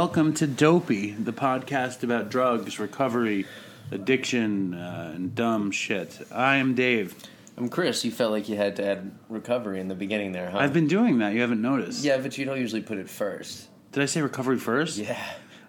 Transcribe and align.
Welcome 0.00 0.32
to 0.34 0.46
Dopey, 0.46 1.10
the 1.10 1.32
podcast 1.32 2.04
about 2.04 2.30
drugs, 2.30 2.78
recovery, 2.78 3.46
addiction, 3.90 4.72
uh, 4.74 5.10
and 5.12 5.34
dumb 5.34 5.72
shit. 5.72 6.20
I 6.30 6.58
am 6.58 6.76
Dave. 6.76 7.16
I'm 7.56 7.68
Chris. 7.68 8.04
You 8.04 8.12
felt 8.12 8.30
like 8.30 8.48
you 8.48 8.54
had 8.54 8.76
to 8.76 8.86
add 8.86 9.10
recovery 9.28 9.80
in 9.80 9.88
the 9.88 9.96
beginning 9.96 10.30
there, 10.30 10.50
huh? 10.50 10.58
I've 10.58 10.72
been 10.72 10.86
doing 10.86 11.18
that. 11.18 11.34
You 11.34 11.40
haven't 11.40 11.60
noticed. 11.60 12.04
yeah, 12.04 12.18
but 12.18 12.38
you 12.38 12.44
don't 12.44 12.60
usually 12.60 12.80
put 12.80 12.98
it 12.98 13.10
first. 13.10 13.66
Did 13.90 14.04
I 14.04 14.06
say 14.06 14.22
recovery 14.22 14.58
first? 14.58 14.98
Yeah. 14.98 15.20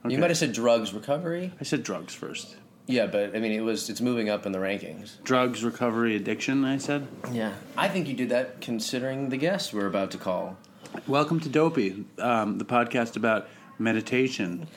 Okay. 0.06 0.14
You 0.14 0.20
might 0.20 0.30
have 0.30 0.38
said 0.38 0.54
drugs 0.54 0.94
recovery. 0.94 1.52
I 1.60 1.64
said 1.64 1.82
drugs 1.82 2.14
first. 2.14 2.56
Yeah, 2.86 3.08
but 3.08 3.36
I 3.36 3.40
mean, 3.40 3.54
it 3.54 3.62
was 3.62 3.90
it's 3.90 4.00
moving 4.00 4.30
up 4.30 4.46
in 4.46 4.52
the 4.52 4.60
rankings. 4.60 5.24
Drugs, 5.24 5.64
recovery, 5.64 6.16
addiction, 6.16 6.66
I 6.66 6.78
said. 6.78 7.08
Yeah, 7.32 7.54
I 7.76 7.88
think 7.88 8.08
you 8.08 8.14
did 8.14 8.30
that 8.30 8.62
considering 8.62 9.30
the 9.30 9.38
guest 9.38 9.74
we're 9.74 9.88
about 9.88 10.12
to 10.12 10.20
call. 10.20 10.56
Welcome 11.08 11.40
to 11.40 11.50
Dopey, 11.50 12.06
um, 12.20 12.60
the 12.60 12.66
podcast 12.66 13.16
about 13.16 13.48
meditation, 13.80 14.68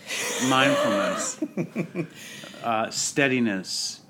mindfulness, 0.48 1.38
uh, 2.64 2.90
steadiness, 2.90 4.00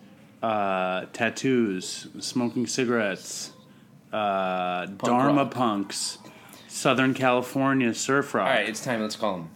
uh, 0.43 1.07
tattoos, 1.13 2.09
smoking 2.21 2.67
cigarettes, 2.67 3.53
uh, 4.13 4.87
Dharma 4.87 5.45
rock. 5.45 5.51
punks, 5.55 6.19
Southern 6.69 7.15
California 7.15 7.95
surf 7.95 8.35
rock. 8.35 8.47
All 8.47 8.53
right, 8.53 8.69
it's 8.69 8.85
time. 8.85 9.01
Let's 9.01 9.17
call 9.17 9.37
him. 9.37 9.49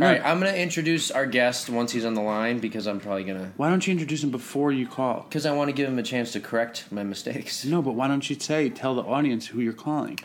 All 0.00 0.06
right, 0.06 0.24
I'm 0.24 0.38
gonna 0.38 0.52
introduce 0.52 1.10
our 1.10 1.26
guest 1.26 1.68
once 1.68 1.90
he's 1.90 2.04
on 2.04 2.14
the 2.14 2.20
line 2.20 2.60
because 2.60 2.86
I'm 2.86 3.00
probably 3.00 3.24
gonna 3.24 3.52
Why 3.56 3.68
don't 3.68 3.84
you 3.84 3.90
introduce 3.90 4.22
him 4.22 4.30
before 4.30 4.70
you 4.70 4.86
call? 4.86 5.26
because 5.28 5.44
I 5.44 5.50
want 5.52 5.70
to 5.70 5.72
give 5.72 5.88
him 5.88 5.98
a 5.98 6.04
chance 6.04 6.30
to 6.32 6.40
correct 6.40 6.84
my 6.92 7.02
mistakes. 7.02 7.64
No, 7.64 7.82
but 7.82 7.94
why 7.96 8.06
don't 8.06 8.28
you 8.30 8.38
say, 8.38 8.68
tell 8.68 8.94
the 8.94 9.02
audience 9.02 9.48
who 9.48 9.60
you're 9.60 9.72
calling? 9.72 10.20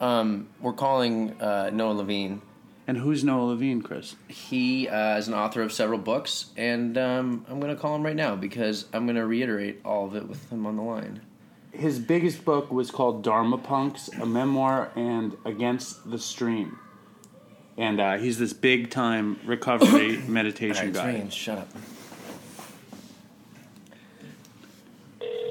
Um, 0.00 0.48
we're 0.62 0.72
calling 0.72 1.38
uh, 1.38 1.68
Noah 1.70 1.92
Levine. 1.92 2.40
And 2.90 2.98
who's 2.98 3.22
Noah 3.22 3.50
Levine, 3.50 3.82
Chris? 3.82 4.16
He 4.26 4.88
uh, 4.88 5.16
is 5.16 5.28
an 5.28 5.34
author 5.34 5.62
of 5.62 5.72
several 5.72 6.00
books, 6.00 6.46
and 6.56 6.98
um, 6.98 7.46
I'm 7.48 7.60
going 7.60 7.72
to 7.72 7.80
call 7.80 7.94
him 7.94 8.02
right 8.02 8.16
now 8.16 8.34
because 8.34 8.86
I'm 8.92 9.06
going 9.06 9.14
to 9.14 9.26
reiterate 9.26 9.80
all 9.84 10.06
of 10.06 10.16
it 10.16 10.26
with 10.26 10.50
him 10.50 10.66
on 10.66 10.74
the 10.74 10.82
line. 10.82 11.20
His 11.70 12.00
biggest 12.00 12.44
book 12.44 12.72
was 12.72 12.90
called 12.90 13.22
Dharma 13.22 13.58
Punks, 13.58 14.08
a 14.08 14.26
memoir 14.26 14.90
and 14.96 15.36
Against 15.44 16.10
the 16.10 16.18
Stream. 16.18 16.80
And 17.78 18.00
uh, 18.00 18.18
he's 18.18 18.40
this 18.40 18.52
big 18.52 18.90
time 18.90 19.38
recovery 19.44 20.16
meditation 20.26 20.86
right, 20.86 20.94
guy. 20.94 21.06
ringing. 21.12 21.28
Shut 21.28 21.58
up. 21.58 21.68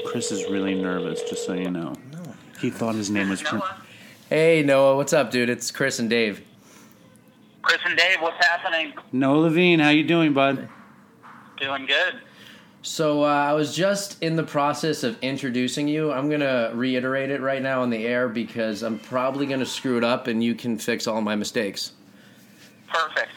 Chris 0.07 0.29
is 0.33 0.43
really 0.51 0.75
nervous, 0.75 1.21
just 1.21 1.45
so 1.45 1.53
you 1.53 1.71
know. 1.71 1.95
He 2.59 2.69
thought 2.69 2.95
his 2.95 3.09
name 3.09 3.29
was. 3.29 3.41
Pr- 3.41 3.55
Noah, 3.55 3.77
Hey, 4.29 4.61
Noah, 4.61 4.97
what's 4.97 5.13
up, 5.13 5.31
dude? 5.31 5.49
It's 5.49 5.71
Chris 5.71 5.99
and 5.99 6.09
Dave. 6.09 6.43
Chris 7.61 7.79
and 7.85 7.97
Dave, 7.97 8.17
what's 8.21 8.43
happening? 8.45 8.93
Noah 9.11 9.37
Levine, 9.41 9.79
how 9.79 9.89
you 9.89 10.03
doing, 10.03 10.33
bud? 10.33 10.69
Doing 11.57 11.85
good. 11.85 12.21
So 12.81 13.23
uh, 13.23 13.27
I 13.27 13.53
was 13.53 13.75
just 13.75 14.21
in 14.23 14.37
the 14.37 14.43
process 14.43 15.03
of 15.03 15.17
introducing 15.21 15.87
you. 15.87 16.11
I'm 16.11 16.29
going 16.29 16.39
to 16.39 16.71
reiterate 16.73 17.29
it 17.29 17.41
right 17.41 17.61
now 17.61 17.81
on 17.81 17.89
the 17.89 18.05
air 18.05 18.29
because 18.29 18.83
I'm 18.83 18.99
probably 18.99 19.45
going 19.45 19.59
to 19.59 19.65
screw 19.65 19.97
it 19.97 20.03
up, 20.03 20.27
and 20.27 20.41
you 20.41 20.55
can 20.55 20.77
fix 20.77 21.05
all 21.05 21.21
my 21.21 21.35
mistakes. 21.35 21.91
Perfect. 22.87 23.31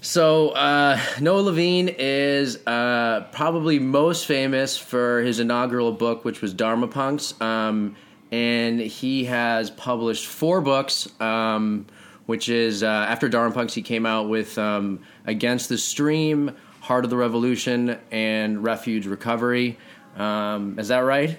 So, 0.00 0.50
uh, 0.50 1.00
Noah 1.20 1.40
Levine 1.40 1.88
is 1.88 2.58
uh, 2.66 3.26
probably 3.32 3.78
most 3.78 4.26
famous 4.26 4.76
for 4.76 5.22
his 5.22 5.38
inaugural 5.40 5.92
book, 5.92 6.24
which 6.24 6.40
was 6.40 6.52
Dharma 6.52 6.88
Punks. 6.88 7.40
Um, 7.40 7.96
and 8.30 8.80
he 8.80 9.24
has 9.24 9.70
published 9.70 10.26
four 10.26 10.60
books, 10.60 11.08
um, 11.20 11.86
which 12.28 12.50
is 12.50 12.82
uh, 12.82 12.86
after 12.86 13.26
Dharma 13.26 13.54
Punks, 13.54 13.72
he 13.72 13.80
came 13.80 14.04
out 14.04 14.28
with 14.28 14.58
um, 14.58 15.00
Against 15.24 15.70
the 15.70 15.78
Stream, 15.78 16.54
Heart 16.80 17.04
of 17.04 17.10
the 17.10 17.16
Revolution, 17.16 17.98
and 18.10 18.62
Refuge 18.62 19.06
Recovery. 19.06 19.78
Um, 20.14 20.78
is 20.78 20.88
that 20.88 20.98
right? 20.98 21.38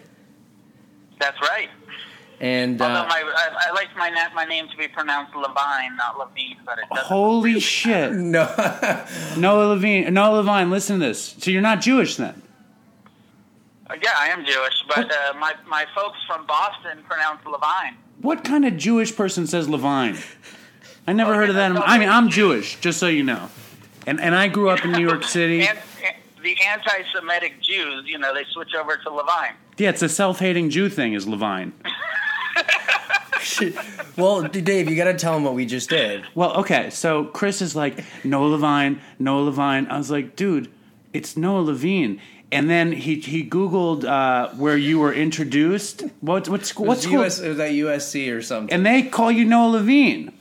That's 1.20 1.40
right. 1.42 1.70
And 2.40 2.82
Although 2.82 3.02
uh, 3.02 3.08
my, 3.08 3.22
I, 3.24 3.68
I 3.68 3.72
like 3.72 3.96
my 3.96 4.10
na- 4.10 4.34
my 4.34 4.46
name 4.46 4.68
to 4.68 4.78
be 4.78 4.88
pronounced 4.88 5.36
Levine, 5.36 5.96
not 5.96 6.18
Levine, 6.18 6.58
but 6.66 6.80
it 6.80 6.86
doesn't. 6.90 7.06
Holy 7.06 7.60
shit. 7.60 8.12
no, 8.14 8.48
Noah 9.38 9.66
Levine, 9.68 10.12
Noah 10.12 10.38
Levine, 10.38 10.72
listen 10.72 11.00
to 11.00 11.06
this. 11.06 11.36
So 11.38 11.52
you're 11.52 11.62
not 11.62 11.82
Jewish 11.82 12.16
then? 12.16 12.42
Uh, 13.88 13.94
yeah, 14.02 14.14
I 14.18 14.30
am 14.30 14.44
Jewish, 14.44 14.84
but 14.88 15.12
uh, 15.12 15.34
my 15.38 15.54
my 15.68 15.86
folks 15.94 16.18
from 16.26 16.48
Boston 16.48 17.04
pronounce 17.08 17.46
Levine. 17.46 17.96
What 18.22 18.44
kind 18.44 18.66
of 18.66 18.76
Jewish 18.76 19.16
person 19.16 19.46
says 19.46 19.70
Levine? 19.70 20.18
I 21.09 21.14
never 21.14 21.31
Okay, 21.31 21.40
heard 21.40 21.50
of 21.50 21.56
that. 21.56 21.72
I 21.75 21.97
mean, 21.97 22.08
I'm 22.08 22.30
Jewish, 22.30 22.80
just 22.81 23.00
so 23.00 23.08
you 23.08 23.24
know. 23.24 23.50
And 24.06 24.22
and 24.22 24.36
I 24.36 24.47
grew 24.47 24.70
up 24.70 24.86
in 24.86 24.92
New 24.92 25.02
York 25.02 25.24
City. 25.24 25.62
And, 25.62 25.80
and 26.06 26.16
the 26.44 26.56
anti-Semitic 26.68 27.59
Jews, 27.64 28.03
you 28.06 28.20
know, 28.20 28.31
they 28.31 28.44
switch 28.52 28.75
over 28.80 28.96
to 28.96 29.09
Levine. 29.09 29.56
Yeah, 29.80 29.90
it's 29.90 30.03
a 30.03 30.09
self-hating 30.09 30.70
Jew 30.70 30.88
thing 30.88 31.14
is 31.14 31.28
Levine. 31.28 31.74
well, 34.18 34.44
Dave, 34.44 34.88
you 34.88 34.96
got 34.96 35.06
to 35.06 35.16
tell 35.16 35.36
him 35.36 35.44
what 35.44 35.56
we 35.56 35.66
just 35.66 35.90
did. 35.90 36.25
Well, 36.36 36.58
okay, 36.58 36.92
so 36.92 37.26
Chris 37.26 37.62
is 37.62 37.76
like, 37.76 38.03
Noah 38.24 38.50
Levine, 38.50 39.02
Noah 39.18 39.46
Levine. 39.46 39.88
I 39.88 39.97
was 39.97 40.12
like, 40.12 40.36
dude, 40.36 40.70
it's 41.12 41.36
Noah 41.36 41.62
Levine. 41.62 42.22
And 42.52 42.70
then 42.70 42.91
he 42.91 43.16
he 43.16 43.44
Googled 43.44 44.06
uh, 44.06 44.50
where 44.56 44.78
you 44.78 45.00
were 45.00 45.14
introduced. 45.14 46.03
What, 46.22 46.47
what 46.50 46.66
school? 46.66 46.86
It 46.86 46.88
What 46.90 46.97
was, 46.97 47.03
school? 47.03 47.24
US, 47.24 47.40
it 47.40 47.50
was 47.50 47.59
at 47.59 47.72
USC 47.72 48.31
or 48.36 48.44
something. 48.44 48.74
And 48.74 48.86
they 48.86 49.02
call 49.03 49.31
you 49.31 49.46
Noah 49.46 49.72
Levine. 49.72 50.34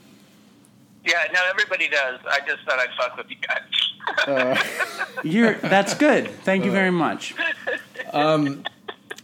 Yeah, 1.05 1.13
no, 1.33 1.39
everybody 1.49 1.87
does. 1.87 2.19
I 2.29 2.39
just 2.45 2.63
thought 2.65 2.79
I'd 2.79 2.89
fuck 2.97 3.17
with 3.17 3.29
you 3.29 3.37
guys. 3.37 4.27
Uh, 4.27 4.63
you're 5.23 5.53
that's 5.55 5.93
good. 5.93 6.29
Thank 6.43 6.65
you 6.65 6.71
very 6.71 6.91
much. 6.91 7.33
Um, 8.11 8.63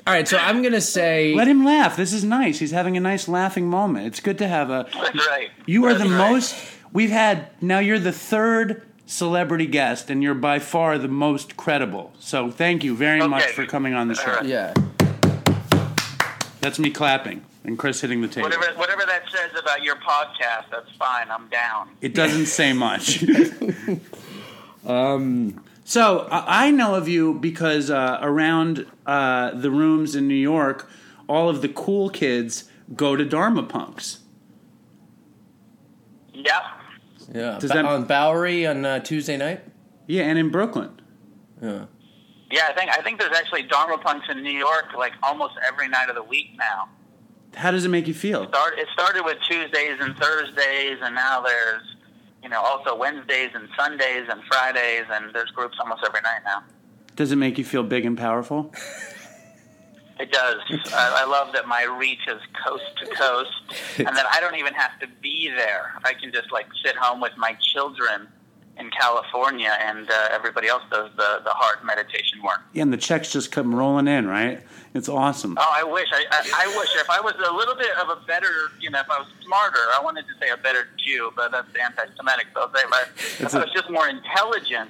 all 0.07 0.13
right, 0.13 0.27
so 0.27 0.37
I'm 0.37 0.61
gonna 0.61 0.79
say 0.81 1.33
Let 1.33 1.47
him 1.47 1.65
laugh. 1.65 1.95
This 1.97 2.13
is 2.13 2.23
nice. 2.23 2.59
He's 2.59 2.71
having 2.71 2.95
a 2.97 2.99
nice 2.99 3.27
laughing 3.27 3.67
moment. 3.69 4.07
It's 4.07 4.19
good 4.19 4.37
to 4.39 4.47
have 4.47 4.69
a. 4.69 4.87
That's 4.93 5.27
right. 5.27 5.49
You 5.65 5.85
are 5.85 5.93
That's 5.93 6.03
the 6.09 6.15
right. 6.15 6.31
most 6.31 6.55
we've 6.93 7.09
had. 7.09 7.49
Now 7.61 7.79
you're 7.79 7.99
the 7.99 8.11
third 8.11 8.83
celebrity 9.07 9.65
guest, 9.67 10.09
and 10.09 10.21
you're 10.23 10.33
by 10.33 10.59
far 10.59 10.97
the 10.97 11.07
most 11.07 11.57
credible. 11.57 12.13
So 12.19 12.49
thank 12.51 12.83
you 12.83 12.95
very 12.95 13.19
Okay. 13.21 13.27
much 13.27 13.43
for 13.47 13.65
coming 13.65 13.93
on 13.93 14.07
the 14.07 14.15
show. 14.15 14.29
All 14.31 14.37
right. 14.37 14.45
yeah. 14.45 14.73
That's 16.61 16.79
me 16.79 16.89
clapping 16.89 17.43
and 17.65 17.77
Chris 17.77 18.01
hitting 18.01 18.21
the 18.21 18.27
table. 18.27 18.47
Whatever 18.47 18.77
whatever 18.77 19.03
that 19.05 19.23
says 19.29 19.51
about 19.59 19.83
your 19.83 19.95
podcast, 19.97 20.65
that's 20.71 20.91
fine. 20.97 21.29
I'm 21.29 21.47
down. 21.49 21.89
It 22.01 22.13
doesn't 22.13 22.45
say 22.45 22.73
much. 22.73 23.23
um, 24.85 25.63
so 25.83 26.27
I 26.31 26.67
I 26.67 26.71
know 26.71 26.95
of 26.95 27.07
you 27.07 27.33
because 27.33 27.89
uh, 27.89 28.19
around 28.21 28.85
uh, 29.05 29.51
the 29.51 29.71
rooms 29.71 30.15
in 30.15 30.27
New 30.27 30.35
York, 30.35 30.89
all 31.27 31.49
of 31.49 31.61
the 31.61 31.69
cool 31.69 32.09
kids 32.09 32.65
go 32.95 33.15
to 33.15 33.25
Dharma 33.25 33.63
Punks. 33.63 34.19
Yep. 36.33 36.63
Yeah. 37.33 37.57
Does 37.59 37.71
Ba- 37.71 37.77
that- 37.77 37.85
on 37.85 38.05
Bowery 38.05 38.67
on 38.67 38.85
uh, 38.85 38.99
Tuesday 38.99 39.37
night? 39.37 39.63
Yeah, 40.07 40.23
and 40.23 40.37
in 40.37 40.49
Brooklyn. 40.49 41.01
Yeah. 41.61 41.85
Yeah, 42.51 42.67
I 42.69 42.73
think 42.73 42.91
I 42.91 43.01
think 43.01 43.19
there's 43.19 43.35
actually 43.35 43.63
Dharma 43.63 43.97
punks 43.97 44.27
in 44.29 44.43
New 44.43 44.51
York 44.51 44.93
like 44.95 45.13
almost 45.23 45.55
every 45.67 45.89
night 45.89 46.09
of 46.09 46.15
the 46.15 46.23
week 46.23 46.51
now. 46.57 46.87
How 47.55 47.71
does 47.71 47.85
it 47.85 47.89
make 47.89 48.07
you 48.07 48.13
feel? 48.13 48.47
Start 48.49 48.77
it 48.77 48.87
started 48.93 49.23
with 49.23 49.37
Tuesdays 49.47 49.97
and 49.99 50.15
Thursdays, 50.17 50.97
and 51.01 51.15
now 51.15 51.41
there's 51.41 51.83
you 52.43 52.49
know 52.49 52.61
also 52.61 52.95
Wednesdays 52.95 53.51
and 53.53 53.67
Sundays 53.77 54.27
and 54.29 54.41
Fridays, 54.43 55.05
and 55.11 55.33
there's 55.33 55.51
groups 55.51 55.77
almost 55.79 56.03
every 56.05 56.21
night 56.21 56.41
now. 56.45 56.63
Does 57.15 57.31
it 57.31 57.37
make 57.37 57.57
you 57.57 57.63
feel 57.63 57.83
big 57.83 58.05
and 58.05 58.17
powerful? 58.17 58.73
It 60.19 60.31
does. 60.31 60.57
I, 60.93 61.23
I 61.23 61.25
love 61.25 61.53
that 61.53 61.67
my 61.67 61.83
reach 61.83 62.25
is 62.27 62.41
coast 62.65 62.83
to 62.99 63.05
coast, 63.15 63.51
and 63.97 64.07
that 64.07 64.25
I 64.31 64.39
don't 64.39 64.55
even 64.55 64.73
have 64.73 64.97
to 64.99 65.07
be 65.21 65.49
there. 65.55 65.93
I 66.05 66.13
can 66.13 66.31
just 66.31 66.51
like 66.51 66.67
sit 66.85 66.95
home 66.95 67.19
with 67.19 67.33
my 67.37 67.57
children 67.73 68.27
in 68.77 68.89
California, 68.91 69.71
and 69.81 70.09
uh, 70.09 70.27
everybody 70.31 70.67
else 70.67 70.83
does 70.91 71.09
the 71.17 71.41
the 71.43 71.51
hard 71.51 71.83
meditation 71.83 72.41
work. 72.43 72.61
Yeah, 72.73 72.83
and 72.83 72.91
the 72.93 72.97
checks 72.97 73.31
just 73.31 73.51
come 73.51 73.73
rolling 73.73 74.07
in, 74.07 74.27
right? 74.27 74.61
It's 74.93 75.09
awesome. 75.09 75.57
Oh, 75.59 75.73
I 75.75 75.83
wish. 75.83 76.07
I, 76.13 76.23
I, 76.31 76.65
I 76.65 76.77
wish 76.77 76.89
if 76.95 77.09
I 77.09 77.19
was 77.19 77.33
a 77.47 77.53
little 77.53 77.75
bit 77.75 77.91
of 77.97 78.09
a 78.09 78.15
better, 78.25 78.47
you 78.79 78.89
know, 78.89 78.99
if 78.99 79.09
I 79.09 79.19
was 79.19 79.27
smarter, 79.43 79.79
I 79.97 80.01
wanted 80.01 80.25
to 80.27 80.33
say 80.41 80.51
a 80.51 80.57
better 80.57 80.87
Jew, 80.97 81.31
but 81.35 81.51
that's 81.51 81.67
anti-Semitic. 81.81 82.47
So 82.53 82.61
I'll 82.61 82.73
say, 82.73 82.83
but 82.89 83.09
It's 83.15 83.41
if 83.41 83.55
I 83.55 83.57
a- 83.57 83.61
was 83.65 83.71
just 83.73 83.89
more 83.89 84.07
intelligent, 84.07 84.89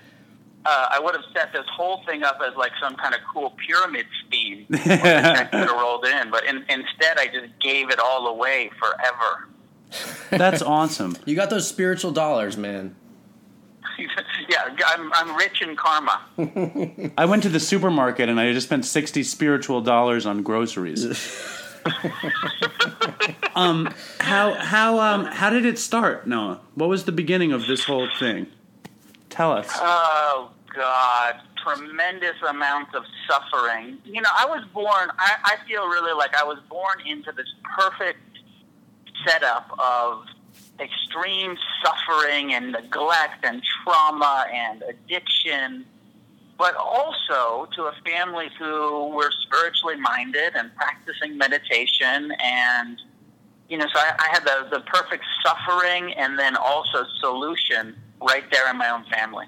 uh, 0.64 0.88
I 0.92 1.00
would 1.00 1.16
have 1.16 1.26
set 1.34 1.54
this 1.54 1.66
whole 1.76 2.04
thing 2.06 2.22
up 2.24 2.40
as 2.48 2.56
like 2.56 2.72
some 2.80 2.96
kind 2.98 3.16
of 3.16 3.22
cool 3.34 3.56
pyramid 3.68 4.06
scheme. 4.28 4.66
where 4.70 4.78
the 4.80 5.34
checks 5.34 5.50
could 5.50 5.60
have 5.70 5.72
rolled 5.72 6.06
in, 6.06 6.30
but 6.30 6.44
in, 6.46 6.58
instead, 6.70 7.18
I 7.18 7.26
just 7.28 7.58
gave 7.60 7.90
it 7.90 7.98
all 8.00 8.28
away 8.28 8.70
forever. 8.80 9.48
That's 10.30 10.62
awesome. 10.62 11.18
You 11.26 11.36
got 11.36 11.50
those 11.50 11.68
spiritual 11.68 12.12
dollars, 12.12 12.58
man. 12.58 12.96
yeah, 14.50 14.76
I'm, 14.88 15.12
I'm 15.14 15.36
rich 15.36 15.62
in 15.62 15.76
karma. 15.76 16.22
I 17.18 17.26
went 17.26 17.44
to 17.44 17.50
the 17.50 17.60
supermarket 17.60 18.30
and 18.30 18.40
I 18.40 18.52
just 18.54 18.68
spent 18.68 18.86
sixty 18.86 19.24
spiritual 19.24 19.82
dollars 19.82 20.26
on 20.26 20.44
groceries. 20.44 21.06
um, 23.56 23.94
how 24.20 24.54
how 24.54 25.00
um 25.00 25.26
how 25.26 25.50
did 25.50 25.66
it 25.66 25.78
start, 25.78 26.28
Noah? 26.28 26.62
What 26.74 26.90
was 26.90 27.06
the 27.06 27.12
beginning 27.12 27.52
of 27.52 27.68
this 27.68 27.84
whole 27.84 28.08
thing? 28.20 28.48
Tell 29.30 29.52
us. 29.52 29.70
Oh 29.76 30.52
God, 30.74 31.36
tremendous 31.64 32.36
amounts 32.48 32.96
of 32.96 33.04
suffering. 33.30 33.98
You 34.06 34.22
know, 34.22 34.30
I 34.38 34.46
was 34.46 34.64
born. 34.74 35.10
I, 35.18 35.36
I 35.44 35.58
feel 35.68 35.88
really 35.88 36.14
like 36.14 36.36
I 36.36 36.44
was 36.44 36.60
born 36.70 37.00
into 37.06 37.32
this 37.32 37.48
perfect 37.78 38.20
setup 39.26 39.70
of 39.80 40.26
extreme 40.80 41.58
suffering 41.84 42.54
and 42.54 42.72
neglect 42.72 43.44
and 43.44 43.62
trauma 43.64 44.46
and 44.54 44.84
addiction, 44.84 45.86
but 46.58 46.76
also 46.76 47.68
to 47.76 47.84
a 47.84 47.94
family 48.06 48.50
who 48.60 49.10
were 49.10 49.32
spiritually 49.42 49.96
minded 49.96 50.56
and 50.56 50.76
practicing 50.76 51.38
meditation 51.38 52.32
and 52.42 53.00
you 53.68 53.78
know, 53.78 53.86
so 53.92 54.00
I, 54.00 54.14
I 54.20 54.28
had 54.32 54.44
the, 54.44 54.78
the 54.78 54.82
perfect 54.82 55.24
suffering 55.44 56.14
and 56.14 56.38
then 56.38 56.56
also 56.56 57.04
solution 57.20 57.96
right 58.22 58.44
there 58.52 58.70
in 58.70 58.78
my 58.78 58.90
own 58.90 59.06
family. 59.06 59.48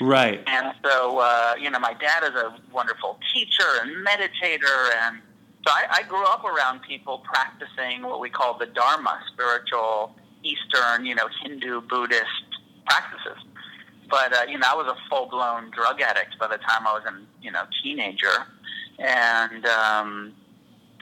Right. 0.00 0.42
And 0.46 0.74
so, 0.84 1.18
uh, 1.18 1.54
you 1.60 1.70
know, 1.70 1.80
my 1.80 1.94
dad 1.94 2.22
is 2.22 2.34
a 2.40 2.56
wonderful 2.72 3.18
teacher 3.34 3.64
and 3.82 4.06
meditator. 4.06 4.90
And 5.02 5.20
so 5.66 5.72
I, 5.72 5.86
I 5.90 6.02
grew 6.04 6.24
up 6.24 6.44
around 6.44 6.82
people 6.82 7.24
practicing 7.24 8.02
what 8.02 8.20
we 8.20 8.30
call 8.30 8.56
the 8.56 8.66
Dharma, 8.66 9.20
spiritual, 9.32 10.14
Eastern, 10.48 11.04
you 11.04 11.14
know, 11.14 11.28
Hindu, 11.42 11.82
Buddhist 11.82 12.48
practices. 12.86 13.38
But, 14.10 14.32
uh, 14.32 14.42
you 14.48 14.58
know, 14.58 14.66
I 14.70 14.74
was 14.74 14.86
a 14.86 14.96
full 15.08 15.26
blown 15.26 15.70
drug 15.70 16.00
addict 16.00 16.38
by 16.38 16.46
the 16.48 16.56
time 16.56 16.86
I 16.86 16.92
was 16.92 17.02
a, 17.06 17.14
you 17.42 17.52
know, 17.52 17.62
teenager. 17.82 18.46
And, 18.98 19.66
um, 19.66 20.32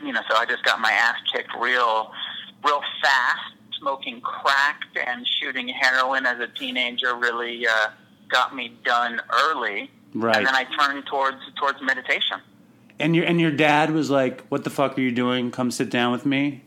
you 0.03 0.13
know, 0.13 0.21
so 0.29 0.37
I 0.37 0.45
just 0.45 0.65
got 0.65 0.81
my 0.81 0.91
ass 0.91 1.17
kicked 1.33 1.53
real, 1.61 2.13
real 2.65 2.81
fast. 3.03 3.53
Smoking 3.79 4.23
crack 4.23 4.81
and 5.07 5.27
shooting 5.39 5.69
heroin 5.69 6.25
as 6.25 6.41
a 6.41 6.49
teenager 6.49 7.15
really, 7.15 7.67
uh, 7.67 7.89
got 8.29 8.55
me 8.55 8.73
done 8.85 9.21
early. 9.45 9.91
Right. 10.15 10.37
And 10.37 10.47
then 10.47 10.55
I 10.55 10.65
turned 10.65 11.07
towards 11.07 11.37
towards 11.61 11.81
meditation. 11.83 12.39
And 12.99 13.15
your 13.15 13.27
and 13.27 13.39
your 13.39 13.51
dad 13.51 13.91
was 13.91 14.09
like, 14.09 14.47
"What 14.49 14.65
the 14.65 14.71
fuck 14.71 14.97
are 14.97 15.01
you 15.03 15.13
doing? 15.13 15.51
Come 15.51 15.71
sit 15.71 15.91
down 15.91 16.13
with 16.13 16.25
me." 16.25 16.63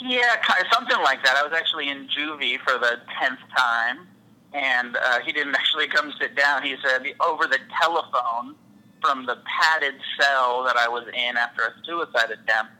Yeah, 0.00 0.36
something 0.72 0.98
like 1.02 1.22
that. 1.24 1.36
I 1.36 1.42
was 1.42 1.52
actually 1.54 1.88
in 1.88 2.08
juvie 2.08 2.58
for 2.60 2.78
the 2.78 3.00
tenth 3.20 3.40
time, 3.56 4.06
and 4.52 4.96
uh, 4.96 5.20
he 5.24 5.32
didn't 5.32 5.54
actually 5.58 5.88
come 5.88 6.12
sit 6.20 6.36
down. 6.36 6.62
He 6.62 6.76
said 6.82 7.02
over 7.20 7.46
the 7.46 7.58
telephone 7.80 8.54
from 9.02 9.26
the 9.26 9.36
padded 9.46 9.94
cell 10.18 10.64
that 10.64 10.76
I 10.76 10.88
was 10.88 11.04
in 11.08 11.36
after 11.36 11.62
a 11.62 11.72
suicide 11.84 12.30
attempt. 12.30 12.72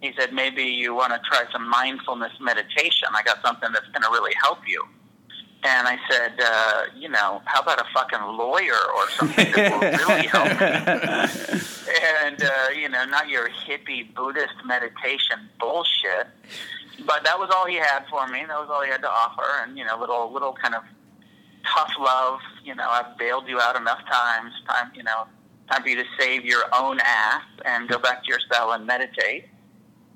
He 0.00 0.12
said 0.18 0.32
maybe 0.32 0.62
you 0.62 0.94
want 0.94 1.12
to 1.12 1.20
try 1.28 1.44
some 1.52 1.68
mindfulness 1.68 2.32
meditation. 2.40 3.08
I 3.12 3.22
got 3.22 3.42
something 3.44 3.70
that's 3.72 3.86
going 3.88 4.02
to 4.02 4.10
really 4.10 4.34
help 4.42 4.58
you. 4.66 4.84
And 5.66 5.88
I 5.88 5.98
said, 6.08 6.34
uh, 6.40 6.82
you 6.96 7.08
know, 7.08 7.42
how 7.44 7.60
about 7.60 7.80
a 7.80 7.86
fucking 7.92 8.22
lawyer 8.22 8.78
or 8.96 9.10
something 9.10 9.50
that 9.50 9.72
will 9.72 10.14
really 10.14 10.26
help 10.32 10.46
me? 10.46 11.60
and, 12.22 12.40
uh, 12.40 12.68
you 12.72 12.88
know, 12.88 13.04
not 13.06 13.28
your 13.28 13.48
hippie 13.48 14.14
Buddhist 14.14 14.54
meditation 14.64 15.48
bullshit. 15.58 16.28
But 17.04 17.24
that 17.24 17.36
was 17.36 17.50
all 17.52 17.66
he 17.66 17.74
had 17.74 18.04
for 18.08 18.28
me. 18.28 18.44
That 18.46 18.60
was 18.60 18.68
all 18.70 18.84
he 18.84 18.90
had 18.90 19.02
to 19.02 19.10
offer. 19.10 19.42
And, 19.62 19.76
you 19.76 19.84
know, 19.84 19.98
little, 19.98 20.32
little 20.32 20.52
kind 20.52 20.76
of 20.76 20.84
tough 21.74 21.90
love. 21.98 22.38
You 22.62 22.76
know, 22.76 22.88
I've 22.88 23.18
bailed 23.18 23.48
you 23.48 23.60
out 23.60 23.74
enough 23.74 24.06
times. 24.08 24.52
Time, 24.68 24.92
you 24.94 25.02
know, 25.02 25.26
time 25.68 25.82
for 25.82 25.88
you 25.88 25.96
to 25.96 26.08
save 26.16 26.44
your 26.44 26.62
own 26.72 27.00
ass 27.00 27.42
and 27.64 27.88
go 27.88 27.98
back 27.98 28.22
to 28.22 28.28
your 28.28 28.40
cell 28.52 28.70
and 28.70 28.86
meditate. 28.86 29.46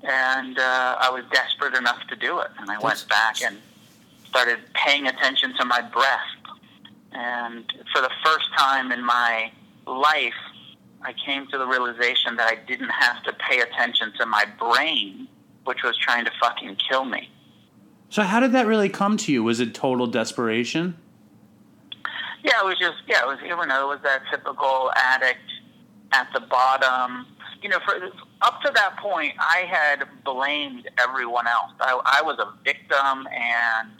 And 0.01 0.57
uh, 0.57 0.95
I 0.97 1.09
was 1.09 1.25
desperate 1.33 1.75
enough 1.75 2.07
to 2.07 2.15
do 2.15 2.39
it. 2.39 2.51
And 2.57 2.71
I 2.71 2.79
went 2.79 3.05
back 3.09 3.41
and 3.41 3.57
started 4.31 4.59
paying 4.73 5.07
attention 5.07 5.53
to 5.59 5.65
my 5.65 5.81
breath. 5.81 6.31
And 7.11 7.65
for 7.93 8.01
the 8.01 8.09
first 8.23 8.45
time 8.57 8.91
in 8.91 9.03
my 9.03 9.51
life, 9.85 10.33
I 11.01 11.13
came 11.25 11.47
to 11.47 11.57
the 11.57 11.67
realization 11.67 12.37
that 12.37 12.47
I 12.47 12.55
didn't 12.65 12.89
have 12.89 13.21
to 13.23 13.33
pay 13.33 13.59
attention 13.59 14.13
to 14.19 14.25
my 14.25 14.45
brain, 14.57 15.27
which 15.65 15.83
was 15.83 15.97
trying 15.97 16.23
to 16.25 16.31
fucking 16.39 16.77
kill 16.89 17.03
me. 17.03 17.29
So 18.09 18.23
how 18.23 18.39
did 18.39 18.53
that 18.53 18.67
really 18.67 18.89
come 18.89 19.17
to 19.17 19.31
you? 19.31 19.43
Was 19.43 19.59
it 19.59 19.73
total 19.73 20.07
desperation? 20.07 20.95
Yeah, 22.43 22.53
it 22.61 22.65
was 22.65 22.77
just 22.79 22.97
yeah, 23.07 23.21
it 23.21 23.27
was 23.27 23.37
you 23.43 23.49
know, 23.49 23.59
it 23.61 23.87
was 23.87 23.99
that 24.03 24.23
typical 24.31 24.91
addict 24.95 25.39
at 26.11 26.27
the 26.33 26.39
bottom. 26.39 27.25
You 27.61 27.69
know, 27.69 27.79
for 27.85 27.95
up 28.41 28.61
to 28.63 28.71
that 28.73 28.97
point, 28.97 29.33
I 29.39 29.65
had 29.69 30.07
blamed 30.23 30.89
everyone 30.97 31.47
else. 31.47 31.71
I, 31.79 31.99
I 32.05 32.21
was 32.21 32.39
a 32.39 32.51
victim, 32.63 33.27
and 33.31 33.91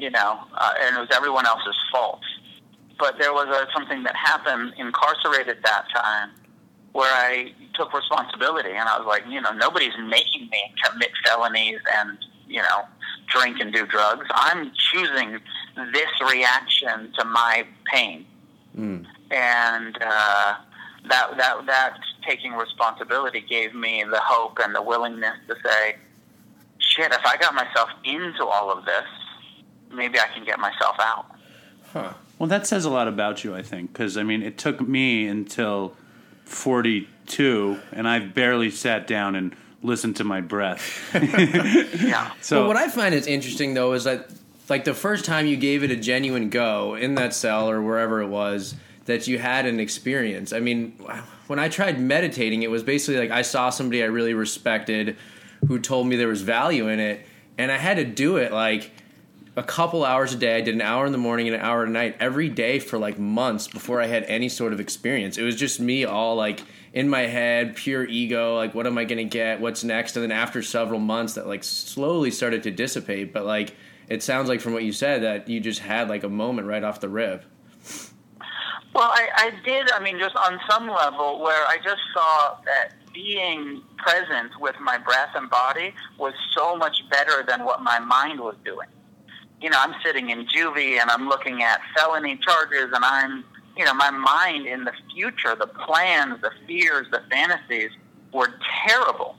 you 0.00 0.10
know, 0.10 0.40
uh, 0.54 0.72
and 0.82 0.96
it 0.96 1.00
was 1.00 1.08
everyone 1.14 1.46
else's 1.46 1.76
fault. 1.92 2.20
But 2.98 3.18
there 3.18 3.32
was 3.32 3.48
a, 3.48 3.66
something 3.72 4.02
that 4.02 4.14
happened 4.16 4.74
incarcerated 4.76 5.58
that 5.64 5.84
time 5.94 6.30
where 6.92 7.12
I 7.12 7.52
took 7.74 7.92
responsibility, 7.94 8.70
and 8.70 8.88
I 8.88 8.98
was 8.98 9.06
like, 9.06 9.22
you 9.28 9.40
know, 9.40 9.52
nobody's 9.52 9.96
making 10.08 10.48
me 10.50 10.74
commit 10.84 11.10
felonies 11.24 11.78
and 11.96 12.18
you 12.48 12.60
know, 12.60 12.82
drink 13.28 13.60
and 13.60 13.72
do 13.72 13.86
drugs. 13.86 14.26
I'm 14.34 14.72
choosing 14.76 15.38
this 15.92 16.10
reaction 16.32 17.12
to 17.18 17.24
my 17.24 17.64
pain, 17.92 18.26
Mm. 18.76 19.04
and 19.32 19.96
uh, 20.00 20.54
that 21.08 21.36
that 21.36 21.66
that 21.66 21.94
taking 22.26 22.52
responsibility 22.52 23.40
gave 23.40 23.74
me 23.74 24.04
the 24.08 24.20
hope 24.20 24.58
and 24.62 24.72
the 24.74 24.82
willingness 24.82 25.36
to 25.48 25.56
say, 25.64 25.96
shit, 26.78 27.12
if 27.12 27.24
I 27.24 27.36
got 27.36 27.54
myself 27.54 27.90
into 28.04 28.46
all 28.46 28.70
of 28.70 28.84
this, 28.84 29.04
maybe 29.92 30.18
I 30.18 30.26
can 30.34 30.44
get 30.44 30.58
myself 30.58 30.96
out. 30.98 31.26
Huh. 31.92 32.12
Well, 32.38 32.48
that 32.48 32.66
says 32.66 32.84
a 32.84 32.90
lot 32.90 33.08
about 33.08 33.44
you, 33.44 33.54
I 33.54 33.62
think, 33.62 33.92
because 33.92 34.16
I 34.16 34.22
mean, 34.22 34.42
it 34.42 34.56
took 34.56 34.80
me 34.80 35.26
until 35.26 35.94
forty-two, 36.44 37.78
and 37.92 38.08
I've 38.08 38.34
barely 38.34 38.70
sat 38.70 39.06
down 39.06 39.34
and 39.34 39.54
listened 39.82 40.16
to 40.16 40.24
my 40.24 40.40
breath. 40.40 40.98
Yeah. 42.00 42.32
so 42.40 42.60
well, 42.60 42.68
what 42.68 42.76
I 42.76 42.88
find 42.88 43.14
is 43.14 43.26
interesting 43.26 43.74
though 43.74 43.92
is 43.92 44.04
that 44.04 44.30
like 44.68 44.84
the 44.84 44.94
first 44.94 45.24
time 45.24 45.46
you 45.46 45.56
gave 45.56 45.82
it 45.82 45.90
a 45.90 45.96
genuine 45.96 46.48
go 46.48 46.94
in 46.94 47.16
that 47.16 47.34
cell 47.34 47.68
or 47.68 47.82
wherever 47.82 48.22
it 48.22 48.28
was 48.28 48.74
that 49.06 49.26
you 49.26 49.38
had 49.38 49.66
an 49.66 49.80
experience. 49.80 50.52
I 50.52 50.60
mean, 50.60 50.92
when 51.48 51.58
I 51.58 51.68
tried 51.68 52.00
meditating, 52.00 52.62
it 52.62 52.70
was 52.70 52.82
basically 52.82 53.20
like 53.20 53.30
I 53.30 53.42
saw 53.42 53.70
somebody 53.70 54.02
I 54.02 54.06
really 54.06 54.34
respected 54.34 55.16
who 55.66 55.78
told 55.78 56.06
me 56.06 56.16
there 56.16 56.28
was 56.28 56.42
value 56.42 56.88
in 56.88 57.00
it, 57.00 57.26
and 57.58 57.70
I 57.70 57.76
had 57.76 57.96
to 57.96 58.04
do 58.04 58.36
it 58.36 58.52
like 58.52 58.92
a 59.60 59.62
couple 59.62 60.06
hours 60.06 60.32
a 60.32 60.38
day. 60.38 60.56
I 60.56 60.62
did 60.62 60.74
an 60.74 60.80
hour 60.80 61.04
in 61.04 61.12
the 61.12 61.18
morning 61.18 61.46
and 61.46 61.54
an 61.54 61.60
hour 61.60 61.84
at 61.84 61.90
night 61.90 62.16
every 62.18 62.48
day 62.48 62.78
for 62.78 62.98
like 62.98 63.18
months 63.18 63.68
before 63.68 64.00
I 64.00 64.06
had 64.06 64.24
any 64.24 64.48
sort 64.48 64.72
of 64.72 64.80
experience. 64.80 65.36
It 65.36 65.42
was 65.42 65.54
just 65.54 65.78
me 65.78 66.06
all 66.06 66.34
like 66.34 66.62
in 66.94 67.10
my 67.10 67.26
head, 67.26 67.76
pure 67.76 68.06
ego, 68.06 68.56
like 68.56 68.74
what 68.74 68.86
am 68.86 68.96
I 68.96 69.04
going 69.04 69.18
to 69.18 69.24
get? 69.24 69.60
What's 69.60 69.84
next? 69.84 70.16
And 70.16 70.22
then 70.22 70.32
after 70.32 70.62
several 70.62 70.98
months 70.98 71.34
that 71.34 71.46
like 71.46 71.62
slowly 71.62 72.30
started 72.30 72.62
to 72.62 72.70
dissipate, 72.70 73.34
but 73.34 73.44
like 73.44 73.74
it 74.08 74.22
sounds 74.22 74.48
like 74.48 74.62
from 74.62 74.72
what 74.72 74.82
you 74.82 74.92
said 74.92 75.24
that 75.24 75.46
you 75.46 75.60
just 75.60 75.80
had 75.80 76.08
like 76.08 76.24
a 76.24 76.30
moment 76.30 76.66
right 76.66 76.82
off 76.82 77.00
the 77.00 77.10
rip. 77.10 77.44
Well, 78.94 79.10
I, 79.12 79.28
I 79.34 79.50
did. 79.62 79.90
I 79.92 80.02
mean, 80.02 80.18
just 80.18 80.36
on 80.36 80.58
some 80.70 80.88
level, 80.88 81.38
where 81.38 81.66
I 81.66 81.76
just 81.84 82.00
saw 82.14 82.56
that 82.64 82.94
being 83.12 83.82
present 83.98 84.58
with 84.58 84.74
my 84.80 84.96
breath 84.96 85.30
and 85.34 85.50
body 85.50 85.92
was 86.16 86.32
so 86.56 86.76
much 86.76 87.02
better 87.10 87.44
than 87.46 87.66
what 87.66 87.82
my 87.82 87.98
mind 87.98 88.40
was 88.40 88.56
doing. 88.64 88.88
You 89.60 89.70
know, 89.70 89.78
I'm 89.78 89.94
sitting 90.04 90.30
in 90.30 90.46
juvie 90.46 91.00
and 91.00 91.10
I'm 91.10 91.28
looking 91.28 91.62
at 91.62 91.80
felony 91.96 92.36
charges, 92.36 92.90
and 92.94 93.04
I'm, 93.04 93.44
you 93.76 93.84
know, 93.84 93.94
my 93.94 94.10
mind 94.10 94.66
in 94.66 94.84
the 94.84 94.92
future, 95.14 95.54
the 95.54 95.66
plans, 95.66 96.40
the 96.40 96.50
fears, 96.66 97.06
the 97.10 97.22
fantasies 97.30 97.90
were 98.32 98.54
terrible. 98.86 99.36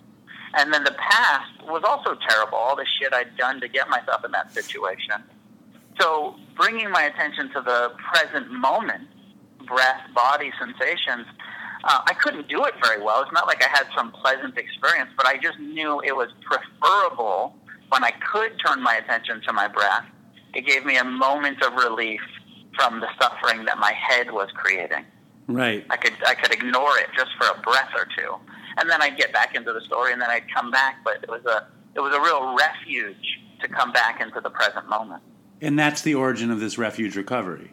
And 0.53 0.73
then 0.73 0.83
the 0.83 0.95
past 0.97 1.63
was 1.63 1.83
also 1.83 2.17
terrible, 2.27 2.57
all 2.57 2.75
the 2.75 2.85
shit 2.99 3.13
I'd 3.13 3.35
done 3.37 3.61
to 3.61 3.67
get 3.67 3.89
myself 3.89 4.23
in 4.25 4.31
that 4.31 4.53
situation. 4.53 5.23
So 5.99 6.35
bringing 6.55 6.91
my 6.91 7.03
attention 7.03 7.49
to 7.53 7.61
the 7.61 7.93
present 8.13 8.51
moment, 8.51 9.07
breath, 9.65 10.01
body 10.13 10.51
sensations, 10.59 11.25
uh, 11.83 12.01
I 12.05 12.13
couldn't 12.13 12.47
do 12.47 12.63
it 12.65 12.73
very 12.83 13.01
well. 13.01 13.23
It's 13.23 13.31
not 13.31 13.47
like 13.47 13.63
I 13.63 13.69
had 13.69 13.87
some 13.95 14.11
pleasant 14.11 14.57
experience, 14.57 15.09
but 15.17 15.25
I 15.25 15.37
just 15.37 15.59
knew 15.59 16.01
it 16.01 16.15
was 16.15 16.29
preferable 16.41 17.55
when 17.89 18.03
I 18.03 18.11
could 18.11 18.51
turn 18.65 18.81
my 18.81 18.95
attention 18.95 19.41
to 19.47 19.53
my 19.53 19.67
breath. 19.67 20.05
It 20.53 20.65
gave 20.65 20.85
me 20.85 20.97
a 20.97 21.03
moment 21.03 21.61
of 21.63 21.73
relief 21.73 22.21
from 22.75 22.99
the 22.99 23.07
suffering 23.19 23.65
that 23.65 23.77
my 23.77 23.93
head 23.93 24.31
was 24.31 24.49
creating. 24.53 25.05
right. 25.47 25.85
I 25.89 25.97
could 25.97 26.13
I 26.25 26.35
could 26.35 26.51
ignore 26.53 26.97
it 26.99 27.07
just 27.15 27.31
for 27.37 27.47
a 27.47 27.61
breath 27.61 27.91
or 27.95 28.07
two, 28.17 28.35
and 28.77 28.89
then 28.89 29.01
I'd 29.01 29.17
get 29.17 29.33
back 29.33 29.55
into 29.55 29.73
the 29.73 29.81
story, 29.81 30.13
and 30.13 30.21
then 30.21 30.29
I'd 30.29 30.51
come 30.53 30.71
back. 30.71 31.03
But 31.03 31.23
it 31.23 31.29
was 31.29 31.45
a 31.45 31.67
it 31.95 31.99
was 31.99 32.13
a 32.13 32.21
real 32.21 32.55
refuge 32.55 33.39
to 33.61 33.67
come 33.67 33.91
back 33.91 34.21
into 34.21 34.39
the 34.41 34.49
present 34.49 34.89
moment. 34.89 35.23
And 35.61 35.77
that's 35.77 36.01
the 36.01 36.15
origin 36.15 36.49
of 36.49 36.59
this 36.59 36.77
refuge 36.77 37.15
recovery. 37.15 37.71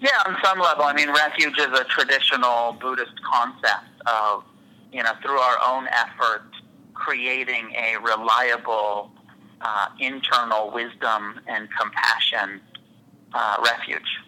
Yeah, 0.00 0.10
on 0.26 0.36
some 0.44 0.58
level. 0.58 0.84
I 0.84 0.94
mean, 0.94 1.10
refuge 1.10 1.58
is 1.58 1.66
a 1.66 1.84
traditional 1.84 2.72
Buddhist 2.80 3.20
concept 3.22 3.86
of 4.06 4.44
you 4.92 5.02
know, 5.02 5.12
through 5.22 5.38
our 5.38 5.56
own 5.66 5.86
efforts, 5.88 6.54
creating 6.94 7.72
a 7.76 7.96
reliable 8.02 9.12
uh, 9.60 9.88
internal 10.00 10.70
wisdom 10.70 11.40
and 11.46 11.68
compassion 11.78 12.60
uh, 13.32 13.56
refuge. 13.64 14.18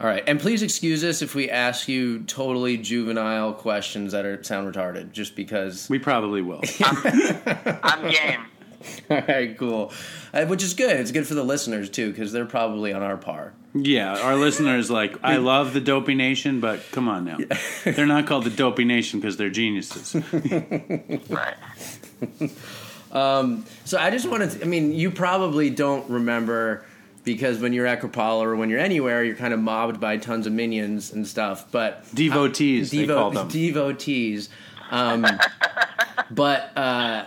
All 0.00 0.06
right, 0.06 0.22
and 0.28 0.38
please 0.38 0.62
excuse 0.62 1.02
us 1.02 1.22
if 1.22 1.34
we 1.34 1.50
ask 1.50 1.88
you 1.88 2.20
totally 2.20 2.76
juvenile 2.76 3.52
questions 3.52 4.12
that 4.12 4.24
are 4.24 4.40
sound 4.44 4.72
retarded, 4.72 5.10
just 5.10 5.34
because. 5.34 5.88
We 5.90 5.98
probably 5.98 6.40
will. 6.40 6.62
I'm 6.84 8.08
game. 8.08 8.46
All 9.10 9.22
right, 9.26 9.58
cool. 9.58 9.92
Uh, 10.32 10.46
which 10.46 10.62
is 10.62 10.74
good. 10.74 11.00
It's 11.00 11.10
good 11.10 11.26
for 11.26 11.34
the 11.34 11.42
listeners 11.42 11.90
too, 11.90 12.10
because 12.10 12.30
they're 12.30 12.46
probably 12.46 12.92
on 12.92 13.02
our 13.02 13.16
par. 13.16 13.54
yeah, 13.74 14.16
our 14.20 14.36
listeners 14.36 14.88
like 14.88 15.16
I 15.24 15.38
love 15.38 15.72
the 15.74 15.80
Dopey 15.80 16.14
Nation, 16.14 16.60
but 16.60 16.80
come 16.92 17.08
on 17.08 17.24
now, 17.24 17.38
they're 17.84 18.06
not 18.06 18.28
called 18.28 18.44
the 18.44 18.50
Dopey 18.50 18.84
Nation 18.84 19.18
because 19.18 19.36
they're 19.36 19.50
geniuses. 19.50 20.14
Right. 21.28 21.56
So 23.12 23.98
I 23.98 24.10
just 24.10 24.28
wanted 24.28 24.50
to, 24.52 24.62
I 24.62 24.66
mean, 24.66 24.92
you 24.92 25.10
probably 25.10 25.70
don't 25.70 26.08
remember 26.10 26.84
because 27.24 27.58
when 27.58 27.72
you're 27.72 27.86
at 27.86 28.00
Kripalu 28.00 28.40
or 28.42 28.56
when 28.56 28.70
you're 28.70 28.78
anywhere, 28.80 29.22
you're 29.24 29.36
kind 29.36 29.52
of 29.52 29.60
mobbed 29.60 30.00
by 30.00 30.16
tons 30.16 30.46
of 30.46 30.52
minions 30.52 31.12
and 31.12 31.26
stuff. 31.26 31.70
But 31.70 32.04
Devotees, 32.14 32.90
they 32.90 33.06
Devo- 33.06 33.14
call 33.16 33.30
them. 33.30 33.48
devotees. 33.48 34.48
Um, 34.90 35.26
but 36.30 36.70
uh, 36.76 37.26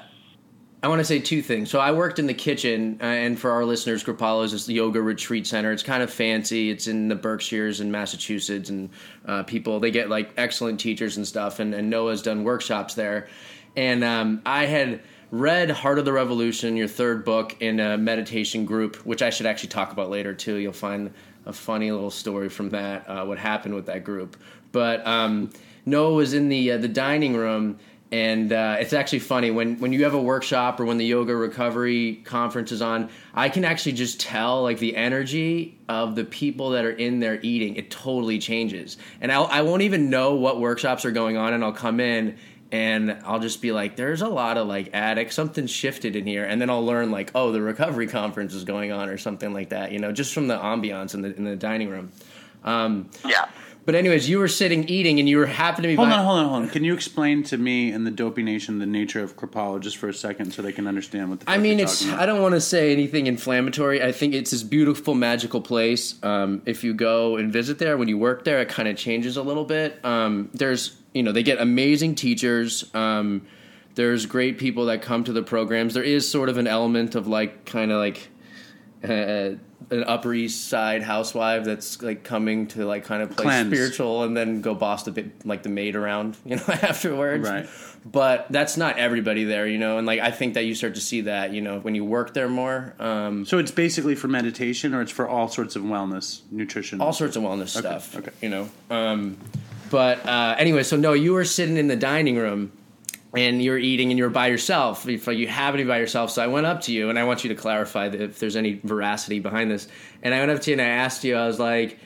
I 0.84 0.88
want 0.88 1.00
to 1.00 1.06
say 1.06 1.20
two 1.20 1.44
things. 1.44 1.70
So 1.70 1.80
I 1.80 1.92
worked 1.92 2.18
in 2.18 2.26
the 2.26 2.34
kitchen, 2.34 2.98
uh, 3.00 3.06
and 3.06 3.40
for 3.40 3.52
our 3.52 3.64
listeners, 3.64 4.04
Kripalu 4.04 4.46
is 4.46 4.52
this 4.54 4.68
yoga 4.68 5.00
retreat 5.02 5.46
center. 5.46 5.72
It's 5.72 5.84
kind 5.84 6.02
of 6.02 6.12
fancy. 6.12 6.72
It's 6.72 6.88
in 6.88 7.08
the 7.08 7.16
Berkshires 7.16 7.80
in 7.82 7.92
Massachusetts, 7.92 8.72
and 8.72 8.90
uh, 9.28 9.44
people 9.44 9.80
they 9.80 9.92
get 9.92 10.10
like 10.10 10.32
excellent 10.38 10.80
teachers 10.80 11.18
and 11.18 11.28
stuff. 11.28 11.60
And, 11.60 11.76
and 11.76 11.90
Noah's 11.92 12.24
done 12.24 12.44
workshops 12.44 12.96
there, 12.96 13.28
and 13.76 14.04
um, 14.04 14.42
I 14.44 14.66
had 14.66 15.02
read 15.32 15.72
Heart 15.72 15.98
of 15.98 16.06
the 16.06 16.14
Revolution, 16.14 16.76
your 16.76 16.90
third 16.90 17.24
book, 17.24 17.56
in 17.62 17.80
a 17.80 17.98
meditation 17.98 18.66
group, 18.66 18.98
which 18.98 19.22
I 19.22 19.30
should 19.30 19.46
actually 19.46 19.70
talk 19.70 19.92
about 19.94 20.10
later 20.10 20.34
too. 20.34 20.56
You'll 20.56 20.74
find 20.74 21.12
a 21.46 21.54
funny 21.54 21.92
little 21.92 22.12
story 22.12 22.50
from 22.50 22.70
that, 22.72 23.10
uh, 23.10 23.26
what 23.26 23.40
happened 23.40 23.74
with 23.74 23.86
that 23.88 24.04
group. 24.04 24.38
But 24.72 25.06
um, 25.08 25.50
Noah 25.86 26.14
was 26.14 26.34
in 26.34 26.50
the 26.50 26.74
uh, 26.74 26.78
the 26.78 26.88
dining 26.88 27.36
room, 27.36 27.80
and 28.12 28.52
uh, 28.52 28.78
it's 28.80 28.94
actually 28.94 29.20
funny 29.20 29.52
when 29.52 29.80
when 29.80 29.94
you 29.94 30.04
have 30.04 30.14
a 30.14 30.22
workshop 30.22 30.80
or 30.80 30.86
when 30.86 30.98
the 30.98 31.06
yoga 31.06 31.36
recovery 31.36 32.22
conference 32.26 32.72
is 32.72 32.82
on. 32.82 33.10
I 33.34 33.50
can 33.50 33.66
actually 33.66 33.94
just 33.94 34.20
tell 34.20 34.64
like 34.64 34.80
the 34.80 34.96
energy 34.96 35.78
of 35.90 36.16
the 36.16 36.24
people 36.26 36.72
that 36.72 36.86
are 36.86 36.92
in 36.92 37.20
there 37.20 37.40
eating. 37.42 37.76
It 37.76 37.90
totally 37.90 38.38
changes, 38.38 38.98
and 39.20 39.32
I'll, 39.32 39.48
I 39.48 39.62
won't 39.62 39.82
even 39.82 40.10
know 40.10 40.36
what 40.36 40.60
workshops 40.60 41.06
are 41.06 41.12
going 41.12 41.38
on, 41.38 41.54
and 41.54 41.64
I'll 41.64 41.74
come 41.74 42.00
in 42.00 42.38
and 42.72 43.18
I'll 43.26 43.40
just 43.40 43.62
be 43.62 43.72
like, 43.72 43.96
"There's 43.96 44.22
a 44.22 44.30
lot 44.30 44.58
of 44.58 44.68
like 44.68 44.90
addicts. 44.94 45.36
Something 45.36 45.68
shifted 45.68 46.16
in 46.16 46.26
here," 46.26 46.44
and 46.46 46.62
then 46.62 46.70
I'll 46.70 46.86
learn 46.86 47.12
like, 47.12 47.32
"Oh, 47.36 47.52
the 47.52 47.62
recovery 47.62 48.08
conference 48.08 48.54
is 48.54 48.64
going 48.64 48.92
on," 48.92 49.10
or 49.10 49.18
something 49.18 49.54
like 49.54 49.70
that. 49.70 49.92
You 49.92 50.00
know, 50.00 50.12
just 50.12 50.34
from 50.34 50.48
the 50.48 50.58
ambiance 50.58 51.14
in 51.14 51.22
the 51.22 51.36
in 51.36 51.44
the 51.44 51.56
dining 51.56 51.90
room. 51.90 52.12
Um, 52.64 53.10
Yeah. 53.26 53.46
But 53.84 53.96
anyways, 53.96 54.30
you 54.30 54.38
were 54.38 54.48
sitting 54.48 54.88
eating, 54.88 55.20
and 55.20 55.28
you 55.28 55.38
were 55.38 55.48
happen 55.48 55.82
to 55.82 55.88
be. 55.88 55.96
Hold 55.96 56.10
by- 56.10 56.16
on, 56.16 56.24
hold 56.26 56.40
on, 56.40 56.50
hold 56.50 56.64
on. 56.64 56.70
Can 56.70 56.84
you 56.84 56.94
explain 56.94 57.42
to 57.44 57.58
me 57.58 57.92
and 57.92 58.06
the 58.06 58.12
Dopey 58.12 58.44
Nation 58.44 58.78
the 58.78 58.86
nature 58.86 59.24
of 59.24 59.36
Kripalu 59.36 59.80
just 59.82 59.98
for 59.98 60.08
a 60.08 60.14
second 60.14 60.52
so 60.52 60.62
they 60.62 60.72
can 60.72 60.86
understand 60.88 61.30
what 61.32 61.40
the 61.40 61.50
I 61.50 61.58
mean, 61.58 61.80
it's. 61.80 62.08
I 62.08 62.28
don't 62.28 62.42
want 62.42 62.54
to 62.54 62.62
say 62.62 62.92
anything 62.92 63.26
inflammatory. 63.26 64.04
I 64.04 64.12
think 64.12 64.36
it's 64.36 64.52
this 64.52 64.62
beautiful, 64.62 65.16
magical 65.16 65.62
place. 65.62 66.24
Um, 66.24 66.62
if 66.66 66.84
you 66.84 66.94
go 66.94 67.38
and 67.38 67.52
visit 67.52 67.80
there, 67.80 67.98
when 67.98 68.08
you 68.08 68.20
work 68.20 68.44
there, 68.44 68.62
it 68.62 68.70
kind 68.70 68.88
of 68.88 68.98
changes 68.98 69.36
a 69.36 69.42
little 69.42 69.66
bit. 69.66 70.04
Um, 70.06 70.50
there's, 70.54 70.96
you 71.14 71.24
know, 71.24 71.32
they 71.32 71.44
get 71.44 71.60
amazing 71.60 72.16
teachers. 72.16 72.94
Um, 72.94 73.48
there's 73.96 74.28
great 74.28 74.60
people 74.60 74.86
that 74.86 75.02
come 75.02 75.24
to 75.24 75.34
the 75.34 75.42
programs. 75.42 75.96
There 75.96 76.04
is 76.04 76.30
sort 76.30 76.50
of 76.50 76.58
an 76.58 76.68
element 76.68 77.16
of 77.16 77.28
like, 77.28 77.66
kind 77.66 77.92
of 77.92 77.98
like. 77.98 78.30
Uh, 79.04 79.58
an 79.90 80.04
Upper 80.06 80.34
East 80.34 80.68
Side 80.70 81.02
housewife 81.04 81.64
that's 81.66 82.02
like 82.02 82.24
coming 82.24 82.68
to 82.68 82.86
like 82.86 83.04
kind 83.06 83.22
of 83.24 83.32
play 83.32 83.44
Cleanse. 83.46 83.74
spiritual 83.74 84.24
and 84.24 84.38
then 84.38 84.62
go 84.62 84.74
boss 84.76 85.04
the 85.04 85.12
bit- 85.12 85.46
like 85.46 85.64
the 85.64 85.70
maid 85.70 85.96
around, 85.96 86.38
you 86.46 86.56
know, 86.58 86.64
afterwards. 86.68 87.50
Right. 87.50 87.68
But 88.04 88.48
that's 88.52 88.78
not 88.78 88.98
everybody 88.98 89.44
there, 89.44 89.68
you 89.68 89.78
know, 89.78 89.98
and 89.98 90.08
like 90.08 90.20
I 90.20 90.32
think 90.32 90.56
that 90.56 90.64
you 90.66 90.74
start 90.76 90.96
to 90.96 91.02
see 91.02 91.22
that, 91.22 91.54
you 91.54 91.62
know, 91.62 91.80
when 91.80 91.94
you 91.96 92.04
work 92.06 92.34
there 92.34 92.50
more. 92.50 92.94
Um, 93.00 93.46
So 93.46 93.58
it's 93.60 93.72
basically 93.72 94.16
for 94.16 94.28
meditation, 94.28 94.94
or 94.96 95.02
it's 95.02 95.12
for 95.12 95.28
all 95.28 95.48
sorts 95.48 95.76
of 95.76 95.84
wellness, 95.84 96.42
nutrition. 96.52 97.00
all 97.02 97.14
sorts 97.14 97.36
of 97.36 97.44
wellness 97.44 97.70
stuff. 97.78 98.16
okay. 98.16 98.32
You 98.42 98.50
know. 98.50 98.70
Um, 98.90 99.38
but 99.92 100.26
uh, 100.26 100.56
anyway, 100.58 100.84
so 100.84 100.96
no, 100.98 101.14
you 101.14 101.34
were 101.34 101.46
sitting 101.46 101.78
in 101.78 101.88
the 101.88 101.96
dining 101.96 102.38
room 102.38 102.72
and 103.36 103.62
you're 103.62 103.78
eating 103.78 104.10
and 104.12 104.20
you're 104.20 104.30
by 104.30 104.48
yourself. 104.48 105.08
If 105.08 105.28
you 105.28 105.48
have 105.48 105.74
to 105.74 105.78
be 105.78 105.84
by 105.86 106.00
yourself, 106.00 106.32
so 106.32 106.44
I 106.44 106.48
went 106.48 106.66
up 106.66 106.82
to 106.82 106.92
you 106.94 107.10
and 107.10 107.18
I 107.18 107.24
want 107.24 107.44
you 107.44 107.50
to 107.50 107.56
clarify 107.56 108.10
that 108.10 108.20
if 108.22 108.40
there's 108.40 108.56
any 108.56 108.82
veracity 108.84 109.40
behind 109.40 109.72
this. 109.72 109.88
And 110.22 110.34
I 110.34 110.40
went 110.40 110.52
up 110.52 110.62
to 110.62 110.72
you 110.72 110.74
and 110.74 110.82
I 110.82 110.86
asked 110.90 111.24
you, 111.24 111.36
I 111.36 111.48
was 111.48 111.60
like, 111.60 111.98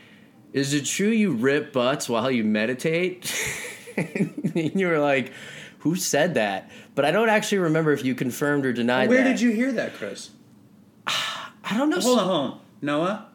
"Is 0.53 0.73
it 0.73 0.85
true 0.85 1.09
you 1.09 1.31
rip 1.31 1.73
butts 1.73 2.07
while 2.07 2.29
you 2.29 2.43
meditate?" 2.43 3.33
and 3.97 4.71
you 4.75 4.87
were 4.87 4.99
like, 4.99 5.31
"Who 5.79 5.95
said 5.95 6.35
that?" 6.35 6.69
But 6.93 7.05
I 7.05 7.11
don't 7.11 7.29
actually 7.29 7.57
remember 7.59 7.91
if 7.91 8.05
you 8.05 8.13
confirmed 8.15 8.65
or 8.65 8.73
denied. 8.73 9.09
Where 9.09 9.23
that. 9.23 9.29
did 9.29 9.41
you 9.41 9.51
hear 9.51 9.71
that, 9.73 9.95
Chris? 9.95 10.29
I 11.07 11.75
don't 11.77 11.89
know. 11.89 11.99
Hold 11.99 12.19
on, 12.19 12.25
hold 12.25 12.51
on. 12.51 12.59
Noah, 12.81 13.27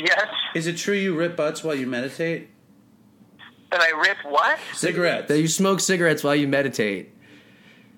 Yes. 0.00 0.26
is 0.56 0.66
it 0.66 0.76
true 0.76 0.94
you 0.96 1.14
rip 1.16 1.36
butts 1.36 1.62
while 1.62 1.74
you 1.76 1.86
meditate? 1.86 2.48
That 3.74 3.82
I 3.82 3.90
rip 3.90 4.18
what? 4.22 4.56
Cigarettes. 4.72 5.26
That 5.26 5.40
you 5.40 5.48
smoke 5.48 5.80
cigarettes 5.80 6.22
while 6.22 6.36
you 6.36 6.46
meditate. 6.46 7.12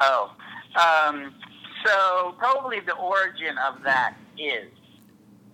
Oh. 0.00 0.34
Um, 0.74 1.34
so 1.84 2.34
probably 2.38 2.80
the 2.80 2.94
origin 2.94 3.58
of 3.58 3.82
that 3.82 4.16
is 4.38 4.70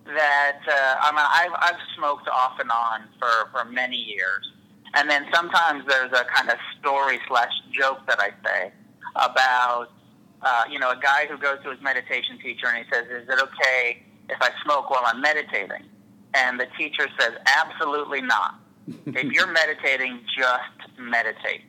that 0.07 0.61
uh, 0.69 0.97
I 1.01 1.11
mean 1.11 1.27
I've, 1.29 1.75
I've 1.75 1.81
smoked 1.97 2.29
off 2.29 2.61
and 2.61 2.71
on 2.71 3.01
for, 3.19 3.51
for 3.51 3.69
many 3.69 3.97
years, 3.97 4.53
and 4.95 5.11
then 5.11 5.27
sometimes 5.35 5.83
there's 5.89 6.13
a 6.13 6.25
kind 6.33 6.51
of 6.51 6.57
story 6.79 7.19
slash 7.27 7.51
joke 7.73 8.07
that 8.07 8.21
I 8.21 8.31
say 8.47 8.73
about 9.17 9.89
uh, 10.43 10.63
you 10.71 10.79
know 10.79 10.93
a 10.93 11.01
guy 11.03 11.27
who 11.29 11.37
goes 11.37 11.59
to 11.65 11.71
his 11.71 11.81
meditation 11.83 12.39
teacher 12.41 12.69
and 12.69 12.85
he 12.85 12.93
says, 12.93 13.07
"Is 13.07 13.29
it 13.29 13.43
okay 13.43 14.05
if 14.29 14.41
I 14.41 14.51
smoke 14.63 14.89
while 14.89 15.03
I'm 15.05 15.21
meditating?" 15.21 15.83
And 16.35 16.61
the 16.61 16.69
teacher 16.79 17.09
says, 17.19 17.33
"Absolutely 17.59 18.21
not. 18.21 18.62
If 18.87 19.33
you're 19.33 19.51
meditating, 19.53 20.21
just 20.37 20.99
meditate." 20.99 21.63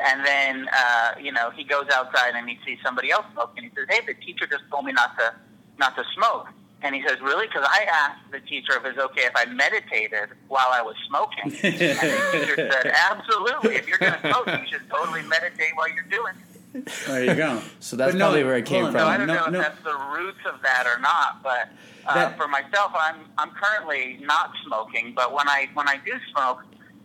And 0.00 0.24
then, 0.24 0.68
uh, 0.72 1.14
you 1.20 1.32
know, 1.32 1.50
he 1.50 1.64
goes 1.64 1.86
outside 1.92 2.34
and 2.34 2.48
he 2.48 2.58
sees 2.64 2.78
somebody 2.84 3.10
else 3.10 3.26
smoking. 3.32 3.64
He 3.64 3.70
says, 3.70 3.86
"Hey, 3.88 4.00
the 4.06 4.14
teacher 4.14 4.46
just 4.46 4.62
told 4.70 4.84
me 4.84 4.92
not 4.92 5.18
to, 5.18 5.34
not 5.78 5.96
to 5.96 6.04
smoke." 6.14 6.46
And 6.82 6.94
he 6.94 7.02
says, 7.06 7.20
"Really?" 7.20 7.48
Because 7.48 7.66
I 7.68 7.84
asked 7.90 8.30
the 8.30 8.38
teacher 8.40 8.74
if 8.76 8.84
it's 8.84 8.98
okay 8.98 9.22
if 9.22 9.32
I 9.34 9.46
meditated 9.46 10.30
while 10.46 10.68
I 10.70 10.82
was 10.82 10.94
smoking. 11.08 11.44
and 11.44 11.52
the 11.52 12.28
teacher 12.32 12.70
said, 12.70 12.92
"Absolutely. 13.10 13.74
If 13.74 13.88
you're 13.88 13.98
going 13.98 14.12
to 14.12 14.20
smoke, 14.20 14.46
you 14.46 14.66
should 14.70 14.88
totally 14.88 15.22
meditate 15.22 15.74
while 15.74 15.88
you're 15.88 16.04
doing 16.04 16.34
it." 16.38 16.47
There 16.72 17.24
you 17.24 17.34
go. 17.34 17.60
So 17.80 17.96
that's 17.96 18.12
But 18.12 18.18
no, 18.18 18.26
probably 18.26 18.44
where 18.44 18.56
it 18.58 18.66
came 18.66 18.84
on. 18.86 18.92
from. 18.92 19.00
So 19.00 19.04
No, 19.06 19.10
I 19.10 19.16
don't 19.16 19.26
no, 19.26 19.34
know 19.34 19.60
if 19.60 19.64
that's 19.66 19.82
the 19.82 19.96
roots 20.16 20.38
of 20.52 20.60
that 20.62 20.86
or 20.86 21.00
not, 21.00 21.42
but 21.42 21.68
uh, 22.06 22.14
That- 22.14 22.36
for 22.36 22.48
myself, 22.48 22.92
I'm 22.94 23.16
I'm 23.38 23.50
currently 23.50 24.18
not 24.24 24.52
smoking. 24.66 25.12
But 25.14 25.32
when 25.32 25.48
I 25.48 25.68
when 25.74 25.88
I 25.88 25.96
do 26.04 26.12
smoke, 26.32 26.60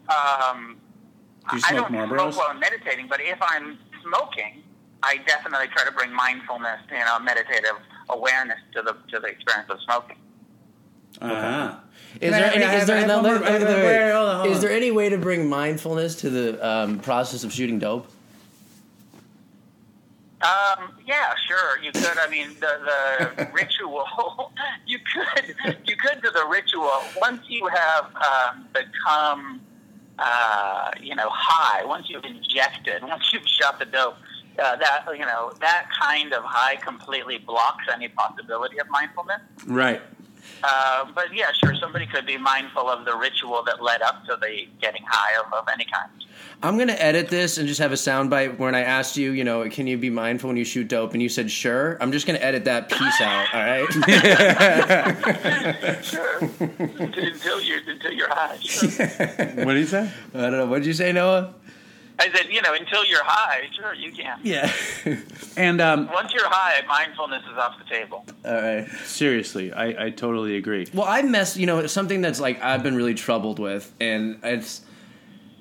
um, 0.10 0.78
Do 1.50 1.58
you 1.58 1.64
I 1.66 1.70
smoke 1.72 1.90
don't 1.90 1.92
Marlboros? 1.94 2.34
smoke 2.34 2.38
while 2.38 2.48
I'm 2.50 2.60
meditating. 2.60 3.08
But 3.08 3.22
if 3.22 3.38
I'm 3.42 3.78
smoking, 4.04 4.64
I 5.02 5.18
definitely 5.26 5.68
try 5.68 5.86
to 5.86 5.92
bring 5.92 6.12
mindfulness, 6.14 6.80
you 6.92 7.00
know, 7.00 7.20
meditative 7.20 7.78
awareness 8.10 8.60
to 8.76 8.82
the 8.82 8.94
to 9.12 9.20
the 9.20 9.28
experience 9.28 9.70
of 9.70 9.78
smoking. 9.86 10.18
Uh-huh. 11.22 11.78
Is 12.20 12.32
no, 12.32 12.40
there 14.60 14.72
any 14.72 14.92
way 14.92 15.10
to 15.10 15.18
bring 15.18 15.48
mindfulness 15.48 16.16
to 16.16 16.30
the 16.30 16.68
um, 16.68 17.00
process 17.00 17.44
of 17.44 17.54
shooting 17.54 17.80
dope? 17.80 18.08
Um, 20.44 20.92
yeah, 21.06 21.34
sure. 21.48 21.82
You 21.82 21.92
could. 21.94 22.18
I 22.18 22.28
mean, 22.30 22.50
the 22.60 23.32
the 23.38 23.50
ritual. 23.54 24.06
You 24.86 25.00
could. 25.00 25.56
You 25.86 25.96
could 25.96 26.22
do 26.22 26.30
the 26.32 26.46
ritual 26.50 26.92
once 27.18 27.42
you 27.48 27.68
have 27.68 28.06
um, 28.16 28.66
become, 28.74 29.62
uh, 30.20 30.92
you 31.02 31.16
know, 31.16 31.30
high. 31.32 31.86
Once 31.86 32.10
you've 32.10 32.26
injected. 32.26 33.02
Once 33.02 33.32
you've 33.32 33.48
shot 33.48 33.80
the 33.80 33.86
dope. 33.86 34.16
Uh, 34.60 34.76
that 34.76 35.06
you 35.14 35.26
know 35.26 35.52
that 35.62 35.88
kind 36.00 36.32
of 36.32 36.44
high 36.44 36.76
completely 36.76 37.40
blocks 37.40 37.86
any 37.92 38.08
possibility 38.10 38.78
of 38.78 38.88
mindfulness. 38.90 39.42
Right. 39.66 40.02
Uh, 40.64 41.06
but 41.14 41.26
yeah, 41.34 41.52
sure. 41.52 41.76
Somebody 41.76 42.06
could 42.08 42.26
be 42.26 42.38
mindful 42.38 42.90
of 42.90 43.06
the 43.06 43.16
ritual 43.16 43.64
that 43.66 43.82
led 43.84 44.02
up 44.02 44.26
to 44.26 44.38
the 44.40 44.68
getting 44.82 45.04
high 45.08 45.40
of, 45.46 45.52
of 45.54 45.68
any 45.72 45.86
kind. 45.86 46.10
I'm 46.62 46.78
gonna 46.78 46.94
edit 46.94 47.28
this 47.28 47.58
and 47.58 47.68
just 47.68 47.82
have 47.82 47.92
a 47.92 47.96
soundbite 47.96 48.58
when 48.58 48.74
I 48.74 48.82
asked 48.82 49.18
you, 49.18 49.32
you 49.32 49.44
know, 49.44 49.70
can 49.70 49.86
you 49.86 49.98
be 49.98 50.10
mindful 50.10 50.48
when 50.48 50.56
you 50.56 50.64
shoot 50.64 50.88
dope, 50.88 51.12
and 51.14 51.22
you 51.22 51.28
said 51.28 51.52
sure. 51.52 51.98
I'm 52.00 52.12
just 52.14 52.26
gonna 52.26 52.40
edit 52.40 52.64
that 52.66 52.90
piece 52.90 53.22
out. 53.22 53.54
All 53.54 53.62
right. 53.62 53.88
Sure. 56.04 56.38
until 56.60 57.62
you're 57.62 57.80
until 57.88 58.12
you're 58.12 58.30
high. 58.30 58.58
Sure. 58.60 58.90
What 59.66 59.74
did 59.74 59.78
he 59.78 59.86
say? 59.86 60.10
I 60.34 60.42
don't 60.42 60.52
know. 60.54 60.66
What 60.66 60.80
did 60.80 60.88
you 60.88 60.94
say, 60.94 61.12
Noah? 61.12 61.54
I 62.20 62.32
said, 62.32 62.48
you 62.50 62.62
know, 62.62 62.74
until 62.74 63.04
you're 63.06 63.24
high, 63.24 63.68
sure 63.76 63.94
you 63.94 64.12
can. 64.12 64.40
Yeah. 64.44 64.72
And 65.56 65.82
um, 65.82 66.08
Once 66.12 66.34
you're 66.34 66.50
high, 66.50 66.84
mindfulness 66.88 67.44
is 67.44 67.58
off 67.60 67.78
the 67.78 67.86
table. 67.86 68.26
All 68.44 68.54
right. 68.56 68.88
seriously, 69.06 69.72
I, 69.72 70.06
I 70.06 70.10
totally 70.10 70.58
agree. 70.58 70.88
Well, 70.94 71.06
I 71.08 71.22
mess, 71.22 71.56
you 71.58 71.68
know, 71.68 71.86
something 71.86 72.22
that's 72.22 72.40
like 72.40 72.60
I've 72.64 72.82
been 72.82 72.96
really 72.96 73.14
troubled 73.14 73.60
with, 73.60 73.92
and 74.02 74.40
it's, 74.42 74.82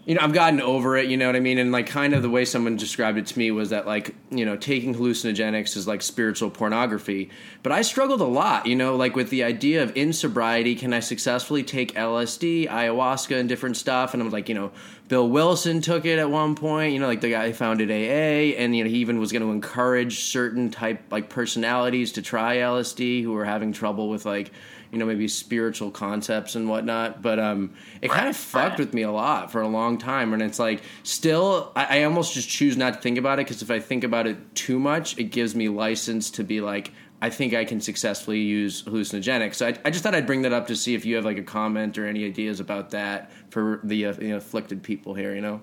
you 0.05 0.17
know, 0.17 0.23
I've 0.23 0.33
gotten 0.33 0.61
over 0.61 0.97
it. 0.97 1.09
You 1.09 1.17
know 1.17 1.27
what 1.27 1.37
I 1.37 1.41
mean? 1.41 1.59
And 1.59 1.71
like, 1.71 1.87
kind 1.87 2.13
of 2.13 2.23
the 2.23 2.31
way 2.31 2.45
someone 2.45 2.77
described 2.77 3.19
it 3.19 3.27
to 3.27 3.39
me 3.39 3.53
was 3.53 3.71
that 3.71 3.87
like, 3.87 4.15
you 4.31 4.45
know, 4.45 4.57
taking 4.57 4.95
hallucinogenics 4.95 5.77
is 5.77 5.87
like 5.87 6.03
spiritual 6.03 6.51
pornography. 6.51 7.31
But 7.63 7.71
I 7.71 7.83
struggled 7.83 8.21
a 8.21 8.27
lot, 8.27 8.67
you 8.67 8.75
know, 8.75 8.97
like 8.97 9.15
with 9.15 9.31
the 9.31 9.45
idea 9.45 9.83
of 9.83 9.97
in 9.97 10.13
sobriety, 10.13 10.75
can 10.75 10.93
I 10.93 10.99
successfully 11.01 11.63
take 11.63 11.95
LSD, 11.95 12.69
ayahuasca, 12.69 13.39
and 13.39 13.49
different 13.49 13.77
stuff? 13.77 14.13
And 14.13 14.23
I'm 14.23 14.31
like, 14.31 14.49
you 14.49 14.57
know, 14.57 14.73
Bill 15.07 15.29
Wilson 15.29 15.81
took 15.81 16.05
it 16.05 16.19
at 16.19 16.31
one 16.31 16.57
point, 16.57 16.95
you 16.95 16.99
know, 16.99 17.07
like 17.07 17.21
the 17.21 17.31
guy 17.31 17.49
who 17.49 17.53
founded 17.53 17.91
AA, 17.91 18.59
and 18.59 18.75
you 18.75 18.83
know, 18.83 18.91
he 18.91 18.97
even 18.97 19.21
was 19.21 19.31
going 19.31 19.43
to 19.43 19.51
encourage 19.51 20.25
certain 20.25 20.71
type 20.71 21.01
like 21.13 21.29
personalities 21.29 22.13
to 22.13 22.23
try 22.23 22.57
LSD 22.57 23.23
who 23.23 23.33
were 23.33 23.45
having 23.45 23.73
trouble 23.73 24.09
with 24.09 24.25
like 24.27 24.51
you 24.93 24.99
know 24.99 25.07
maybe 25.07 25.27
spiritual 25.27 25.91
concepts 25.91 26.55
and 26.55 26.69
whatnot 26.69 27.23
but 27.23 27.39
um 27.41 27.73
it 28.03 28.11
kind 28.11 28.29
of 28.29 28.37
fucked 28.37 28.79
with 28.79 28.93
me 28.93 29.03
a 29.03 29.11
lot 29.11 29.51
for 29.51 29.63
a 29.63 29.67
long 29.67 29.97
time 29.97 30.33
and 30.35 30.43
it's 30.43 30.59
like 30.59 30.83
still 31.03 31.73
i, 31.75 31.99
I 32.01 32.05
almost 32.05 32.35
just 32.35 32.49
choose 32.49 32.77
not 32.77 32.95
to 32.95 33.01
think 33.01 33.19
about 33.19 33.39
it 33.41 33.47
because 33.47 33.63
if 33.63 33.71
i 33.71 33.81
think 33.81 34.05
about 34.05 34.27
it 34.27 34.55
too 34.55 34.79
much 34.79 35.19
it 35.19 35.25
gives 35.25 35.57
me 35.57 35.69
license 35.71 36.31
to 36.33 36.45
be 36.45 36.61
like 36.61 36.93
i 37.23 37.31
think 37.31 37.55
i 37.55 37.65
can 37.65 37.81
successfully 37.81 38.41
use 38.41 38.83
hallucinogenics. 38.83 39.55
So 39.55 39.69
i, 39.69 39.79
I 39.85 39.91
just 39.91 40.05
thought 40.05 40.15
i'd 40.15 40.27
bring 40.27 40.43
that 40.43 40.53
up 40.53 40.67
to 40.67 40.77
see 40.77 40.95
if 40.95 41.07
you 41.07 41.17
have 41.17 41.25
like 41.25 41.39
a 41.39 41.43
comment 41.43 41.97
or 41.97 42.07
any 42.07 42.27
ideas 42.27 42.61
about 42.61 42.91
that 42.91 43.33
for 43.51 43.81
the 43.83 44.07
uh, 44.07 44.15
you 44.21 44.29
know, 44.29 44.37
afflicted 44.37 44.83
people 44.83 45.15
here 45.15 45.35
you 45.35 45.41
know? 45.41 45.63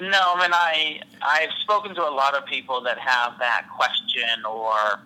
No, 0.00 0.06
I 0.08 0.40
mean 0.40 0.52
I 0.54 1.00
I've 1.20 1.52
spoken 1.60 1.96
to 1.96 2.08
a 2.08 2.14
lot 2.14 2.34
of 2.34 2.46
people 2.46 2.80
that 2.82 2.98
have 2.98 3.38
that 3.40 3.66
question 3.76 4.44
or 4.48 5.00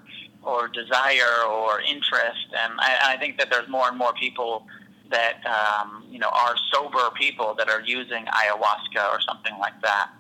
or 0.45 0.69
desire 0.69 1.45
or 1.49 1.81
interest, 1.81 2.47
and 2.57 2.73
I, 2.79 3.15
I 3.15 3.17
think 3.17 3.39
that 3.39 3.51
there's 3.51 3.69
more 3.69 3.89
and 3.89 3.99
more 3.99 4.13
people 4.15 4.67
that 5.11 5.41
um, 5.47 6.05
you 6.11 6.19
know 6.19 6.29
are 6.29 6.55
sober 6.73 7.11
people 7.15 7.55
that 7.59 7.69
are 7.69 7.81
using 7.83 8.25
ayahuasca 8.27 9.11
or 9.11 9.21
something 9.21 9.57
like 9.59 9.81
that 9.83 10.11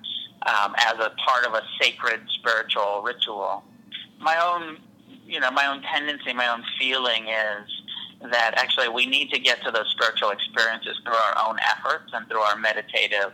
um, 0.46 0.74
as 0.78 0.94
a 0.94 1.10
part 1.26 1.46
of 1.46 1.54
a 1.54 1.62
sacred 1.80 2.20
spiritual 2.28 3.02
ritual. 3.02 3.64
My 4.20 4.36
own 4.38 4.78
you 5.26 5.40
know 5.40 5.50
my 5.50 5.66
own 5.66 5.82
tendency, 5.82 6.32
my 6.32 6.48
own 6.48 6.62
feeling 6.78 7.28
is 7.28 8.30
that 8.30 8.54
actually 8.56 8.88
we 8.88 9.06
need 9.06 9.30
to 9.30 9.38
get 9.38 9.62
to 9.64 9.70
those 9.70 9.88
spiritual 9.90 10.30
experiences 10.30 10.98
through 11.04 11.14
our 11.14 11.48
own 11.48 11.58
efforts 11.60 12.10
and 12.12 12.26
through 12.28 12.40
our 12.40 12.56
meditative 12.56 13.32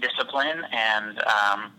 discipline, 0.00 0.62
and 0.72 1.18
um, 1.20 1.72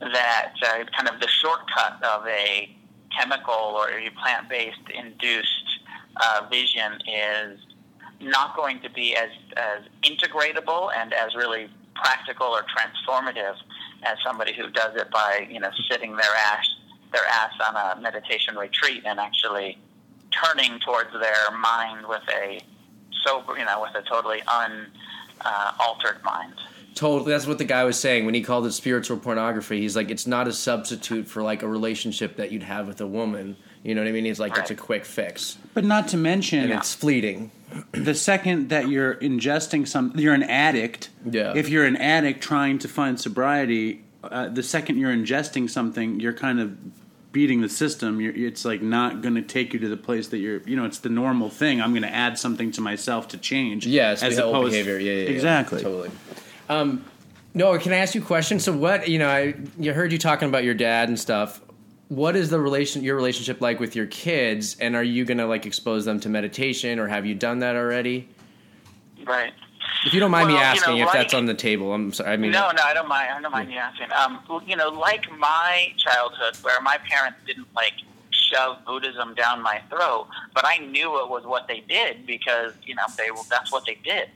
that 0.00 0.52
uh, 0.62 0.84
kind 0.96 1.08
of 1.08 1.20
the 1.20 1.28
shortcut 1.28 2.02
of 2.02 2.26
a 2.26 2.76
chemical 3.18 3.54
or 3.54 3.88
a 3.90 4.10
plant-based 4.22 4.90
induced 4.94 5.80
uh, 6.16 6.46
vision 6.50 6.92
is 7.08 7.58
not 8.20 8.56
going 8.56 8.80
to 8.80 8.90
be 8.90 9.16
as, 9.16 9.30
as 9.56 9.82
integratable 10.02 10.90
and 10.96 11.12
as 11.12 11.34
really 11.34 11.68
practical 11.94 12.46
or 12.46 12.62
transformative 12.62 13.56
as 14.02 14.16
somebody 14.24 14.52
who 14.54 14.70
does 14.70 14.94
it 14.96 15.10
by 15.10 15.46
you 15.50 15.58
know 15.60 15.70
sitting 15.90 16.16
their 16.16 16.34
ass 16.46 16.66
their 17.12 17.24
ass 17.26 17.52
on 17.66 17.76
a 17.76 18.00
meditation 18.00 18.56
retreat 18.56 19.02
and 19.06 19.18
actually 19.18 19.78
turning 20.30 20.78
towards 20.80 21.10
their 21.12 21.56
mind 21.58 22.06
with 22.06 22.22
a 22.42 22.60
sober 23.24 23.58
you 23.58 23.64
know 23.64 23.80
with 23.80 23.94
a 23.94 24.02
totally 24.08 24.42
unaltered 24.48 26.16
uh, 26.16 26.24
mind. 26.24 26.54
Totally, 26.96 27.30
that's 27.30 27.46
what 27.46 27.58
the 27.58 27.64
guy 27.64 27.84
was 27.84 27.98
saying 28.00 28.24
when 28.24 28.32
he 28.34 28.40
called 28.40 28.66
it 28.66 28.72
spiritual 28.72 29.18
pornography. 29.18 29.80
He's 29.82 29.94
like, 29.94 30.10
it's 30.10 30.26
not 30.26 30.48
a 30.48 30.52
substitute 30.52 31.28
for 31.28 31.42
like 31.42 31.62
a 31.62 31.68
relationship 31.68 32.36
that 32.36 32.50
you'd 32.50 32.62
have 32.62 32.88
with 32.88 33.00
a 33.02 33.06
woman. 33.06 33.56
You 33.84 33.94
know 33.94 34.00
what 34.00 34.08
I 34.08 34.12
mean? 34.12 34.24
He's 34.24 34.40
like, 34.40 34.52
Right. 34.52 34.62
it's 34.62 34.70
a 34.70 34.74
quick 34.74 35.04
fix, 35.04 35.58
But 35.74 35.84
not 35.84 36.08
to 36.08 36.16
mention, 36.16 36.60
and 36.64 36.72
it's 36.72 36.94
fleeting. 36.94 37.50
the 37.92 38.14
second 38.14 38.70
that 38.70 38.88
you're 38.88 39.16
ingesting 39.16 39.86
some, 39.86 40.12
you're 40.16 40.32
an 40.32 40.42
addict. 40.42 41.10
Yeah. 41.30 41.52
If 41.54 41.68
you're 41.68 41.84
an 41.84 41.96
addict 41.96 42.40
trying 42.42 42.78
to 42.78 42.88
find 42.88 43.20
sobriety, 43.20 44.02
uh, 44.24 44.48
the 44.48 44.62
second 44.62 44.96
you're 44.96 45.12
ingesting 45.14 45.68
something, 45.68 46.18
you're 46.18 46.32
kind 46.32 46.60
of 46.60 46.78
beating 47.30 47.60
the 47.60 47.68
system. 47.68 48.22
You're, 48.22 48.34
it's 48.34 48.64
like 48.64 48.80
not 48.80 49.20
going 49.20 49.34
to 49.34 49.42
take 49.42 49.74
you 49.74 49.78
to 49.80 49.88
the 49.90 49.98
place 49.98 50.28
that 50.28 50.38
you're. 50.38 50.62
You 50.62 50.76
know, 50.76 50.86
it's 50.86 51.00
the 51.00 51.10
normal 51.10 51.50
thing. 51.50 51.82
I'm 51.82 51.90
going 51.90 52.02
to 52.04 52.14
add 52.14 52.38
something 52.38 52.72
to 52.72 52.80
myself 52.80 53.28
to 53.28 53.36
change. 53.38 53.86
Yeah, 53.86 54.16
as 54.18 54.20
the 54.36 54.42
whole 54.42 54.52
opposed 54.56 54.72
behavior. 54.72 54.98
Yeah, 54.98 55.12
yeah, 55.12 55.22
yeah. 55.24 55.28
exactly. 55.28 55.82
totally. 55.82 56.10
Um, 56.68 57.04
no, 57.54 57.78
can 57.78 57.92
I 57.92 57.96
ask 57.96 58.14
you 58.14 58.22
a 58.22 58.24
question? 58.24 58.60
So, 58.60 58.72
what 58.72 59.08
you 59.08 59.18
know, 59.18 59.28
I 59.28 59.54
you 59.78 59.92
heard 59.92 60.12
you 60.12 60.18
talking 60.18 60.48
about 60.48 60.64
your 60.64 60.74
dad 60.74 61.08
and 61.08 61.18
stuff. 61.18 61.60
What 62.08 62.36
is 62.36 62.50
the 62.50 62.60
relation 62.60 63.02
your 63.02 63.16
relationship 63.16 63.60
like 63.60 63.80
with 63.80 63.96
your 63.96 64.06
kids, 64.06 64.76
and 64.78 64.94
are 64.94 65.02
you 65.02 65.24
gonna 65.24 65.46
like 65.46 65.66
expose 65.66 66.04
them 66.04 66.20
to 66.20 66.28
meditation, 66.28 66.98
or 66.98 67.08
have 67.08 67.24
you 67.26 67.34
done 67.34 67.60
that 67.60 67.74
already? 67.76 68.28
Right. 69.24 69.52
If 70.04 70.12
you 70.12 70.20
don't 70.20 70.30
mind 70.30 70.48
me 70.48 70.54
Well, 70.54 70.62
you 70.62 70.68
asking 70.68 70.96
know, 70.96 71.00
if 71.02 71.06
like- 71.06 71.14
that's 71.14 71.34
on 71.34 71.46
the 71.46 71.54
table, 71.54 71.92
I'm 71.92 72.12
sorry. 72.12 72.32
I 72.32 72.36
mean, 72.36 72.50
No, 72.50 72.70
no, 72.70 72.82
I 72.82 72.92
don't 72.92 73.08
mind. 73.08 73.30
I 73.32 73.40
don't 73.40 73.50
mind 73.50 73.72
you 73.72 73.78
asking. 73.78 74.12
Um, 74.12 74.40
well, 74.48 74.62
you 74.66 74.76
know, 74.76 74.88
like 74.88 75.26
my 75.38 75.92
childhood, 75.96 76.56
where 76.62 76.80
my 76.82 76.98
parents 77.08 77.38
didn't 77.46 77.66
like 77.74 77.94
shove 78.30 78.84
Buddhism 78.84 79.34
down 79.34 79.62
my 79.62 79.80
throat, 79.88 80.28
but 80.54 80.64
I 80.66 80.78
knew 80.78 81.20
it 81.20 81.28
was 81.28 81.44
what 81.44 81.66
they 81.66 81.80
did 81.88 82.26
because 82.26 82.72
you 82.84 82.94
know 82.94 83.02
they 83.16 83.28
that's 83.48 83.72
what 83.72 83.84
they 83.86 83.98
did. 84.04 84.28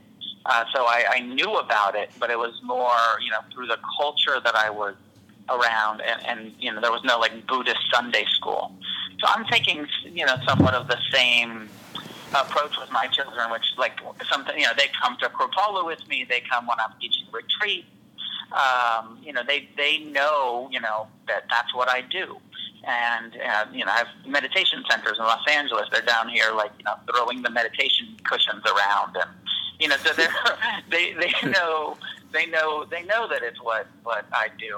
Uh, 0.45 0.65
so 0.73 0.85
I, 0.85 1.05
I 1.09 1.19
knew 1.19 1.53
about 1.55 1.95
it, 1.95 2.09
but 2.19 2.29
it 2.29 2.37
was 2.37 2.59
more 2.63 3.19
you 3.23 3.29
know 3.29 3.39
through 3.53 3.67
the 3.67 3.77
culture 3.97 4.39
that 4.43 4.55
I 4.55 4.69
was 4.69 4.95
around, 5.49 6.01
and, 6.01 6.25
and 6.25 6.53
you 6.59 6.71
know 6.71 6.81
there 6.81 6.91
was 6.91 7.03
no 7.03 7.19
like 7.19 7.45
Buddhist 7.47 7.81
Sunday 7.93 8.25
school. 8.35 8.73
So 9.19 9.27
I'm 9.27 9.45
taking 9.45 9.87
you 10.03 10.25
know 10.25 10.35
somewhat 10.47 10.73
of 10.73 10.87
the 10.87 10.97
same 11.11 11.69
approach 12.33 12.77
with 12.79 12.91
my 12.91 13.07
children, 13.07 13.51
which 13.51 13.65
like 13.77 13.99
something 14.31 14.57
you 14.57 14.65
know 14.65 14.73
they 14.77 14.87
come 15.01 15.17
to 15.21 15.29
Kripalu 15.29 15.85
with 15.85 16.07
me, 16.07 16.25
they 16.27 16.41
come 16.41 16.65
when 16.67 16.79
I'm 16.79 16.93
teaching 16.99 17.25
retreat. 17.31 17.85
Um, 18.51 19.19
you 19.23 19.31
know 19.31 19.43
they 19.47 19.69
they 19.77 19.99
know 19.99 20.69
you 20.71 20.81
know 20.81 21.07
that 21.27 21.43
that's 21.49 21.73
what 21.75 21.89
I 21.89 22.01
do, 22.01 22.37
and 22.85 23.37
uh, 23.37 23.65
you 23.71 23.85
know 23.85 23.91
I 23.91 23.99
have 23.99 24.07
meditation 24.25 24.83
centers 24.89 25.17
in 25.19 25.23
Los 25.23 25.47
Angeles. 25.49 25.87
They're 25.91 26.01
down 26.01 26.29
here 26.29 26.51
like 26.53 26.71
you 26.77 26.83
know 26.85 26.95
throwing 27.13 27.43
the 27.43 27.49
meditation 27.49 28.17
cushions 28.23 28.63
around, 28.65 29.15
and 29.15 29.29
you 29.81 29.87
know 29.89 29.97
so 30.05 30.13
they're 30.19 30.33
they 30.93 31.05
they 31.21 31.33
know 31.55 31.97
they 32.35 32.45
know 32.55 32.85
they 32.93 33.03
know 33.11 33.27
that 33.31 33.41
it's 33.43 33.61
what 33.61 33.87
what 34.03 34.25
I 34.31 34.47
do. 34.67 34.73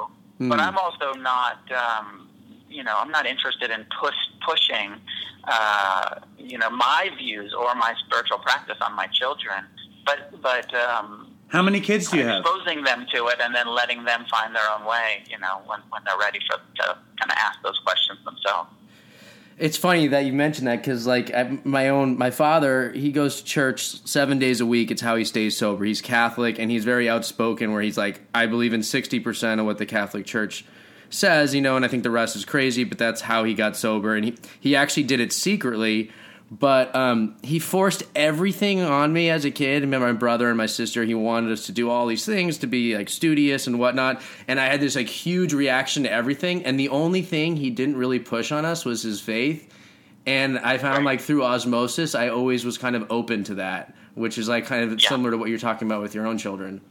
But 0.50 0.60
I'm 0.60 0.78
also 0.78 1.08
not 1.32 1.60
um, 1.84 2.08
you 2.70 2.84
know 2.84 2.96
I'm 3.02 3.12
not 3.18 3.26
interested 3.34 3.70
in 3.76 3.86
push 4.02 4.20
pushing 4.48 4.90
uh, 5.56 6.20
you 6.38 6.58
know 6.58 6.70
my 6.70 7.10
views 7.18 7.54
or 7.54 7.70
my 7.76 7.94
spiritual 8.06 8.40
practice 8.40 8.78
on 8.82 8.94
my 8.96 9.08
children, 9.20 9.60
but 10.06 10.20
but 10.42 10.68
um, 10.76 11.08
How 11.50 11.62
many 11.62 11.80
kids 11.80 12.10
do 12.10 12.18
you 12.18 12.26
have? 12.26 12.42
exposing 12.42 12.84
them 12.84 13.06
to 13.14 13.20
it 13.28 13.38
and 13.44 13.54
then 13.58 13.68
letting 13.68 14.04
them 14.06 14.26
find 14.36 14.50
their 14.58 14.68
own 14.74 14.84
way. 14.94 15.10
You 15.30 15.40
know 15.40 15.56
when 15.70 15.80
when 15.92 16.02
they're 16.06 16.18
ready 16.28 16.40
for 16.48 16.58
to 16.80 16.86
kind 17.20 17.32
of 17.34 17.38
ask 17.48 17.58
those 17.64 17.80
questions 17.88 18.20
themselves. 18.26 18.70
It's 19.58 19.78
funny 19.78 20.08
that 20.08 20.26
you 20.26 20.34
mentioned 20.34 20.68
that 20.68 20.78
because, 20.78 21.06
like, 21.06 21.34
I, 21.34 21.60
my 21.64 21.90
own 21.90 22.18
my 22.18 22.32
father, 22.32 22.92
he 22.92 23.12
goes 23.12 23.38
to 23.38 23.44
church 23.46 24.06
seven 24.08 24.40
days 24.40 24.62
a 24.62 24.66
week. 24.66 24.90
It's 24.90 25.02
how 25.02 25.16
he 25.16 25.24
stays 25.24 25.56
sober. 25.56 25.86
He's 25.86 26.02
Catholic 26.02 26.58
and 26.60 26.72
he's 26.72 26.84
very 26.84 27.08
outspoken. 27.08 27.72
Where 27.72 27.82
he's 27.82 27.98
like, 27.98 28.22
I 28.34 28.48
believe 28.48 28.74
in 28.74 28.84
sixty 28.84 29.20
percent 29.20 29.60
of 29.62 29.68
what 29.68 29.78
the 29.78 29.86
Catholic 29.86 30.26
Church 30.26 30.66
says, 31.10 31.54
you 31.54 31.62
know, 31.62 31.76
and 31.76 31.86
I 31.86 31.88
think 31.88 32.02
the 32.02 32.10
rest 32.10 32.36
is 32.36 32.46
crazy. 32.46 32.84
But 32.84 32.98
that's 32.98 33.22
how 33.22 33.44
he 33.44 33.54
got 33.54 33.76
sober, 33.76 34.16
and 34.16 34.26
he 34.26 34.38
he 34.60 34.76
actually 34.76 35.04
did 35.04 35.20
it 35.20 35.32
secretly. 35.32 36.12
But 36.52 36.96
um, 36.96 37.36
he 37.42 37.58
forced 37.58 38.04
everything 38.16 38.82
on 38.82 39.12
me 39.12 39.30
as 39.32 39.44
a 39.44 39.50
kid. 39.50 39.82
I 39.82 39.86
remember 39.86 40.06
my 40.08 40.14
brother 40.14 40.50
and 40.50 40.58
my 40.58 40.68
sister. 40.68 41.04
He 41.04 41.16
wanted 41.16 41.52
us 41.52 41.66
to 41.66 41.72
do 41.72 41.90
all 41.90 42.06
these 42.06 42.26
things, 42.26 42.60
to 42.60 42.68
be 42.68 42.96
like 42.96 43.10
studious 43.10 43.66
and 43.66 43.80
whatnot. 43.80 44.22
And 44.48 44.60
I 44.60 44.66
had 44.68 44.80
this 44.80 44.96
like 44.96 45.08
huge 45.08 45.54
reaction 45.54 46.04
to 46.04 46.12
everything. 46.12 46.64
And 46.66 46.80
the 46.80 46.90
only 46.90 47.24
thing 47.24 47.56
he 47.56 47.72
didn't 47.72 47.98
really 47.98 48.20
push 48.20 48.52
on 48.52 48.66
us 48.66 48.86
was 48.86 49.02
his 49.02 49.20
faith. 49.20 49.68
And 50.28 50.60
I 50.60 50.78
found 50.78 51.06
like 51.06 51.22
through 51.22 51.44
osmosis, 51.44 52.14
I 52.14 52.30
always 52.30 52.64
was 52.66 52.78
kind 52.78 52.96
of 52.96 53.08
open 53.12 53.44
to 53.46 53.56
that, 53.56 53.96
which 54.14 54.38
is 54.38 54.48
like 54.48 54.66
kind 54.68 54.84
of 54.84 55.00
Yeah. 55.02 55.10
similar 55.10 55.32
to 55.32 55.38
what 55.38 55.50
you're 55.50 55.58
talking 55.60 55.88
about 55.88 56.02
with 56.02 56.14
your 56.14 56.28
own 56.28 56.38
children. 56.38 56.82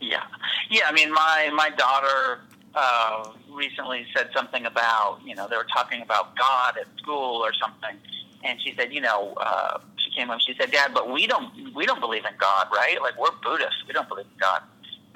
Yeah, 0.00 0.22
yeah. 0.70 0.84
I 0.88 0.92
mean, 0.92 1.12
my 1.12 1.50
my 1.54 1.68
daughter 1.70 2.40
uh, 2.74 3.28
recently 3.52 4.06
said 4.16 4.30
something 4.34 4.64
about 4.64 5.18
you 5.24 5.34
know 5.34 5.46
they 5.48 5.56
were 5.56 5.66
talking 5.72 6.00
about 6.00 6.34
God 6.36 6.78
at 6.78 6.86
school 6.98 7.36
or 7.44 7.52
something, 7.52 7.96
and 8.44 8.60
she 8.62 8.74
said, 8.76 8.92
you 8.92 9.00
know, 9.00 9.34
uh, 9.36 9.78
she 9.96 10.10
came 10.10 10.28
home. 10.28 10.38
She 10.40 10.54
said, 10.58 10.70
Dad, 10.70 10.92
but 10.94 11.10
we 11.12 11.26
don't 11.26 11.74
we 11.74 11.86
don't 11.86 12.00
believe 12.00 12.24
in 12.24 12.34
God, 12.38 12.68
right? 12.72 13.00
Like 13.00 13.18
we're 13.18 13.30
Buddhists. 13.42 13.84
We 13.86 13.92
don't 13.92 14.08
believe 14.08 14.26
in 14.26 14.38
God. 14.40 14.62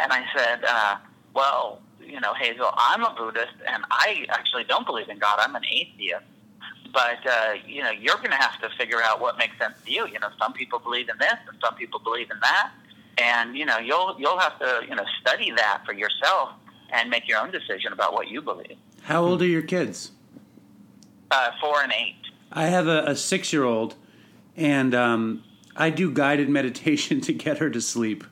And 0.00 0.12
I 0.12 0.24
said, 0.36 0.64
uh, 0.66 0.96
well, 1.34 1.80
you 2.00 2.20
know, 2.20 2.34
Hazel, 2.34 2.70
I'm 2.76 3.02
a 3.02 3.14
Buddhist, 3.16 3.54
and 3.66 3.84
I 3.90 4.26
actually 4.28 4.64
don't 4.64 4.86
believe 4.86 5.08
in 5.08 5.18
God. 5.18 5.38
I'm 5.40 5.54
an 5.54 5.64
atheist. 5.70 6.24
But 6.92 7.26
uh, 7.26 7.54
you 7.66 7.82
know, 7.82 7.90
you're 7.90 8.16
going 8.16 8.30
to 8.30 8.36
have 8.36 8.60
to 8.60 8.68
figure 8.78 9.02
out 9.02 9.20
what 9.20 9.36
makes 9.38 9.56
sense 9.58 9.74
to 9.84 9.90
you. 9.90 10.06
You 10.06 10.20
know, 10.20 10.28
some 10.38 10.52
people 10.52 10.78
believe 10.78 11.08
in 11.08 11.18
this, 11.18 11.34
and 11.48 11.56
some 11.64 11.74
people 11.74 11.98
believe 12.00 12.30
in 12.30 12.38
that. 12.40 12.70
and 13.18 13.56
you 13.56 13.64
know 13.64 13.78
you'll 13.78 14.16
you'll 14.18 14.38
have 14.38 14.58
to 14.58 14.82
you 14.88 14.94
know 14.94 15.04
study 15.20 15.50
that 15.52 15.82
for 15.86 15.92
yourself 15.92 16.50
and 16.90 17.10
make 17.10 17.26
your 17.28 17.38
own 17.40 17.50
decision 17.50 17.92
about 17.92 18.12
what 18.12 18.28
you 18.28 18.40
believe. 18.42 18.76
How 19.02 19.24
old 19.24 19.42
are 19.42 19.46
your 19.46 19.62
kids? 19.62 20.12
Uh, 21.30 21.50
four 21.60 21.82
and 21.82 21.92
eight. 21.92 22.16
I 22.54 22.66
have 22.66 22.86
a, 22.86 23.04
a 23.06 23.16
six 23.16 23.52
year 23.52 23.64
old, 23.64 23.94
and 24.56 24.94
um, 24.94 25.44
I 25.76 25.90
do 25.90 26.10
guided 26.10 26.48
meditation 26.60 27.20
to 27.22 27.32
get 27.32 27.58
her 27.58 27.70
to 27.70 27.80
sleep. 27.80 28.24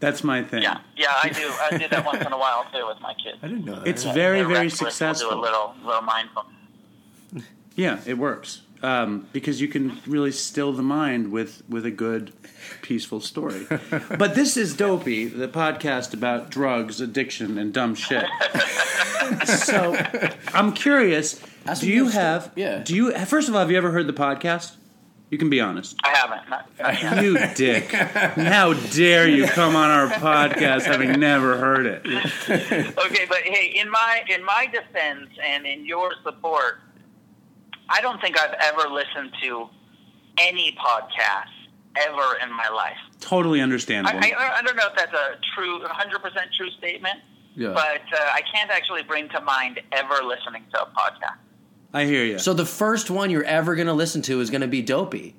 That's 0.00 0.22
my 0.22 0.42
thing. 0.42 0.62
Yeah, 0.62 0.80
yeah, 0.96 1.14
I 1.22 1.28
do. 1.30 1.52
I 1.60 1.78
do 1.78 1.88
that 1.88 2.04
once 2.04 2.24
in 2.24 2.32
a 2.32 2.38
while 2.38 2.66
too 2.72 2.86
with 2.86 3.00
my 3.00 3.14
kids. 3.14 3.38
I 3.42 3.48
didn't 3.48 3.64
know 3.64 3.76
that. 3.76 3.86
It's 3.86 4.04
very, 4.04 4.42
very 4.42 4.64
restless, 4.64 4.80
we'll 4.80 4.90
successful. 4.90 5.30
Do 5.30 5.38
a 5.38 5.40
little 5.40 5.74
little 5.84 6.02
mindfulness. 6.02 6.52
Yeah, 7.76 8.00
it 8.06 8.18
works 8.18 8.62
um, 8.84 9.26
because 9.32 9.62
you 9.62 9.68
can 9.68 9.98
really 10.06 10.30
still 10.30 10.72
the 10.72 10.82
mind 10.82 11.32
with 11.32 11.62
with 11.68 11.86
a 11.86 11.90
good, 11.90 12.32
peaceful 12.82 13.20
story. 13.20 13.66
but 14.18 14.34
this 14.34 14.58
is 14.58 14.76
dopey, 14.76 15.24
the 15.24 15.48
podcast 15.48 16.12
about 16.12 16.50
drugs, 16.50 17.00
addiction, 17.00 17.56
and 17.56 17.72
dumb 17.72 17.94
shit. 17.94 18.26
so 19.46 19.96
I'm 20.52 20.72
curious. 20.74 21.40
Ask 21.66 21.80
do 21.82 21.88
you 21.88 21.94
your 22.04 22.10
story. 22.10 22.24
have? 22.24 22.52
Yeah. 22.56 22.78
Do 22.78 22.94
you? 22.94 23.12
First 23.26 23.48
of 23.48 23.54
all, 23.54 23.60
have 23.60 23.70
you 23.70 23.76
ever 23.76 23.90
heard 23.90 24.06
the 24.06 24.12
podcast? 24.12 24.76
You 25.30 25.38
can 25.38 25.50
be 25.50 25.60
honest. 25.60 25.96
I 26.04 26.10
haven't. 26.10 26.48
Not, 26.48 26.68
not. 26.78 27.22
You 27.24 27.38
dick! 27.56 27.90
How 27.90 28.74
dare 28.74 29.28
you 29.28 29.46
come 29.46 29.74
on 29.74 29.90
our 29.90 30.08
podcast 30.08 30.82
having 30.82 31.18
never 31.18 31.56
heard 31.56 31.86
it? 31.86 32.06
okay, 32.48 33.26
but 33.28 33.38
hey, 33.38 33.72
in 33.74 33.90
my 33.90 34.22
in 34.28 34.44
my 34.44 34.66
defense 34.70 35.28
and 35.44 35.66
in 35.66 35.84
your 35.86 36.12
support, 36.22 36.78
I 37.88 38.00
don't 38.00 38.20
think 38.20 38.38
I've 38.38 38.54
ever 38.60 38.88
listened 38.90 39.32
to 39.42 39.68
any 40.38 40.76
podcast 40.78 41.50
ever 41.96 42.36
in 42.42 42.52
my 42.52 42.68
life. 42.68 42.98
Totally 43.20 43.60
I, 43.60 43.62
understandable. 43.62 44.18
I, 44.20 44.32
I 44.58 44.62
don't 44.62 44.76
know 44.76 44.86
if 44.88 44.96
that's 44.96 45.12
a 45.12 45.36
true, 45.54 45.80
100% 45.80 46.52
true 46.56 46.70
statement, 46.76 47.20
Yeah. 47.54 47.68
but 47.72 48.02
uh, 48.12 48.20
I 48.32 48.40
can't 48.52 48.70
actually 48.70 49.04
bring 49.04 49.28
to 49.30 49.40
mind 49.40 49.80
ever 49.92 50.22
listening 50.24 50.64
to 50.74 50.82
a 50.82 50.86
podcast. 50.86 51.38
I 51.94 52.04
hear 52.06 52.24
you. 52.24 52.38
So 52.38 52.52
the 52.52 52.66
first 52.66 53.08
one 53.10 53.30
you're 53.30 53.44
ever 53.44 53.74
going 53.76 53.86
to 53.86 53.92
listen 53.94 54.20
to 54.22 54.40
is 54.40 54.50
going 54.50 54.60
to 54.62 54.66
be 54.68 54.82
Dopey. 54.82 55.34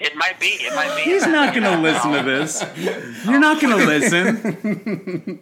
It 0.00 0.14
might 0.16 0.38
be. 0.40 0.46
It 0.48 0.74
might 0.74 0.94
be. 0.96 1.02
He's 1.02 1.24
not 1.26 1.54
going 1.54 1.62
to 1.64 1.78
listen 1.80 2.12
to 2.12 2.22
this. 2.24 2.64
You're 3.24 3.38
not 3.38 3.60
going 3.62 3.78
to 3.78 3.86
listen. 3.86 5.40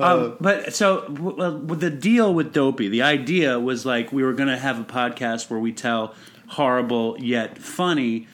Um, 0.00 0.36
but 0.40 0.74
so 0.74 1.02
w- 1.08 1.36
well, 1.36 1.52
the 1.60 1.90
deal 1.90 2.32
with 2.32 2.52
Dopey, 2.54 2.88
the 2.88 3.02
idea 3.02 3.60
was 3.60 3.84
like 3.84 4.12
we 4.12 4.22
were 4.24 4.32
going 4.32 4.48
to 4.48 4.56
have 4.58 4.80
a 4.80 4.84
podcast 4.84 5.50
where 5.50 5.60
we 5.60 5.72
tell 5.72 6.14
horrible 6.48 7.16
yet 7.20 7.58
funny 7.58 8.28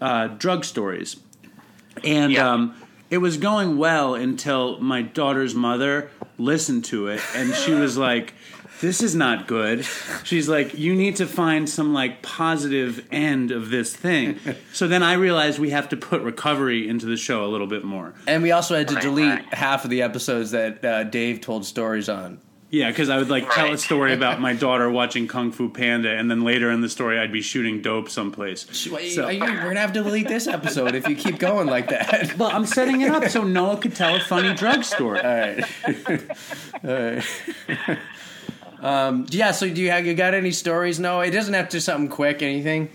uh, 0.00 0.28
drug 0.28 0.64
stories, 0.64 1.16
and 2.02 2.32
Yeah. 2.32 2.50
um, 2.52 2.74
it 3.10 3.18
was 3.18 3.36
going 3.36 3.76
well 3.76 4.14
until 4.14 4.80
my 4.80 5.02
daughter's 5.02 5.54
mother 5.54 6.10
listened 6.38 6.86
to 6.86 7.08
it, 7.08 7.20
and 7.34 7.54
she 7.54 7.72
was 7.72 7.98
like. 7.98 8.32
This 8.80 9.02
is 9.02 9.14
not 9.14 9.46
good. 9.46 9.86
She's 10.24 10.48
like, 10.48 10.76
you 10.78 10.94
need 10.94 11.16
to 11.16 11.26
find 11.26 11.68
some 11.68 11.94
like 11.94 12.20
positive 12.22 13.06
end 13.10 13.50
of 13.50 13.70
this 13.70 13.94
thing. 13.96 14.38
So 14.72 14.86
then 14.86 15.02
I 15.02 15.14
realized 15.14 15.58
we 15.58 15.70
have 15.70 15.88
to 15.90 15.96
put 15.96 16.20
recovery 16.22 16.88
into 16.88 17.06
the 17.06 17.16
show 17.16 17.44
a 17.44 17.48
little 17.48 17.66
bit 17.66 17.84
more. 17.84 18.12
And 18.26 18.42
we 18.42 18.52
also 18.52 18.76
had 18.76 18.88
to 18.88 18.94
Right, 18.94 19.02
delete 19.02 19.30
right. 19.30 19.54
half 19.54 19.84
of 19.84 19.90
the 19.90 20.02
episodes 20.02 20.50
that 20.50 20.84
uh, 20.84 21.04
Dave 21.04 21.40
told 21.40 21.64
stories 21.64 22.08
on. 22.08 22.40
Yeah, 22.68 22.88
because 22.90 23.08
I 23.10 23.16
would 23.16 23.30
like 23.30 23.48
tell 23.52 23.72
a 23.72 23.78
story 23.78 24.12
about 24.20 24.40
my 24.40 24.52
daughter 24.52 24.90
watching 24.90 25.28
Kung 25.28 25.52
Fu 25.52 25.68
Panda, 25.70 26.10
and 26.10 26.28
then 26.28 26.42
later 26.42 26.68
in 26.70 26.80
the 26.80 26.88
story, 26.88 27.16
I'd 27.18 27.32
be 27.32 27.40
shooting 27.40 27.80
dope 27.80 28.10
someplace. 28.10 28.66
So, 28.76 28.98
So- 28.98 29.26
we're 29.28 29.38
going 29.38 29.74
to 29.76 29.80
have 29.80 29.92
to 29.92 30.02
delete 30.02 30.26
this 30.26 30.48
episode 30.48 30.96
if 30.96 31.08
you 31.08 31.14
keep 31.14 31.38
going 31.38 31.68
like 31.68 31.88
that. 31.90 32.34
Well, 32.38 32.50
I'm 32.52 32.66
setting 32.66 33.00
it 33.02 33.10
up 33.10 33.28
so 33.28 33.44
Noah 33.44 33.78
could 33.78 33.94
tell 33.94 34.16
a 34.16 34.20
funny 34.20 34.52
drug 34.54 34.82
story. 34.84 35.20
All 35.20 35.30
right. 35.32 35.64
All 36.84 36.90
right. 36.92 37.98
Um, 38.80 39.26
yeah, 39.30 39.52
so 39.52 39.68
do 39.68 39.80
you, 39.80 39.90
have, 39.90 40.06
you 40.06 40.14
got 40.14 40.34
any 40.34 40.52
stories? 40.52 40.98
No, 41.00 41.20
it 41.20 41.30
doesn't 41.30 41.54
have 41.54 41.68
to 41.70 41.76
be 41.76 41.80
something 41.80 42.08
quick, 42.08 42.42
anything? 42.42 42.90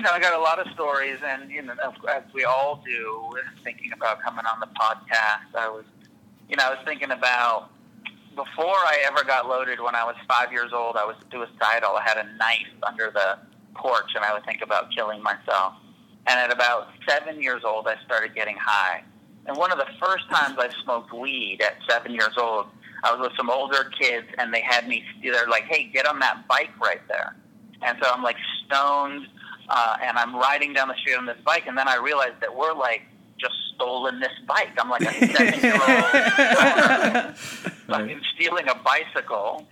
you 0.00 0.04
know, 0.04 0.12
I 0.12 0.18
got 0.18 0.32
a 0.32 0.42
lot 0.42 0.58
of 0.58 0.72
stories, 0.72 1.18
and 1.22 1.50
you 1.50 1.60
know, 1.60 1.74
as 2.08 2.22
we 2.32 2.44
all 2.44 2.82
do, 2.86 3.30
thinking 3.62 3.92
about 3.92 4.22
coming 4.22 4.46
on 4.46 4.58
the 4.58 4.68
podcast. 4.68 5.54
I 5.54 5.68
was, 5.68 5.84
you 6.48 6.56
know, 6.56 6.64
I 6.64 6.70
was 6.70 6.78
thinking 6.86 7.10
about 7.10 7.68
before 8.34 8.64
I 8.64 9.04
ever 9.04 9.24
got 9.24 9.46
loaded. 9.46 9.78
When 9.78 9.94
I 9.94 10.04
was 10.04 10.16
five 10.26 10.52
years 10.52 10.72
old, 10.72 10.96
I 10.96 11.04
was 11.04 11.16
suicidal. 11.30 11.90
I 11.96 12.02
had 12.02 12.16
a 12.16 12.34
knife 12.38 12.72
under 12.82 13.10
the 13.10 13.40
porch, 13.74 14.12
and 14.14 14.24
I 14.24 14.32
would 14.32 14.42
think 14.46 14.62
about 14.62 14.90
killing 14.90 15.22
myself. 15.22 15.74
And 16.26 16.40
at 16.40 16.50
about 16.50 16.88
seven 17.06 17.42
years 17.42 17.62
old, 17.62 17.86
I 17.86 17.96
started 18.02 18.34
getting 18.34 18.56
high. 18.56 19.02
And 19.44 19.54
one 19.58 19.70
of 19.70 19.76
the 19.76 19.88
first 20.02 20.30
times 20.30 20.56
I 20.58 20.70
smoked 20.82 21.12
weed 21.12 21.60
at 21.60 21.74
seven 21.86 22.12
years 22.12 22.38
old, 22.38 22.68
I 23.02 23.12
was 23.14 23.28
with 23.28 23.36
some 23.36 23.50
older 23.50 23.90
kids, 23.98 24.26
and 24.38 24.52
they 24.52 24.60
had 24.60 24.86
me. 24.88 25.04
They're 25.22 25.48
like, 25.48 25.64
"Hey, 25.64 25.84
get 25.92 26.06
on 26.06 26.18
that 26.20 26.46
bike 26.48 26.70
right 26.80 27.00
there." 27.08 27.36
And 27.82 27.98
so 28.02 28.10
I'm 28.12 28.22
like 28.22 28.36
stoned, 28.66 29.26
uh, 29.68 29.96
and 30.02 30.18
I'm 30.18 30.34
riding 30.36 30.72
down 30.72 30.88
the 30.88 30.96
street 30.96 31.16
on 31.16 31.26
this 31.26 31.38
bike, 31.44 31.66
and 31.66 31.76
then 31.76 31.88
I 31.88 31.96
realized 31.96 32.40
that 32.40 32.54
we're 32.54 32.74
like 32.74 33.02
just 33.38 33.54
stolen 33.74 34.20
this 34.20 34.32
bike. 34.46 34.70
I'm 34.78 34.90
like 34.90 35.02
a 35.02 35.12
seven 35.34 35.60
year 35.60 35.72
old 35.72 37.36
fucking 37.36 38.20
stealing 38.34 38.68
a 38.68 38.74
bicycle. 38.74 39.66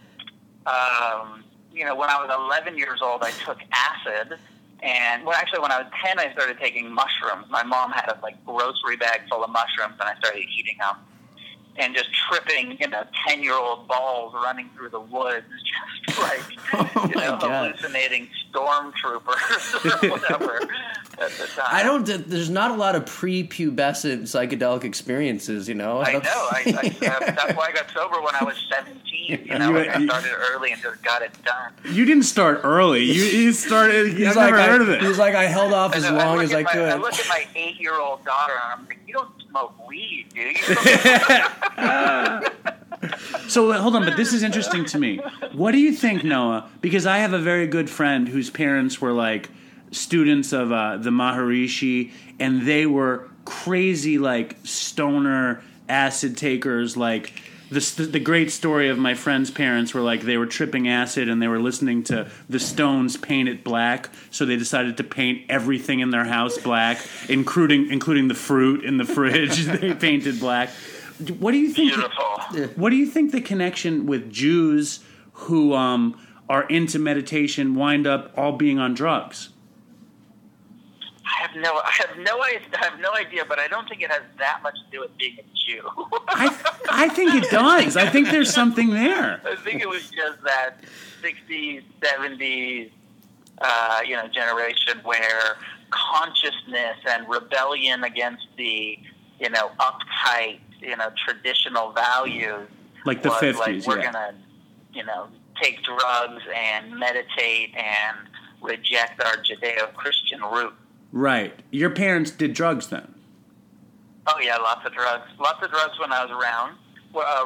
Um, 0.67 1.45
you 1.73 1.85
know, 1.85 1.95
when 1.95 2.09
I 2.11 2.17
was 2.17 2.31
11 2.35 2.77
years 2.77 3.01
old, 3.03 3.23
I 3.23 3.31
took 3.31 3.59
acid. 3.73 4.38
And 4.83 5.25
well, 5.25 5.35
actually, 5.35 5.61
when 5.61 5.73
I 5.73 5.79
was 5.83 5.91
10, 6.05 6.19
I 6.19 6.33
started 6.33 6.59
taking 6.59 6.93
mushrooms. 6.93 7.47
My 7.51 7.62
mom 7.62 7.91
had 7.91 8.09
a 8.09 8.19
like 8.23 8.45
grocery 8.45 8.97
bag 8.97 9.23
full 9.29 9.45
of 9.45 9.51
mushrooms, 9.51 9.95
and 10.01 10.09
I 10.09 10.17
started 10.19 10.45
eating 10.57 10.77
them. 10.79 10.97
And 11.79 11.95
just 11.95 12.09
tripping, 12.12 12.77
you 12.81 12.88
know, 12.88 13.05
10 13.29 13.43
year 13.43 13.55
old 13.55 13.87
balls 13.87 14.35
running 14.35 14.69
through 14.77 14.91
the 14.91 15.01
woods, 15.01 15.47
just 16.07 16.19
like, 16.21 16.41
Oh 16.75 17.09
you 17.09 17.14
know, 17.14 17.38
God. 17.41 17.71
hallucinating 17.73 18.29
stormtroopers 18.53 20.03
or 20.03 20.11
whatever 20.11 20.61
at 21.20 21.31
the 21.33 21.46
time. 21.46 21.66
I 21.70 21.83
don't. 21.83 22.04
There's 22.07 22.50
not 22.50 22.70
a 22.70 22.74
lot 22.74 22.94
of 22.94 23.07
pre-pubescent 23.07 24.22
psychedelic 24.22 24.85
experiences, 24.85 25.68
you 25.68 25.74
know. 25.74 26.00
I 26.00 26.12
know. 26.14 26.20
don't- 26.20 26.26
I, 26.26 26.62
I, 26.66 26.88
that's 27.31 27.54
why 27.57 27.66
I 27.68 27.72
got 27.72 27.90
sober 27.90 28.20
when 28.22 28.35
I 28.35 28.44
was 28.44 28.57
17. 28.70 29.46
You 29.46 29.59
know, 29.59 29.70
You- 29.70 29.76
like 29.76 29.88
I 29.88 29.98
you- 29.98 30.07
started 30.07 30.33
early 30.52 30.72
and 30.72 30.81
just 30.83 31.02
got 31.02 31.22
it 31.22 31.33
done. 31.44 31.72
You 31.92 32.04
didn't 32.04 32.22
start 32.24 32.61
early. 32.64 33.02
You, 33.04 33.22
you 33.24 33.52
started. 33.52 34.12
He's 34.16 34.28
I've 34.28 34.37
like, 34.37 34.50
never 34.50 34.59
I, 34.62 34.66
heard 34.68 34.81
of 34.83 34.88
it. 34.88 35.02
He's 35.02 35.18
like, 35.18 35.35
I 35.35 35.44
held 35.44 35.72
off 35.72 35.94
as 35.94 36.04
And 36.04 36.16
then 36.16 36.22
I 36.24 36.28
long 36.28 36.40
as 36.42 36.54
I 36.54 36.62
my, 36.62 36.72
could. 36.72 36.88
I 36.88 36.96
look 36.96 37.14
at 37.14 37.28
my 37.28 37.46
eight-year-old 37.54 38.24
daughter 38.24 38.54
and 38.54 38.81
I'm 38.81 38.87
like, 38.87 38.98
"You 39.07 39.14
don't 39.14 39.31
smoke 39.48 39.74
weed, 39.88 40.26
do 40.35 40.40
you?" 40.40 40.54
So 43.48 43.72
hold 43.72 43.94
on, 43.96 44.04
but 44.04 44.16
this 44.16 44.33
is 44.33 44.42
interesting 44.42 44.85
to 44.87 44.98
me. 44.98 45.18
What 45.52 45.72
do 45.72 45.78
you 45.78 45.92
think, 45.92 46.24
Noah? 46.24 46.68
Because 46.81 47.07
I 47.07 47.18
have 47.18 47.33
a 47.33 47.38
very 47.38 47.66
good 47.66 47.88
friend 47.88 48.28
whose 48.28 48.50
parents 48.50 49.00
were 49.00 49.12
like 49.12 49.48
students 49.90 50.53
of 50.53 50.72
uh, 50.72 50.96
the 50.96 51.11
Maharishi, 51.11 52.12
and 52.38 52.62
they 52.62 52.87
were 52.87 53.29
crazy, 53.44 54.18
like 54.18 54.57
stoner 54.64 55.62
acid 55.88 56.37
takers. 56.37 56.96
Like 56.96 57.33
the 57.70 57.81
st- 57.81 58.12
the 58.12 58.20
great 58.20 58.51
story 58.51 58.88
of 58.88 58.98
my 58.98 59.14
friend's 59.14 59.51
parents 59.51 59.94
were 59.94 60.01
like 60.01 60.22
they 60.22 60.37
were 60.37 60.46
tripping 60.46 60.88
acid 60.88 61.29
and 61.29 61.40
they 61.40 61.48
were 61.48 61.61
listening 61.61 62.03
to 62.05 62.31
the 62.48 62.59
Stones 62.59 63.16
paint 63.16 63.48
it 63.48 63.64
black, 63.64 64.11
so 64.31 64.44
they 64.44 64.57
decided 64.57 64.96
to 64.98 65.05
paint 65.05 65.42
everything 65.48 66.01
in 66.01 66.11
their 66.11 66.24
house 66.24 66.59
black, 66.59 66.98
including 67.29 67.90
including 67.90 68.29
the 68.29 68.35
fruit 68.35 68.85
in 68.85 68.96
the 68.96 69.05
fridge. 69.05 69.64
they 69.64 69.94
painted 69.94 70.40
black. 70.40 70.70
What 71.38 71.53
do 71.53 71.59
you 71.59 71.72
think? 71.72 71.94
Beautiful. 71.94 72.24
What 72.77 72.90
do 72.90 72.96
you 72.96 73.07
think 73.07 73.33
the 73.33 73.40
connection 73.40 74.07
with 74.07 74.31
Jews 74.31 75.01
who 75.33 75.74
um, 75.74 76.18
are 76.48 76.64
into 76.64 76.98
meditation 76.98 77.74
wind 77.74 78.07
up 78.07 78.33
all 78.37 78.53
being 78.53 78.79
on 78.79 78.94
drugs? 78.94 79.51
Have 81.49 81.63
no, 81.63 81.81
I 81.85 81.91
have 81.93 82.19
no, 82.19 82.41
I 82.41 82.61
have 82.81 83.01
no 83.01 83.15
idea, 83.15 83.45
but 83.45 83.59
I 83.59 83.69
don't 83.69 83.89
think 83.89 84.03
it 84.03 84.11
has 84.11 84.23
that 84.39 84.61
much 84.63 84.75
to 84.75 84.91
do 84.91 85.01
with 85.01 85.17
being 85.17 85.39
a 85.39 85.43
Jew. 85.57 85.89
I 86.29 86.57
I 86.91 87.09
think 87.09 87.35
it 87.35 87.51
does. 87.51 87.97
I 87.97 88.09
think 88.09 88.31
there's 88.31 88.53
something 88.53 88.91
there. 88.91 89.41
I 89.45 89.57
think 89.57 89.81
it 89.83 89.89
was 89.89 90.11
just 90.11 90.43
that 90.45 90.81
60s, 91.23 91.83
70s, 92.01 92.91
uh, 93.61 94.01
you 94.07 94.17
know, 94.17 94.29
generation 94.29 95.01
where 95.05 95.57
consciousness 95.91 96.97
and 97.09 97.29
rebellion 97.29 98.05
against 98.05 98.47
the, 98.57 98.99
you 99.41 99.51
know, 99.51 99.71
uptight, 99.81 100.61
you 100.81 100.97
know, 100.97 101.11
traditional 101.27 101.93
values. 101.93 102.69
Like 103.05 103.23
the 103.23 103.31
was 103.31 103.41
50s, 103.43 103.59
Like 103.59 103.87
we're 103.87 103.99
yeah. 103.99 104.13
gonna, 104.13 104.35
you 104.93 105.05
know, 105.05 105.29
take 105.61 105.83
drugs 105.83 106.43
and 106.55 106.97
meditate 106.97 107.75
and 107.77 108.17
reject 108.63 109.21
our 109.23 109.37
Judeo-Christian 109.37 110.41
root. 110.43 110.75
Right. 111.12 111.55
Your 111.71 111.90
parents 111.90 112.31
did 112.31 112.53
drugs 112.53 112.88
then. 112.88 113.14
Oh 114.27 114.38
yeah, 114.42 114.57
lots 114.57 114.85
of 114.85 114.92
drugs. 114.92 115.25
Lots 115.38 115.62
of 115.64 115.71
drugs 115.71 115.99
when 115.99 116.12
I 116.12 116.25
was 116.25 116.31
around, 116.31 116.77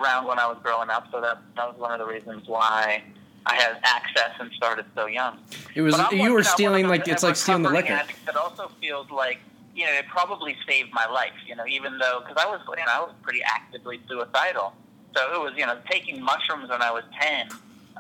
around 0.03 0.27
when 0.27 0.39
I 0.39 0.47
was 0.49 0.59
growing 0.63 0.91
up. 0.91 1.07
So 1.13 1.21
that 1.21 1.39
that 1.57 1.69
was 1.69 1.79
one 1.79 1.93
of 1.93 1.99
the 1.99 2.13
reasons 2.13 2.49
why 2.49 3.03
I 3.47 3.55
had 3.55 3.79
access 3.85 4.33
and 4.41 4.51
started 4.53 4.87
so 4.95 5.07
young. 5.07 5.39
It 5.75 5.83
was 5.83 5.97
you 6.13 6.33
were 6.33 6.43
stealing 6.43 6.89
like 6.89 7.07
it's 7.07 7.23
like 7.23 7.37
stealing 7.37 7.63
the 7.63 7.71
liquor. 7.71 8.03
That 8.27 8.37
also 8.37 8.71
feels 8.81 9.11
like 9.11 9.39
you 9.75 9.85
know, 9.85 9.93
it 9.93 10.07
probably 10.09 10.57
saved 10.67 10.91
my 10.93 11.07
life. 11.07 11.33
You 11.47 11.57
know, 11.57 11.67
even 11.67 11.99
though 11.99 12.23
because 12.27 12.43
I 12.45 12.51
was, 12.51 12.61
you 12.69 12.85
know, 12.85 12.93
I 12.93 13.01
was 13.01 13.15
pretty 13.23 13.43
actively 13.45 14.01
suicidal. 14.09 14.75
So 15.17 15.35
it 15.35 15.41
was, 15.41 15.53
you 15.57 15.67
know, 15.67 15.79
taking 15.91 16.23
mushrooms 16.23 16.69
when 16.69 16.83
I 16.83 16.91
was 16.91 17.05
ten. 17.21 17.49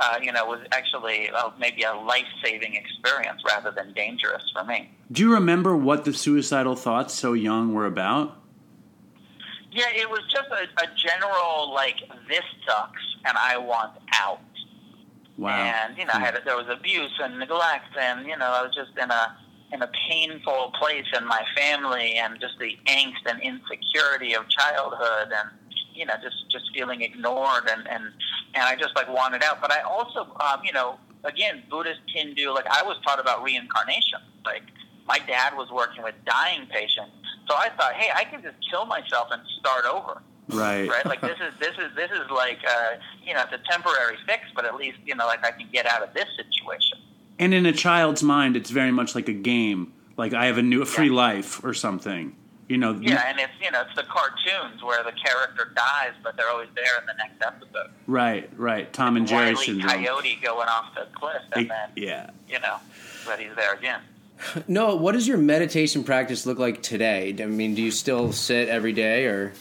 Uh, 0.00 0.18
you 0.22 0.32
know, 0.32 0.46
was 0.46 0.60
actually 0.72 1.28
uh, 1.30 1.50
maybe 1.58 1.82
a 1.82 1.92
life-saving 1.94 2.74
experience 2.74 3.42
rather 3.46 3.70
than 3.70 3.92
dangerous 3.92 4.42
for 4.52 4.64
me. 4.64 4.90
Do 5.10 5.22
you 5.22 5.34
remember 5.34 5.76
what 5.76 6.06
the 6.06 6.14
suicidal 6.14 6.76
thoughts 6.76 7.12
so 7.12 7.34
young 7.34 7.74
were 7.74 7.84
about? 7.84 8.38
Yeah, 9.70 9.84
it 9.94 10.08
was 10.08 10.20
just 10.30 10.48
a, 10.50 10.64
a 10.82 10.86
general 10.96 11.74
like, 11.74 11.96
this 12.26 12.44
sucks 12.66 13.02
and 13.24 13.36
I 13.36 13.58
want 13.58 13.92
out. 14.14 14.40
Wow. 15.38 15.56
And 15.56 15.96
you 15.96 16.04
know, 16.04 16.12
I 16.14 16.20
had 16.20 16.38
there 16.44 16.56
was 16.56 16.68
abuse 16.68 17.18
and 17.22 17.38
neglect, 17.38 17.96
and 17.98 18.26
you 18.26 18.36
know, 18.36 18.46
I 18.46 18.62
was 18.62 18.74
just 18.74 18.96
in 18.98 19.10
a 19.10 19.36
in 19.72 19.80
a 19.80 19.90
painful 20.08 20.72
place 20.78 21.06
in 21.18 21.26
my 21.26 21.42
family, 21.56 22.14
and 22.14 22.38
just 22.38 22.58
the 22.58 22.76
angst 22.86 23.24
and 23.26 23.40
insecurity 23.42 24.34
of 24.34 24.46
childhood, 24.48 25.32
and 25.32 25.50
you 25.94 26.06
know, 26.06 26.14
just 26.22 26.50
just 26.50 26.64
feeling 26.74 27.02
ignored, 27.02 27.68
and 27.70 27.86
and 27.88 28.04
and 28.54 28.64
I 28.64 28.76
just 28.76 28.94
like 28.96 29.08
wanted 29.12 29.42
out. 29.44 29.60
But 29.60 29.72
I 29.72 29.80
also, 29.82 30.20
um, 30.40 30.60
you 30.64 30.72
know, 30.72 30.98
again, 31.24 31.62
Buddhist 31.70 32.00
Hindu, 32.14 32.50
like 32.52 32.66
I 32.66 32.82
was 32.82 32.96
taught 33.04 33.20
about 33.20 33.42
reincarnation. 33.42 34.20
Like 34.44 34.62
my 35.06 35.18
dad 35.20 35.56
was 35.56 35.70
working 35.70 36.02
with 36.02 36.14
dying 36.24 36.66
patients, 36.66 37.12
so 37.48 37.54
I 37.56 37.68
thought, 37.76 37.94
hey, 37.94 38.10
I 38.14 38.24
can 38.24 38.42
just 38.42 38.56
kill 38.70 38.84
myself 38.86 39.28
and 39.30 39.42
start 39.58 39.84
over. 39.84 40.22
Right. 40.48 40.88
Right. 40.88 41.06
Like 41.06 41.20
this 41.20 41.38
is 41.40 41.54
this 41.60 41.74
is 41.78 41.94
this 41.96 42.10
is 42.10 42.28
like 42.30 42.58
uh, 42.68 42.96
you 43.24 43.32
know 43.34 43.42
it's 43.42 43.52
a 43.52 43.70
temporary 43.70 44.16
fix, 44.26 44.42
but 44.54 44.64
at 44.64 44.74
least 44.74 44.98
you 45.04 45.14
know 45.14 45.26
like 45.26 45.44
I 45.46 45.52
can 45.52 45.68
get 45.72 45.86
out 45.86 46.02
of 46.02 46.12
this 46.14 46.26
situation. 46.36 46.98
And 47.38 47.54
in 47.54 47.64
a 47.66 47.72
child's 47.72 48.22
mind, 48.22 48.56
it's 48.56 48.70
very 48.70 48.90
much 48.92 49.14
like 49.14 49.28
a 49.28 49.32
game. 49.32 49.92
Like 50.16 50.34
I 50.34 50.46
have 50.46 50.58
a 50.58 50.62
new 50.62 50.82
a 50.82 50.86
free 50.86 51.06
Yeah. 51.06 51.12
life 51.14 51.64
or 51.64 51.72
something. 51.74 52.36
You 52.68 52.78
know. 52.78 52.92
Yeah, 53.00 53.22
and 53.26 53.38
it's 53.38 53.52
you 53.62 53.70
know 53.70 53.82
it's 53.82 53.94
the 53.96 54.04
cartoons 54.04 54.82
where 54.82 55.02
the 55.02 55.12
character 55.12 55.72
dies, 55.74 56.12
but 56.22 56.36
they're 56.36 56.48
always 56.48 56.68
there 56.74 56.98
in 57.00 57.06
the 57.06 57.14
next 57.18 57.42
episode. 57.44 57.90
Right. 58.06 58.48
Right. 58.56 58.90
Tom 58.92 59.16
and 59.16 59.26
Jerry 59.26 59.52
Wile 59.54 59.62
E. 59.62 59.66
syndrome. 59.66 59.90
Coyote 59.92 60.38
going 60.42 60.68
off 60.68 60.94
the 60.94 61.06
cliff, 61.14 61.42
and 61.54 61.68
then 61.68 61.88
Yeah. 61.96 62.30
you 62.48 62.60
know, 62.60 62.76
but 63.26 63.38
he's 63.40 63.54
there 63.56 63.74
again. 63.74 64.00
No, 64.66 64.96
what 64.96 65.12
does 65.12 65.28
your 65.28 65.38
meditation 65.38 66.02
practice 66.02 66.46
look 66.46 66.58
like 66.58 66.82
today? 66.82 67.32
I 67.40 67.46
mean, 67.46 67.76
do 67.76 67.82
you 67.82 67.92
still 67.92 68.32
sit 68.32 68.68
every 68.68 68.92
day 68.92 69.26
or? 69.26 69.52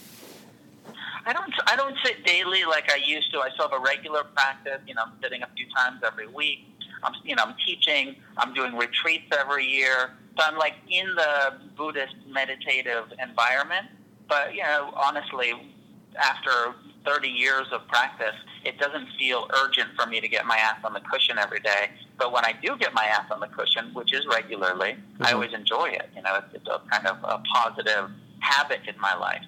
I 1.25 1.33
don't 1.33 1.53
I 1.67 1.75
don't 1.75 1.95
sit 2.03 2.25
daily 2.25 2.63
like 2.65 2.91
I 2.91 2.95
used 2.97 3.31
to. 3.33 3.39
I 3.39 3.49
still 3.51 3.69
have 3.69 3.79
a 3.79 3.83
regular 3.83 4.23
practice. 4.23 4.79
You 4.87 4.95
know, 4.95 5.03
I'm 5.03 5.11
sitting 5.21 5.43
a 5.43 5.47
few 5.55 5.67
times 5.75 6.01
every 6.05 6.27
week. 6.27 6.65
I'm 7.03 7.13
you 7.23 7.35
know 7.35 7.43
I'm 7.43 7.55
teaching. 7.63 8.15
I'm 8.37 8.53
doing 8.55 8.75
retreats 8.75 9.25
every 9.37 9.65
year. 9.67 10.11
So 10.37 10.43
I'm 10.45 10.57
like 10.57 10.75
in 10.89 11.07
the 11.15 11.53
Buddhist 11.75 12.15
meditative 12.27 13.05
environment. 13.21 13.87
But 14.27 14.53
you 14.55 14.63
know, 14.63 14.93
honestly, 14.95 15.53
after 16.17 16.73
30 17.05 17.27
years 17.27 17.67
of 17.71 17.87
practice, 17.87 18.35
it 18.63 18.77
doesn't 18.79 19.07
feel 19.17 19.47
urgent 19.63 19.89
for 19.99 20.05
me 20.05 20.21
to 20.21 20.27
get 20.27 20.45
my 20.45 20.57
ass 20.57 20.77
on 20.83 20.93
the 20.93 20.99
cushion 21.01 21.37
every 21.37 21.59
day. 21.59 21.89
But 22.17 22.31
when 22.31 22.45
I 22.45 22.53
do 22.63 22.77
get 22.77 22.93
my 22.93 23.05
ass 23.05 23.25
on 23.31 23.39
the 23.39 23.47
cushion, 23.47 23.91
which 23.93 24.13
is 24.13 24.25
regularly, 24.27 24.95
I 25.19 25.31
Mhm. 25.31 25.33
always 25.33 25.53
enjoy 25.53 25.89
it. 25.89 26.09
You 26.15 26.21
know, 26.21 26.35
it's, 26.35 26.53
it's 26.53 26.67
a 26.67 26.79
kind 26.89 27.07
of 27.07 27.17
a 27.23 27.39
positive 27.53 28.11
habit 28.39 28.81
in 28.87 28.97
my 28.99 29.15
life. 29.15 29.43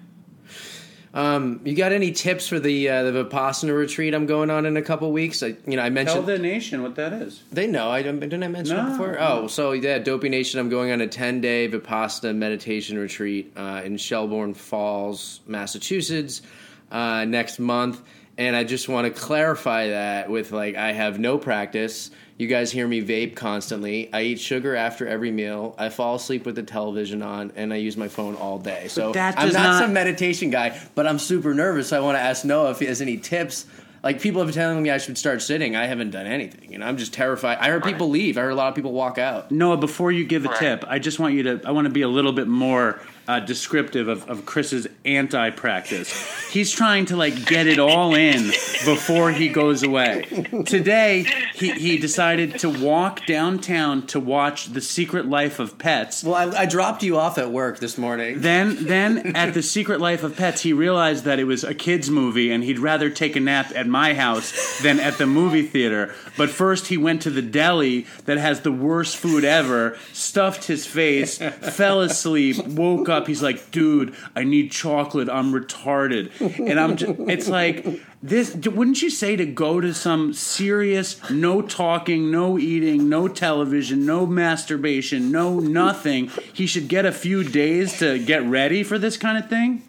Um, 1.14 1.60
you 1.64 1.76
got 1.76 1.92
any 1.92 2.10
tips 2.10 2.48
for 2.48 2.58
the 2.58 2.88
uh, 2.88 3.04
the 3.04 3.24
Vipassana 3.24 3.76
retreat 3.76 4.14
I'm 4.14 4.26
going 4.26 4.50
on 4.50 4.66
in 4.66 4.76
a 4.76 4.82
couple 4.82 5.12
weeks? 5.12 5.44
I, 5.44 5.54
you 5.64 5.76
know, 5.76 5.82
I 5.82 5.88
mentioned 5.88 6.26
Tell 6.26 6.36
the 6.36 6.40
nation 6.40 6.82
what 6.82 6.96
that 6.96 7.12
is. 7.12 7.40
they 7.52 7.68
know. 7.68 7.88
I 7.88 8.02
didn't 8.02 8.42
I 8.42 8.48
mention 8.48 8.76
it 8.76 8.82
No. 8.82 8.90
before? 8.90 9.16
Oh, 9.20 9.46
so 9.46 9.70
yeah, 9.72 9.98
Dopey 10.00 10.28
Nation. 10.28 10.58
I'm 10.58 10.68
going 10.68 10.90
on 10.90 11.00
a 11.00 11.06
10 11.06 11.40
day 11.40 11.68
Vipassana 11.68 12.34
meditation 12.34 12.98
retreat 12.98 13.52
uh, 13.56 13.82
in 13.84 13.96
Shelburne 13.96 14.54
Falls, 14.54 15.38
Massachusetts, 15.46 16.42
uh, 16.90 17.24
next 17.24 17.60
month. 17.60 18.02
And 18.36 18.56
I 18.56 18.64
just 18.64 18.88
want 18.88 19.06
to 19.06 19.12
clarify 19.12 19.90
that 19.90 20.28
with 20.28 20.50
like 20.50 20.74
I 20.74 20.90
have 20.90 21.20
no 21.20 21.38
practice. 21.38 22.10
You 22.36 22.48
guys 22.48 22.72
hear 22.72 22.88
me 22.88 23.00
vape 23.00 23.36
constantly. 23.36 24.12
I 24.12 24.22
eat 24.22 24.40
sugar 24.40 24.74
after 24.74 25.06
every 25.06 25.30
meal. 25.30 25.74
I 25.78 25.88
fall 25.88 26.16
asleep 26.16 26.44
with 26.44 26.56
the 26.56 26.64
television 26.64 27.22
on, 27.22 27.52
and 27.54 27.72
I 27.72 27.76
use 27.76 27.96
my 27.96 28.08
phone 28.08 28.34
all 28.34 28.58
day. 28.58 28.88
So 28.88 29.12
that 29.12 29.38
I'm 29.38 29.52
not, 29.52 29.62
not- 29.62 29.78
some 29.82 29.92
meditation 29.92 30.50
guy, 30.50 30.80
but 30.96 31.06
I'm 31.06 31.20
super 31.20 31.54
nervous. 31.54 31.88
So 31.90 31.96
I 31.96 32.00
want 32.00 32.16
to 32.16 32.20
ask 32.22 32.44
Noah 32.44 32.72
if 32.72 32.80
he 32.80 32.86
has 32.86 33.00
any 33.00 33.18
tips. 33.18 33.66
Like 34.02 34.20
people 34.20 34.40
have 34.40 34.48
been 34.48 34.54
telling 34.54 34.82
me 34.82 34.90
I 34.90 34.98
should 34.98 35.16
start 35.16 35.42
sitting. 35.42 35.76
I 35.76 35.86
haven't 35.86 36.10
done 36.10 36.26
anything. 36.26 36.72
You 36.72 36.78
know, 36.78 36.86
I'm 36.86 36.96
just 36.98 37.14
terrified. 37.14 37.56
I 37.58 37.70
heard 37.70 37.84
people 37.84 38.10
leave. 38.10 38.36
I 38.36 38.42
heard 38.42 38.50
a 38.50 38.54
lot 38.56 38.68
of 38.68 38.74
people 38.74 38.92
walk 38.92 39.16
out. 39.16 39.50
Noah, 39.50 39.76
before 39.78 40.10
you 40.12 40.24
give 40.26 40.44
a 40.44 40.48
Right. 40.48 40.58
tip, 40.58 40.84
I 40.88 40.98
just 40.98 41.18
want 41.20 41.34
you 41.34 41.42
to. 41.44 41.60
I 41.64 41.70
want 41.70 41.86
to 41.86 41.90
be 41.92 42.02
a 42.02 42.08
little 42.08 42.32
bit 42.32 42.46
more 42.48 43.00
uh, 43.26 43.40
descriptive 43.40 44.08
of, 44.08 44.28
of 44.28 44.44
Chris's 44.44 44.86
anti-practice. 45.04 46.50
He's 46.50 46.70
trying 46.70 47.06
to 47.06 47.16
like 47.16 47.46
get 47.46 47.66
it 47.66 47.78
all 47.78 48.14
in 48.14 48.48
before 48.84 49.30
he 49.32 49.48
goes 49.48 49.82
away. 49.82 50.22
Today, 50.66 51.26
he, 51.54 51.70
he 51.72 51.98
decided 51.98 52.58
to 52.60 52.68
walk 52.68 53.26
downtown 53.26 54.06
to 54.08 54.20
watch 54.20 54.66
The 54.66 54.80
Secret 54.80 55.26
Life 55.26 55.58
of 55.58 55.78
Pets. 55.78 56.24
Well, 56.24 56.34
I, 56.34 56.62
I 56.62 56.66
dropped 56.66 57.02
you 57.02 57.16
off 57.16 57.38
at 57.38 57.50
work 57.50 57.78
this 57.78 57.96
morning. 57.96 58.40
Then, 58.40 58.84
then 58.86 59.34
at 59.34 59.54
The 59.54 59.62
Secret 59.62 60.00
Life 60.00 60.22
of 60.22 60.36
Pets, 60.36 60.62
he 60.62 60.72
realized 60.72 61.24
that 61.24 61.38
it 61.38 61.44
was 61.44 61.64
a 61.64 61.74
kids' 61.74 62.10
movie, 62.10 62.50
and 62.50 62.62
he'd 62.62 62.78
rather 62.78 63.08
take 63.08 63.36
a 63.36 63.40
nap 63.40 63.72
at 63.74 63.86
my 63.86 64.14
house 64.14 64.82
than 64.82 65.00
at 65.00 65.18
the 65.18 65.26
movie 65.26 65.62
theater. 65.62 66.14
But 66.36 66.50
first, 66.50 66.88
he 66.88 66.96
went 66.96 67.22
to 67.22 67.30
the 67.30 67.42
deli 67.42 68.06
that 68.26 68.36
has 68.36 68.60
the 68.60 68.72
worst 68.72 69.16
food 69.16 69.44
ever, 69.44 69.96
stuffed 70.12 70.64
his 70.64 70.86
face, 70.86 71.38
fell 71.38 72.00
asleep, 72.00 72.58
woke 72.66 73.08
up. 73.08 73.13
He's 73.26 73.42
like, 73.42 73.70
"Dude, 73.70 74.14
I 74.34 74.44
need 74.44 74.70
chocolate. 74.70 75.28
I'm 75.28 75.52
retarded." 75.52 76.30
And 76.58 76.78
I'm 76.78 76.96
just, 76.96 77.14
it's 77.20 77.48
like 77.48 77.86
this. 78.22 78.54
Wouldn't 78.54 79.02
you 79.02 79.10
say 79.10 79.36
to 79.36 79.46
go 79.46 79.80
to 79.80 79.94
some 79.94 80.32
serious, 80.32 81.18
no 81.30 81.62
talking, 81.62 82.30
no 82.30 82.58
eating, 82.58 83.08
no 83.08 83.28
television, 83.28 84.04
no 84.04 84.26
masturbation, 84.26 85.30
no 85.30 85.58
nothing? 85.60 86.30
He 86.52 86.66
should 86.66 86.88
get 86.88 87.06
a 87.06 87.12
few 87.12 87.44
days 87.44 87.98
to 87.98 88.18
get 88.18 88.42
ready 88.44 88.82
for 88.82 88.98
this 88.98 89.16
kind 89.16 89.38
of 89.38 89.48
thing. 89.48 89.82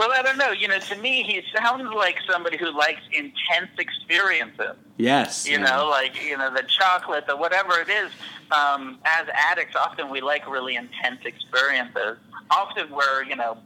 Well, 0.00 0.12
I 0.12 0.22
don't 0.22 0.38
know. 0.38 0.50
You 0.52 0.66
know, 0.66 0.78
to 0.78 0.96
me, 0.96 1.22
he 1.22 1.42
sounds 1.54 1.92
like 1.94 2.16
somebody 2.26 2.56
who 2.56 2.74
likes 2.74 3.02
intense 3.12 3.72
experiences. 3.78 4.74
Yes. 4.96 5.46
You 5.46 5.58
know, 5.58 5.88
like 5.90 6.24
you 6.24 6.38
know, 6.38 6.50
the 6.50 6.62
chocolate, 6.62 7.26
the 7.26 7.36
whatever 7.36 7.78
it 7.80 7.90
is. 7.90 8.10
Um, 8.50 8.98
as 9.04 9.26
addicts, 9.34 9.76
often 9.76 10.08
we 10.08 10.22
like 10.22 10.50
really 10.50 10.76
intense 10.76 11.20
experiences. 11.26 12.16
Often 12.50 12.90
we're 12.90 13.24
you 13.24 13.36
know 13.36 13.58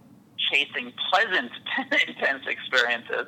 chasing 0.50 0.92
pleasant, 1.08 1.52
intense 2.08 2.48
experiences. 2.48 3.26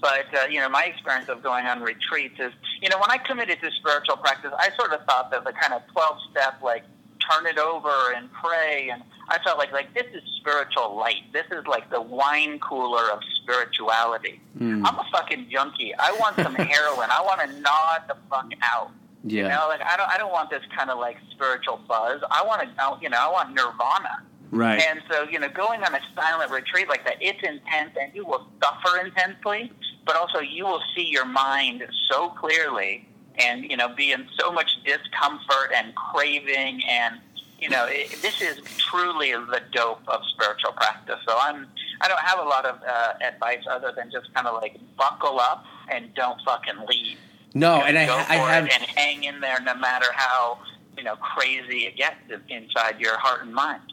But 0.00 0.26
uh, 0.34 0.46
you 0.50 0.58
know, 0.58 0.68
my 0.68 0.86
experience 0.86 1.28
of 1.28 1.44
going 1.44 1.66
on 1.66 1.80
retreats 1.80 2.40
is, 2.40 2.50
you 2.80 2.88
know, 2.88 2.98
when 2.98 3.12
I 3.12 3.18
committed 3.18 3.60
to 3.60 3.70
spiritual 3.70 4.16
practice, 4.16 4.50
I 4.58 4.70
sort 4.76 4.92
of 4.92 5.06
thought 5.06 5.30
that 5.30 5.44
the 5.44 5.52
kind 5.52 5.74
of 5.74 5.82
twelve 5.92 6.18
step, 6.32 6.60
like 6.60 6.82
turn 7.30 7.46
it 7.46 7.58
over 7.58 8.12
and 8.16 8.28
pray, 8.32 8.90
and 8.92 9.00
I 9.32 9.42
felt 9.42 9.56
like 9.56 9.72
like 9.72 9.94
this 9.94 10.06
is 10.12 10.22
spiritual 10.36 10.94
light. 10.96 11.32
This 11.32 11.46
is 11.50 11.66
like 11.66 11.88
the 11.90 12.02
wine 12.02 12.58
cooler 12.58 13.10
of 13.10 13.20
spirituality. 13.42 14.40
Hmm. 14.58 14.84
I'm 14.84 14.98
a 14.98 15.06
fucking 15.10 15.48
junkie. 15.50 15.94
I 15.98 16.12
want 16.20 16.36
some 16.36 16.54
heroin. 16.72 17.08
I 17.10 17.22
want 17.22 17.40
to 17.40 17.60
nod 17.60 18.02
the 18.08 18.16
fuck 18.28 18.50
out. 18.60 18.90
Yeah. 19.24 19.44
You 19.44 19.48
know, 19.48 19.66
like 19.68 19.80
I 19.82 19.96
don't, 19.96 20.10
I 20.10 20.18
don't 20.18 20.32
want 20.32 20.50
this 20.50 20.62
kind 20.76 20.90
of 20.90 20.98
like 20.98 21.16
spiritual 21.30 21.80
buzz. 21.88 22.20
I 22.30 22.44
want 22.44 22.60
to, 22.60 22.68
you 23.00 23.08
know, 23.08 23.18
I 23.18 23.30
want 23.30 23.54
nirvana. 23.54 24.22
Right. 24.50 24.82
And 24.82 25.00
so, 25.10 25.22
you 25.22 25.38
know, 25.38 25.48
going 25.48 25.82
on 25.82 25.94
a 25.94 26.00
silent 26.14 26.50
retreat 26.50 26.88
like 26.88 27.06
that, 27.06 27.16
it's 27.20 27.38
intense 27.42 27.92
and 27.98 28.14
you 28.14 28.26
will 28.26 28.46
suffer 28.62 29.00
intensely, 29.00 29.72
but 30.04 30.14
also 30.14 30.40
you 30.40 30.64
will 30.66 30.82
see 30.94 31.08
your 31.08 31.24
mind 31.24 31.82
so 32.10 32.28
clearly 32.30 33.08
and, 33.38 33.64
you 33.64 33.78
know, 33.78 33.88
be 33.94 34.12
in 34.12 34.26
so 34.38 34.52
much 34.52 34.70
discomfort 34.84 35.72
and 35.74 35.94
craving. 35.94 36.82
And, 36.86 37.20
you 37.62 37.70
know, 37.70 37.86
it, 37.88 38.10
this 38.20 38.42
is 38.42 38.58
truly 38.76 39.30
the 39.30 39.60
dope 39.70 40.02
of 40.08 40.20
spiritual 40.34 40.72
practice. 40.72 41.20
So 41.26 41.36
I'm, 41.40 41.68
I 42.00 42.08
don't 42.08 42.20
have 42.20 42.40
a 42.40 42.42
lot 42.42 42.66
of 42.66 42.80
uh, 42.82 43.12
advice 43.24 43.62
other 43.70 43.92
than 43.96 44.10
just 44.10 44.34
kind 44.34 44.48
of 44.48 44.60
like 44.60 44.78
buckle 44.98 45.38
up 45.38 45.64
and 45.88 46.12
don't 46.14 46.40
fucking 46.44 46.74
leave. 46.88 47.18
No, 47.54 47.76
Just 47.76 47.88
and 47.88 47.98
I, 47.98 48.06
go 48.06 48.16
I 48.16 48.24
for 48.24 48.52
have 48.52 48.66
it 48.66 48.72
and 48.74 48.82
hang 48.82 49.24
in 49.24 49.40
there 49.40 49.58
no 49.62 49.76
matter 49.76 50.06
how, 50.12 50.58
you 50.96 51.04
know, 51.04 51.14
crazy 51.16 51.84
it 51.84 51.96
gets 51.96 52.16
inside 52.48 52.98
your 52.98 53.16
heart 53.18 53.42
and 53.44 53.54
mind. 53.54 53.92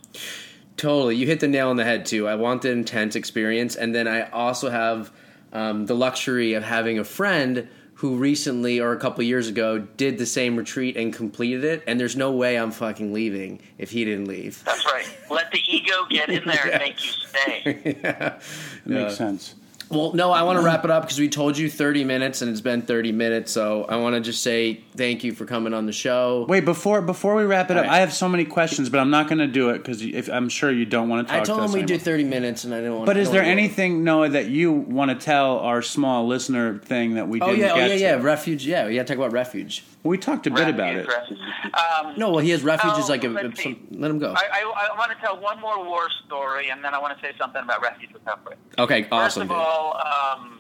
Totally. 0.76 1.18
You 1.18 1.28
hit 1.28 1.40
the 1.40 1.48
nail 1.48 1.70
on 1.70 1.76
the 1.76 1.84
head, 1.84 2.06
too. 2.06 2.28
I 2.28 2.36
want 2.36 2.64
the 2.64 2.72
intense 2.72 3.16
experience. 3.16 3.76
And 3.76 3.94
then 3.94 4.08
I 4.08 4.30
also 4.32 4.70
have 4.70 5.12
um, 5.54 5.86
the 5.86 5.96
luxury 5.96 6.54
of 6.54 6.64
having 6.64 6.98
a 6.98 7.04
friend 7.04 7.68
who 8.00 8.16
recently, 8.16 8.80
or 8.80 8.94
a 8.94 8.98
couple 8.98 9.22
years 9.26 9.50
ago, 9.50 9.78
did 9.78 10.18
the 10.18 10.26
same 10.26 10.56
retreat 10.56 10.96
and 10.96 11.14
completed 11.14 11.66
it. 11.66 11.84
And 11.86 12.00
there's 12.00 12.16
no 12.16 12.32
way 12.32 12.58
I'm 12.58 12.72
fucking 12.72 13.12
leaving 13.12 13.60
if 13.78 13.92
he 13.92 14.06
didn't 14.06 14.26
leave. 14.30 14.64
That's 14.64 14.86
right. 14.86 15.06
Let 15.30 15.52
the 15.52 15.60
ego 15.68 16.06
get 16.10 16.30
in 16.30 16.46
there 16.46 16.56
Yeah. 16.66 16.72
and 16.72 16.82
make 16.82 17.06
you 17.06 17.12
stay. 17.28 18.00
yeah. 18.02 18.40
Makes 18.86 19.18
sense. 19.18 19.56
Well, 19.90 20.14
no, 20.14 20.32
I 20.32 20.44
want 20.44 20.58
to 20.58 20.60
mm-hmm. 20.60 20.66
wrap 20.68 20.86
it 20.86 20.92
up 20.92 21.04
because 21.04 21.20
we 21.20 21.30
told 21.30 21.58
you 21.58 21.70
30 21.70 22.04
minutes 22.04 22.42
and 22.42 22.52
it's 22.52 22.62
been 22.62 22.84
30 22.84 23.12
minutes. 23.12 23.52
So 23.52 23.86
I 23.86 23.96
want 23.96 24.16
to 24.16 24.22
just 24.22 24.44
say 24.44 24.82
thank 24.96 25.24
you 25.24 25.34
for 25.34 25.46
coming 25.46 25.74
on 25.74 25.86
the 25.88 25.92
show. 25.92 26.46
Wait, 26.48 26.66
before 26.66 27.02
before 27.02 27.36
we 27.36 27.44
wrap 27.44 27.72
it 27.72 27.78
All 27.78 27.84
up, 27.84 27.90
right. 27.90 27.96
I 27.96 28.00
have 28.00 28.14
so 28.14 28.30
many 28.30 28.46
questions, 28.46 28.90
but 28.90 29.00
I'm 29.00 29.10
not 29.10 29.28
going 29.28 29.40
to 29.40 29.48
do 29.48 29.70
it 29.70 29.80
because 29.80 30.30
I'm 30.30 30.50
sure 30.50 30.72
you 30.72 30.86
don't 30.86 31.10
want 31.10 31.28
to 31.28 31.34
talk 31.34 31.42
I 31.42 31.46
told 31.46 31.60
to 31.60 31.66
him 31.66 31.72
we 31.72 31.84
do 31.84 31.98
30 31.98 32.24
minutes 32.24 32.64
and 32.66 32.74
I 32.74 32.78
didn't 32.78 32.96
want 32.96 33.06
But 33.08 33.18
is 33.18 33.32
there 33.32 33.42
anything, 33.44 34.04
Noah, 34.04 34.30
that 34.30 34.50
you 34.50 34.72
want 34.72 35.10
to 35.10 35.26
tell 35.26 35.60
our 35.60 35.82
small 35.82 36.28
listener 36.28 36.78
thing 36.80 37.16
that 37.16 37.28
we 37.28 37.42
Oh, 37.42 37.48
didn't 37.48 37.62
yeah, 37.62 37.74
oh, 37.74 37.78
yeah, 37.78 37.88
to? 37.88 37.98
yeah. 37.98 38.14
Refuge. 38.22 38.66
Yeah, 38.66 38.88
we 38.88 38.96
got 38.96 39.08
to 39.08 39.14
talk 39.14 39.18
about 39.18 39.32
refuge. 39.32 39.84
We 40.04 40.18
talked 40.18 40.48
a 40.48 40.52
bit 40.52 40.70
about 40.70 40.96
it. 40.96 41.08
Um, 41.74 42.14
No, 42.18 42.30
well, 42.32 42.40
he 42.40 42.52
has 42.52 42.64
refuge 42.64 42.94
Oh, 42.96 43.06
like 43.10 43.24
a, 43.26 43.28
let's 43.28 43.60
a- 43.60 43.62
see. 43.62 43.64
some, 43.90 44.00
let 44.00 44.10
him 44.10 44.18
go. 44.20 44.34
I, 44.36 44.44
I, 44.64 44.90
I 44.94 44.98
want 44.98 45.12
to 45.12 45.18
tell 45.18 45.38
one 45.40 45.60
more 45.60 45.84
war 45.86 46.08
story, 46.26 46.70
and 46.70 46.84
then 46.84 46.94
I 46.94 47.00
want 47.00 47.20
to 47.20 47.26
say 47.26 47.34
something 47.38 47.62
about 47.62 47.82
refuge 47.82 48.12
recovery. 48.14 48.56
okay, 48.78 49.02
First 49.04 49.12
awesome. 49.14 49.42
of 49.44 49.48
dude. 49.50 49.58
all, 49.58 49.98
um, 49.98 50.60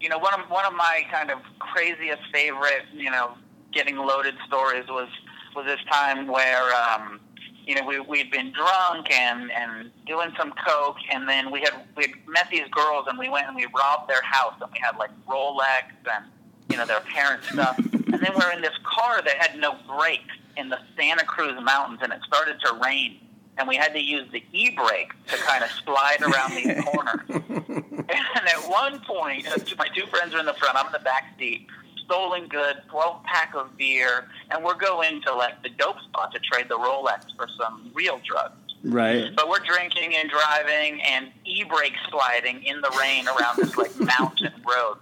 you 0.00 0.08
know, 0.08 0.18
one 0.18 0.34
of 0.38 0.50
one 0.50 0.64
of 0.64 0.72
my 0.74 1.02
kind 1.12 1.30
of 1.30 1.38
craziest 1.60 2.22
favorite, 2.32 2.84
you 2.92 3.10
know, 3.10 3.34
getting 3.72 3.96
loaded 3.96 4.34
stories 4.48 4.84
was 4.88 5.08
was 5.54 5.66
this 5.66 5.80
time 5.90 6.26
where, 6.26 6.72
um, 6.74 7.20
you 7.66 7.74
know, 7.76 7.86
we 7.86 8.00
we'd 8.00 8.30
been 8.32 8.52
drunk 8.52 9.12
and 9.12 9.52
and 9.52 9.90
doing 10.06 10.32
some 10.36 10.52
coke, 10.66 10.96
and 11.12 11.28
then 11.28 11.52
we 11.52 11.60
had 11.60 11.74
we 11.96 12.04
had 12.08 12.12
met 12.26 12.48
these 12.50 12.66
girls, 12.72 13.06
and 13.08 13.16
we 13.18 13.28
went 13.28 13.46
and 13.46 13.54
we 13.54 13.66
robbed 13.76 14.08
their 14.10 14.22
house, 14.22 14.54
and 14.60 14.70
we 14.72 14.78
had 14.80 14.96
like 14.96 15.10
Rolex 15.28 15.84
and 16.12 16.24
you 16.70 16.76
know 16.78 16.86
their 16.86 17.00
parents' 17.00 17.48
stuff, 17.48 17.76
and 18.12 18.20
then 18.20 18.32
we're 18.38 18.52
in 18.52 18.62
this 18.62 18.76
car 18.84 19.22
that 19.22 19.36
had 19.36 19.58
no 19.58 19.76
brakes 19.86 20.36
in 20.56 20.68
the 20.68 20.78
Santa 20.96 21.24
Cruz 21.24 21.54
mountains, 21.62 22.00
and 22.02 22.12
it 22.12 22.20
started 22.26 22.60
to 22.64 22.78
rain. 22.84 23.18
And 23.58 23.68
we 23.68 23.76
had 23.76 23.92
to 23.92 24.00
use 24.00 24.26
the 24.32 24.42
e-brake 24.52 25.12
to 25.26 25.36
kind 25.36 25.62
of 25.62 25.70
slide 25.84 26.22
around 26.22 26.52
these 26.52 26.82
corners. 26.84 27.20
And 27.28 28.48
at 28.48 28.68
one 28.68 29.00
point, 29.00 29.44
my 29.78 29.88
two 29.94 30.06
friends 30.06 30.34
are 30.34 30.40
in 30.40 30.46
the 30.46 30.54
front. 30.54 30.76
I'm 30.76 30.86
in 30.86 30.92
the 30.92 30.98
back 31.00 31.34
seat. 31.38 31.66
Stolen 32.04 32.48
goods, 32.48 32.80
12 32.88 33.22
pack 33.24 33.54
of 33.54 33.76
beer, 33.76 34.26
and 34.50 34.64
we're 34.64 34.74
going 34.74 35.22
to 35.22 35.34
like 35.34 35.62
the 35.62 35.68
dope 35.68 36.00
spot 36.00 36.32
to 36.32 36.40
trade 36.40 36.68
the 36.68 36.76
Rolex 36.76 37.24
for 37.36 37.46
some 37.56 37.90
real 37.94 38.20
drugs. 38.24 38.56
Right. 38.82 39.30
But 39.36 39.48
we're 39.48 39.60
drinking 39.60 40.14
and 40.16 40.28
driving 40.28 41.00
and 41.02 41.28
e-brake 41.44 41.94
sliding 42.10 42.64
in 42.64 42.80
the 42.80 42.90
rain 42.98 43.28
around 43.28 43.58
this 43.58 43.76
like 43.76 43.98
mountain 44.18 44.52
road. 44.66 44.98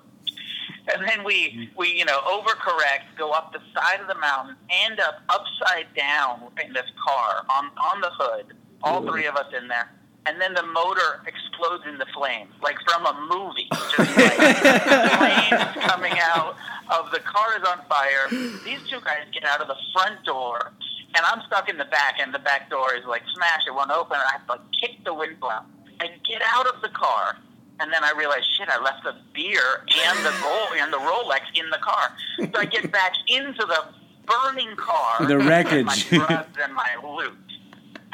And 0.93 1.07
then 1.07 1.25
we, 1.25 1.71
we, 1.77 1.93
you 1.93 2.05
know, 2.05 2.21
overcorrect, 2.21 3.17
go 3.17 3.33
up 3.33 3.53
the 3.53 3.61
side 3.75 4.01
of 4.01 4.09
the 4.09 4.15
mountain, 4.15 4.57
end 4.71 5.01
up 5.01 5.21
upside 5.29 5.87
down 5.95 6.43
in 6.65 6.73
this 6.73 6.91
car 7.03 7.45
on, 7.51 7.67
on 7.77 8.01
the 8.01 8.11
hood, 8.13 8.47
all 8.83 9.03
three 9.03 9.27
of 9.27 9.37
us 9.37 9.53
in 9.57 9.69
there. 9.69 9.91
And 10.27 10.41
then 10.41 10.53
the 10.53 10.63
motor 10.63 11.23
explodes 11.27 11.85
into 11.87 12.05
flames, 12.15 12.53
like 12.63 12.77
from 12.87 13.07
a 13.07 13.29
movie. 13.33 13.69
Just 13.97 14.17
like 14.17 14.57
flames 15.17 15.87
coming 15.87 16.13
out 16.21 16.57
of 16.91 17.11
the 17.13 17.21
car 17.21 17.57
is 17.57 17.67
on 17.67 17.81
fire. 17.89 18.29
These 18.65 18.81
two 18.89 19.01
guys 19.01 19.25
get 19.33 19.45
out 19.45 19.61
of 19.61 19.69
the 19.69 19.77
front 19.93 20.25
door, 20.25 20.73
and 21.15 21.25
I'm 21.25 21.41
stuck 21.47 21.69
in 21.69 21.79
the 21.79 21.87
back, 21.87 22.17
and 22.21 22.35
the 22.35 22.41
back 22.41 22.69
door 22.69 22.95
is 22.95 23.05
like 23.07 23.23
smash, 23.35 23.63
it 23.67 23.75
won't 23.75 23.91
open, 23.91 24.15
and 24.15 24.23
I 24.23 24.33
have 24.33 24.47
to 24.47 24.53
like, 24.53 24.61
kick 24.81 25.05
the 25.05 25.15
window 25.15 25.49
out 25.49 25.65
and 26.01 26.11
get 26.29 26.43
out 26.45 26.67
of 26.67 26.81
the 26.83 26.89
car. 26.91 27.37
And 27.81 27.93
then 27.93 28.03
I 28.03 28.13
realized, 28.17 28.47
shit, 28.57 28.69
I 28.69 28.83
left 28.83 29.05
the 29.05 29.15
beer 29.33 29.85
and 30.07 30.19
the 30.27 30.35
gold 30.43 30.69
and 30.79 30.93
the 30.93 30.99
Rolex 30.99 31.41
in 31.55 31.69
the 31.71 31.79
car. 31.79 32.13
So 32.39 32.51
I 32.61 32.65
get 32.65 32.91
back 32.91 33.13
into 33.29 33.65
the 33.65 33.85
burning 34.27 34.75
car, 34.77 35.25
The 35.27 35.39
wreckage. 35.51 35.87
my 35.87 35.97
drugs 36.11 36.59
and 36.61 36.75
my 36.75 36.89
loot. 37.05 37.33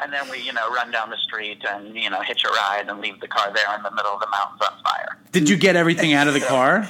And 0.01 0.11
then 0.13 0.29
we, 0.29 0.39
you 0.41 0.53
know, 0.53 0.69
run 0.71 0.91
down 0.91 1.09
the 1.09 1.17
street 1.17 1.63
and 1.67 1.95
you 1.95 2.09
know 2.09 2.21
hitch 2.21 2.43
a 2.43 2.49
ride 2.49 2.85
and 2.89 2.99
leave 2.99 3.19
the 3.21 3.27
car 3.27 3.51
there 3.53 3.75
in 3.77 3.81
the 3.81 3.91
middle 3.91 4.11
of 4.11 4.19
the 4.19 4.27
mountains 4.27 4.61
on 4.61 4.83
fire. 4.83 5.17
Did 5.31 5.49
you 5.49 5.55
get 5.57 5.75
everything 5.77 6.13
out 6.13 6.27
of 6.27 6.33
the 6.33 6.41
car? 6.41 6.87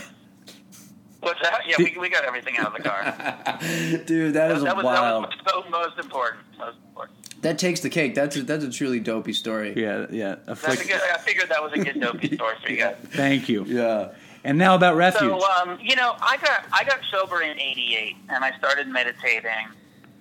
What's 1.21 1.39
that? 1.43 1.61
Yeah, 1.67 1.75
we, 1.79 1.95
we 1.99 2.09
got 2.09 2.23
everything 2.25 2.57
out 2.57 2.67
of 2.67 2.73
the 2.83 2.87
car. 2.87 3.03
Dude, 4.05 4.33
that 4.33 4.51
is 4.51 4.63
that 4.63 4.75
was 4.75 4.83
wild. 4.85 5.23
that 5.45 5.55
was 5.55 5.65
most, 5.71 5.95
most 5.95 5.99
important. 6.05 6.41
Most 6.57 6.77
important. 6.87 7.17
That 7.45 7.59
takes 7.59 7.81
the 7.81 7.91
cake. 7.91 8.15
That's 8.15 8.35
a, 8.37 8.41
that's 8.41 8.63
a 8.63 8.71
truly 8.71 8.99
dopey 8.99 9.31
story. 9.31 9.71
Yeah, 9.77 10.07
yeah. 10.09 10.37
That's 10.47 10.63
a 10.63 10.71
Afflict- 10.71 10.87
good, 10.87 10.99
I 11.13 11.17
figured 11.19 11.49
that 11.49 11.61
was 11.61 11.73
a 11.73 11.77
good 11.77 12.01
dopey 12.01 12.35
story 12.35 12.55
for 12.63 12.71
you 12.71 12.77
guys. 12.77 12.95
Thank 13.09 13.47
you. 13.47 13.63
Yeah. 13.65 14.13
And 14.43 14.57
now 14.57 14.73
about 14.73 14.95
refuge. 14.95 15.21
So, 15.39 15.47
um, 15.61 15.77
you 15.79 15.95
know, 15.95 16.15
I 16.21 16.37
got 16.37 16.65
I 16.73 16.83
got 16.83 16.99
sober 17.11 17.43
in 17.43 17.59
'88, 17.59 18.15
and 18.29 18.43
I 18.43 18.57
started 18.57 18.87
meditating, 18.87 19.67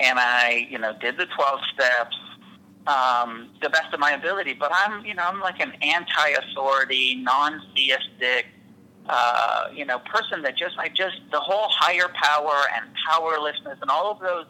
and 0.01 0.19
I, 0.19 0.67
you 0.69 0.79
know, 0.79 0.93
did 1.01 1.17
the 1.17 1.25
12 1.25 1.61
steps, 1.73 2.17
um, 2.87 3.49
the 3.63 3.71
best 3.71 3.95
of 3.95 4.01
my 4.01 4.11
ability. 4.11 4.53
But 4.53 4.73
I'm, 4.75 5.03
you 5.07 5.15
know, 5.15 5.25
I'm 5.25 5.41
like 5.41 5.61
an 5.61 5.73
anti-authority, 5.81 7.17
non-theistic, 7.23 8.47
uh, 9.09 9.69
you 9.75 9.87
know, 9.87 9.99
person 10.01 10.43
that 10.43 10.59
just, 10.59 10.79
I 10.79 10.89
just, 10.89 11.17
the 11.31 11.41
whole 11.41 11.69
higher 11.71 12.09
power 12.23 12.57
and 12.77 12.87
powerlessness 13.09 13.79
and 13.81 13.91
all 13.91 14.11
of 14.11 14.21
those 14.21 14.47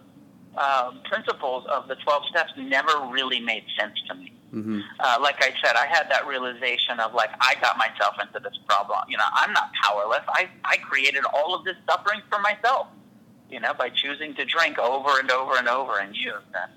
um, 0.57 1.01
principles 1.05 1.67
of 1.67 1.88
the 1.88 1.97
12 1.97 2.23
steps 2.27 2.53
never 2.57 2.93
really 3.11 3.40
made 3.40 3.64
sense 3.79 3.95
to 4.09 4.14
me 4.14 4.35
Mm-hmm. 4.55 4.81
uh, 5.01 5.19
like 5.21 5.43
I 5.43 5.53
said, 5.64 5.75
I 5.75 5.87
had 5.87 6.09
that 6.11 6.29
realization 6.29 7.01
of 7.01 7.12
like 7.12 7.31
I 7.40 7.57
got 7.61 7.77
myself 7.77 8.14
into 8.23 8.38
this 8.38 8.57
problem. 8.69 9.01
You 9.09 9.17
know, 9.17 9.25
I'm 9.33 9.53
not 9.53 9.71
powerless. 9.83 10.23
I 10.29 10.49
I 10.64 10.77
created 10.77 11.25
all 11.35 11.57
of 11.57 11.64
this 11.64 11.75
suffering 11.90 12.21
for 12.31 12.38
myself. 12.38 12.87
You 13.51 13.59
know, 13.59 13.75
by 13.75 13.88
choosing 13.88 14.35
to 14.35 14.45
drink 14.45 14.79
over 14.79 15.19
and 15.19 15.31
over 15.31 15.57
and 15.57 15.69
over 15.69 15.99
and 15.99 16.14
use. 16.14 16.33
And, 16.55 16.73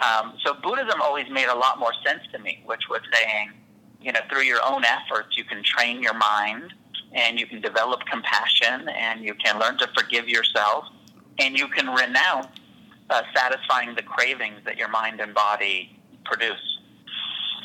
um, 0.00 0.38
so 0.44 0.54
Buddhism 0.54 1.00
always 1.02 1.28
made 1.28 1.48
a 1.48 1.54
lot 1.54 1.78
more 1.78 1.92
sense 2.04 2.22
to 2.32 2.38
me, 2.38 2.62
which 2.66 2.82
was 2.88 3.00
saying, 3.12 3.50
you 4.00 4.12
know, 4.12 4.20
through 4.30 4.42
your 4.42 4.60
own 4.64 4.84
efforts, 4.84 5.36
you 5.36 5.44
can 5.44 5.62
train 5.62 6.02
your 6.02 6.14
mind 6.14 6.72
and 7.12 7.38
you 7.38 7.46
can 7.46 7.60
develop 7.60 8.00
compassion 8.10 8.88
and 8.88 9.24
you 9.24 9.34
can 9.34 9.58
learn 9.58 9.76
to 9.78 9.88
forgive 9.96 10.28
yourself 10.28 10.84
and 11.40 11.58
you 11.58 11.68
can 11.68 11.88
renounce 11.88 12.46
uh, 13.10 13.22
satisfying 13.34 13.94
the 13.94 14.02
cravings 14.02 14.60
that 14.64 14.76
your 14.76 14.88
mind 14.88 15.20
and 15.20 15.34
body 15.34 15.98
produce. 16.24 16.78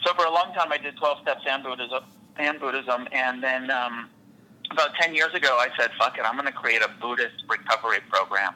So 0.05 0.13
for 0.13 0.25
a 0.25 0.31
long 0.31 0.53
time, 0.53 0.71
I 0.71 0.77
did 0.77 0.97
12 0.97 1.21
steps 1.21 1.41
and 1.47 1.63
Buddhism, 1.63 2.03
and 2.37 2.59
Buddhism, 2.59 3.07
and 3.11 3.43
then 3.43 3.71
um, 3.71 4.09
about 4.71 4.95
10 4.99 5.15
years 5.15 5.33
ago, 5.33 5.57
I 5.59 5.67
said, 5.77 5.91
"Fuck 5.97 6.17
it, 6.17 6.25
I'm 6.25 6.35
going 6.35 6.47
to 6.47 6.51
create 6.51 6.81
a 6.81 6.89
Buddhist 6.99 7.43
recovery 7.47 7.99
program." 8.09 8.55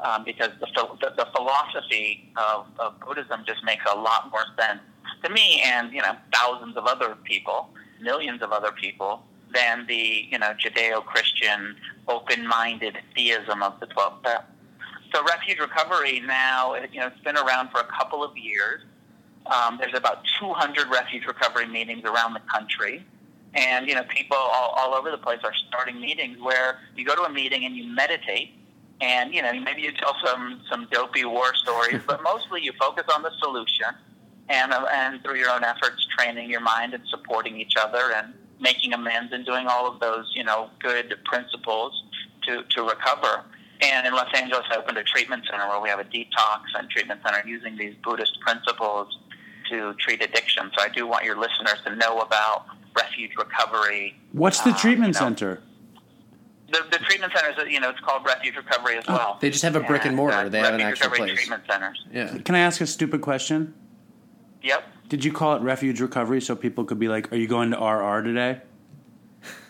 Um, 0.00 0.24
because 0.24 0.50
the, 0.60 0.66
the, 1.00 1.14
the 1.16 1.26
philosophy 1.34 2.30
of, 2.36 2.66
of 2.78 3.00
Buddhism 3.00 3.44
just 3.46 3.64
makes 3.64 3.82
a 3.90 3.96
lot 3.96 4.30
more 4.30 4.44
sense 4.60 4.80
to 5.24 5.32
me 5.32 5.62
and 5.64 5.92
you 5.92 6.02
know 6.02 6.14
thousands 6.32 6.76
of 6.76 6.84
other 6.86 7.16
people, 7.24 7.70
millions 8.00 8.42
of 8.42 8.52
other 8.52 8.72
people, 8.72 9.22
than 9.54 9.86
the 9.86 10.26
you 10.30 10.38
know 10.38 10.52
Judeo-Christian 10.54 11.76
open-minded 12.08 12.98
theism 13.14 13.62
of 13.62 13.78
the 13.80 13.86
12 13.86 14.20
steps. 14.20 14.44
So 15.16 15.24
refuge 15.24 15.58
recovery 15.58 16.20
now, 16.20 16.74
you 16.92 17.00
know, 17.00 17.06
it's 17.06 17.20
been 17.20 17.38
around 17.38 17.70
for 17.70 17.80
a 17.80 17.86
couple 17.86 18.22
of 18.22 18.36
years. 18.36 18.82
Um, 19.46 19.78
there's 19.80 19.94
about 19.94 20.18
200 20.38 20.90
refuge 20.90 21.24
recovery 21.24 21.66
meetings 21.66 22.04
around 22.04 22.34
the 22.34 22.42
country. 22.52 23.02
And, 23.54 23.88
you 23.88 23.94
know, 23.94 24.02
people 24.10 24.36
all, 24.36 24.74
all 24.76 24.92
over 24.92 25.10
the 25.10 25.16
place 25.16 25.38
are 25.42 25.54
starting 25.68 25.98
meetings 26.02 26.36
where 26.38 26.80
you 26.96 27.06
go 27.06 27.14
to 27.14 27.22
a 27.22 27.30
meeting 27.30 27.64
and 27.64 27.74
you 27.74 27.84
meditate. 27.94 28.50
And, 29.00 29.32
you 29.32 29.40
know, 29.40 29.58
maybe 29.58 29.80
you 29.80 29.92
tell 29.92 30.14
some, 30.22 30.60
some 30.68 30.86
dopey 30.92 31.24
war 31.24 31.54
stories, 31.54 32.02
but 32.06 32.22
mostly 32.22 32.60
you 32.62 32.72
focus 32.78 33.04
on 33.14 33.22
the 33.22 33.30
solution 33.40 33.86
and, 34.50 34.74
uh, 34.74 34.84
and 34.92 35.22
through 35.22 35.36
your 35.36 35.48
own 35.48 35.64
efforts, 35.64 36.06
training 36.18 36.50
your 36.50 36.60
mind 36.60 36.92
and 36.92 37.02
supporting 37.08 37.58
each 37.58 37.72
other 37.80 38.12
and 38.14 38.34
making 38.60 38.92
amends 38.92 39.32
and 39.32 39.46
doing 39.46 39.66
all 39.66 39.90
of 39.90 39.98
those, 39.98 40.30
you 40.34 40.44
know, 40.44 40.68
good 40.78 41.14
principles 41.24 42.04
to, 42.42 42.64
to 42.64 42.82
recover. 42.82 43.44
And 43.80 44.06
in 44.06 44.14
Los 44.14 44.28
Angeles, 44.34 44.64
I 44.70 44.76
opened 44.76 44.98
a 44.98 45.04
treatment 45.04 45.44
center 45.50 45.68
where 45.68 45.80
we 45.80 45.88
have 45.88 45.98
a 45.98 46.04
detox 46.04 46.60
and 46.78 46.88
treatment 46.88 47.20
center 47.24 47.46
using 47.46 47.76
these 47.76 47.94
Buddhist 48.02 48.38
principles 48.40 49.18
to 49.70 49.94
treat 49.94 50.22
addiction. 50.22 50.70
So 50.76 50.84
I 50.84 50.88
do 50.88 51.06
want 51.06 51.24
your 51.24 51.36
listeners 51.36 51.78
to 51.84 51.94
know 51.96 52.20
about 52.20 52.66
refuge 52.96 53.32
recovery. 53.36 54.16
What's 54.32 54.60
the 54.60 54.70
uh, 54.70 54.76
treatment 54.76 55.14
you 55.14 55.20
know, 55.20 55.26
center? 55.26 55.62
The, 56.72 56.84
the 56.90 56.98
treatment 56.98 57.32
centers, 57.34 57.70
you 57.70 57.80
know, 57.80 57.90
it's 57.90 58.00
called 58.00 58.24
refuge 58.24 58.56
recovery 58.56 58.98
as 58.98 59.06
well. 59.06 59.34
Oh, 59.34 59.38
they 59.40 59.50
just 59.50 59.62
have 59.62 59.76
a 59.76 59.80
brick 59.80 60.04
and 60.04 60.16
mortar. 60.16 60.48
They 60.48 60.58
have 60.60 60.74
an 60.74 60.80
actual 60.80 61.10
recovery 61.10 61.28
place. 61.28 61.38
treatment 61.38 61.62
centers. 61.70 62.04
Yeah. 62.12 62.38
Can 62.38 62.54
I 62.54 62.60
ask 62.60 62.80
a 62.80 62.86
stupid 62.86 63.20
question? 63.20 63.74
Yep. 64.62 64.84
Did 65.08 65.24
you 65.24 65.32
call 65.32 65.54
it 65.54 65.62
refuge 65.62 66.00
recovery 66.00 66.40
so 66.40 66.56
people 66.56 66.84
could 66.84 66.98
be 66.98 67.06
like, 67.06 67.32
"Are 67.32 67.36
you 67.36 67.46
going 67.46 67.70
to 67.70 67.76
RR 67.76 68.22
today?" 68.22 68.60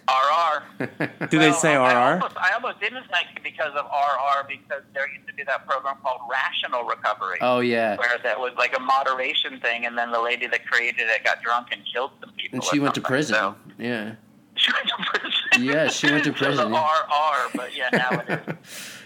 RR. 0.09 0.87
Do 1.31 1.39
they 1.39 1.51
Well, 1.51 1.59
say 1.59 1.75
I 1.77 1.93
RR? 1.93 2.13
almost, 2.15 2.37
I 2.37 2.53
almost 2.55 2.81
didn't 2.81 3.11
like 3.11 3.27
it 3.35 3.43
because 3.43 3.73
of 3.75 3.87
RR 3.87 4.47
because 4.49 4.83
there 4.95 5.09
used 5.13 5.27
to 5.29 5.35
be 5.35 5.43
that 5.45 5.67
program 5.67 5.97
called 6.03 6.21
Rational 6.31 6.85
Recovery. 6.85 7.39
Oh 7.41 7.61
yeah. 7.61 7.97
Where 7.97 8.19
that 8.23 8.39
was 8.39 8.53
like 8.57 8.77
a 8.77 8.81
moderation 8.81 9.61
thing, 9.61 9.87
and 9.87 9.97
then 9.99 10.11
the 10.13 10.21
lady 10.21 10.47
that 10.47 10.67
created 10.67 11.09
it 11.09 11.25
got 11.25 11.43
drunk 11.43 11.69
and 11.73 11.83
killed 11.93 12.13
some 12.21 12.31
people. 12.37 12.57
And 12.57 12.65
she 12.65 12.79
went 12.79 12.95
to 12.95 13.01
prison. 13.01 13.35
So, 13.35 13.57
Yeah. 13.79 14.15
she 14.55 14.73
went 14.73 14.89
to 14.89 15.05
prison. 15.21 15.65
Yeah, 15.65 15.89
she 15.89 16.11
went 16.11 16.25
to 16.25 16.33
prison, 16.43 16.73
yeah. 16.73 16.81
RR, 16.85 17.51
but 17.55 17.77
yeah, 17.77 17.89
now 17.93 18.11
it 18.27 18.29
is. 18.49 18.57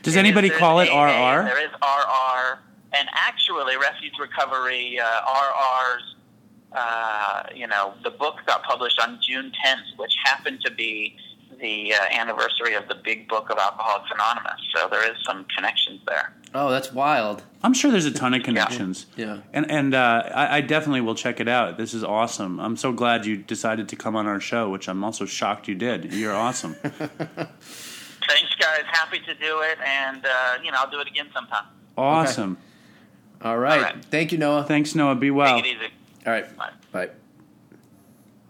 Does 0.02 0.16
It 0.16 0.18
anybody 0.18 0.48
is- 0.48 0.56
call 0.58 0.80
it 0.80 0.88
AA, 0.90 1.34
RR? 1.40 1.44
There 1.44 1.64
is 1.64 1.70
RR, 1.82 2.58
and 2.92 3.08
actually, 3.12 3.76
refuge 3.76 4.12
recovery 4.20 4.98
uh, 5.00 5.04
RR's 5.04 6.14
uh, 6.72 7.42
you 7.54 7.66
know, 7.66 7.94
the 8.04 8.10
book 8.10 8.36
got 8.46 8.62
published 8.62 9.00
on 9.00 9.18
June 9.26 9.52
10th, 9.64 9.98
which 9.98 10.14
happened 10.24 10.60
to 10.64 10.70
be 10.70 11.16
the 11.60 11.92
uh, 11.94 11.98
anniversary 12.10 12.74
of 12.74 12.88
the 12.88 12.94
Big 12.94 13.28
Book 13.28 13.50
of 13.50 13.58
Alcoholics 13.58 14.10
Anonymous. 14.12 14.60
So 14.74 14.88
there 14.90 15.10
is 15.10 15.16
some 15.24 15.44
connections 15.54 16.00
there. 16.06 16.32
Oh, 16.54 16.70
that's 16.70 16.92
wild. 16.92 17.42
I'm 17.62 17.74
sure 17.74 17.90
there's 17.90 18.06
a 18.06 18.10
ton 18.10 18.34
of 18.34 18.42
connections. 18.42 19.06
Yeah. 19.16 19.40
And 19.52 19.70
and 19.70 19.94
uh, 19.94 20.22
I, 20.34 20.56
I 20.56 20.60
definitely 20.62 21.02
will 21.02 21.14
check 21.14 21.38
it 21.38 21.48
out. 21.48 21.76
This 21.76 21.94
is 21.94 22.02
awesome. 22.02 22.58
I'm 22.58 22.76
so 22.76 22.92
glad 22.92 23.26
you 23.26 23.36
decided 23.36 23.88
to 23.90 23.96
come 23.96 24.16
on 24.16 24.26
our 24.26 24.40
show, 24.40 24.68
which 24.70 24.88
I'm 24.88 25.04
also 25.04 25.26
shocked 25.26 25.68
you 25.68 25.74
did. 25.74 26.12
You're 26.12 26.34
awesome. 26.34 26.74
Thanks, 26.82 28.54
guys. 28.58 28.82
Happy 28.86 29.18
to 29.18 29.34
do 29.34 29.60
it, 29.60 29.78
and 29.84 30.24
uh, 30.24 30.58
you 30.62 30.70
know, 30.72 30.78
I'll 30.80 30.90
do 30.90 31.00
it 31.00 31.08
again 31.08 31.28
sometime. 31.34 31.64
awesome. 31.96 32.58
All 33.42 33.58
right. 33.58 33.78
All 33.78 33.82
right. 33.84 34.04
Thank 34.06 34.32
you, 34.32 34.38
Noah. 34.38 34.64
Thanks, 34.64 34.94
Noah. 34.94 35.14
Be 35.14 35.30
well. 35.30 35.60
Take 35.60 35.72
it 35.72 35.76
easy. 35.76 35.92
All 36.26 36.32
right. 36.32 36.56
Bye. 36.56 36.70
Bye. 36.92 37.08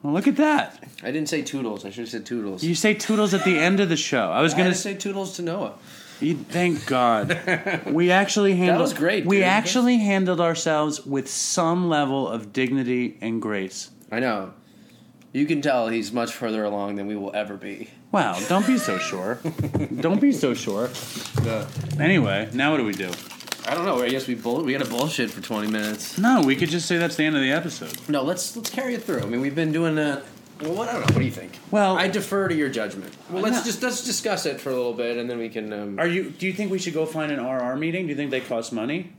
Well, 0.03 0.13
look 0.15 0.27
at 0.27 0.37
that. 0.37 0.83
I 1.03 1.11
didn't 1.11 1.29
say 1.29 1.43
toodles. 1.43 1.85
I 1.85 1.91
should 1.91 2.01
have 2.01 2.09
said 2.09 2.25
toodles. 2.27 2.65
You 2.65 2.75
say 2.75 2.95
toodles 2.95 3.35
at 3.35 3.45
the 3.45 3.59
end 3.59 3.81
of 3.81 3.89
the 3.89 3.97
show. 3.97 4.31
I 4.31 4.41
was 4.41 4.55
gonna 4.55 4.75
say 4.75 4.95
toodles 4.95 5.37
to 5.37 5.43
Noah. 5.43 5.75
You- 6.21 6.37
Thank 6.37 6.87
God. 6.87 7.39
We 7.87 8.11
actually 8.11 8.55
handled. 8.55 8.79
That 8.79 8.83
was 8.83 8.95
great, 8.95 9.27
We 9.27 9.37
dude. 9.39 9.45
actually 9.45 9.99
handled 9.99 10.41
ourselves 10.41 11.05
with 11.05 11.29
some 11.31 11.89
level 11.89 12.29
of 12.29 12.53
dignity 12.53 13.19
and 13.21 13.41
grace. 13.43 13.91
I 14.11 14.21
know. 14.21 14.53
You 15.33 15.47
can 15.47 15.61
tell 15.63 15.89
he's 15.89 16.13
much 16.13 16.33
further 16.33 16.65
along 16.65 16.97
than 16.97 17.07
we 17.07 17.17
will 17.17 17.35
ever 17.35 17.57
be. 17.57 17.91
Wow! 18.11 18.39
Don't 18.49 18.67
be 18.67 18.79
so 18.79 18.99
sure. 18.99 19.39
don't 20.01 20.21
be 20.21 20.33
so 20.33 20.53
sure. 20.55 20.91
Anyway, 22.01 22.49
now 22.53 22.73
what 22.73 22.79
do 22.79 22.85
we 22.85 22.93
do? 22.93 23.11
I 23.67 23.75
don't 23.75 23.85
know. 23.85 24.03
I 24.03 24.09
guess 24.09 24.27
we 24.27 24.35
bull- 24.35 24.63
we 24.65 24.73
got 24.73 24.83
a 24.83 24.91
bullshit 24.91 25.31
for 25.31 25.41
twenty 25.41 25.71
minutes. 25.71 26.19
No, 26.19 26.43
we 26.43 26.57
could 26.57 26.69
just 26.71 26.87
say 26.87 26.99
that's 26.99 27.17
the 27.17 27.25
end 27.25 27.37
of 27.37 27.43
the 27.43 27.51
episode. 27.53 27.97
No, 28.09 28.23
let's 28.23 28.57
let's 28.57 28.71
carry 28.71 28.95
it 28.95 29.05
through. 29.05 29.21
I 29.21 29.27
mean, 29.27 29.41
we've 29.41 29.55
been 29.55 29.73
doing 29.73 29.95
that. 29.97 30.25
Well, 30.61 30.75
what, 30.75 30.89
I 30.89 30.93
don't 30.93 31.01
know. 31.03 31.15
What 31.15 31.21
do 31.21 31.25
you 31.25 31.31
think? 31.31 31.59
Well- 31.71 31.97
I 31.97 32.09
defer 32.09 32.47
to 32.49 32.55
your 32.55 32.69
judgment. 32.69 33.17
Well, 33.31 33.43
let's 33.43 33.65
just 33.65 33.83
let's 33.83 34.05
discuss 34.05 34.45
it 34.47 34.61
for 34.61 34.71
a 34.71 34.75
little 34.75 34.93
bit, 34.95 35.17
and 35.17 35.29
then 35.31 35.39
we 35.39 35.49
can. 35.49 35.73
Um, 35.73 35.99
Are 35.99 36.07
you? 36.07 36.31
Do 36.31 36.47
you 36.47 36.53
think 36.53 36.71
we 36.71 36.79
should 36.79 36.95
go 36.95 37.07
find 37.07 37.31
an 37.33 37.41
RR 37.45 37.77
meeting? 37.77 38.07
Do 38.07 38.11
you 38.11 38.17
think 38.17 38.31
they 38.31 38.41
cost 38.41 38.73
money? 38.73 39.13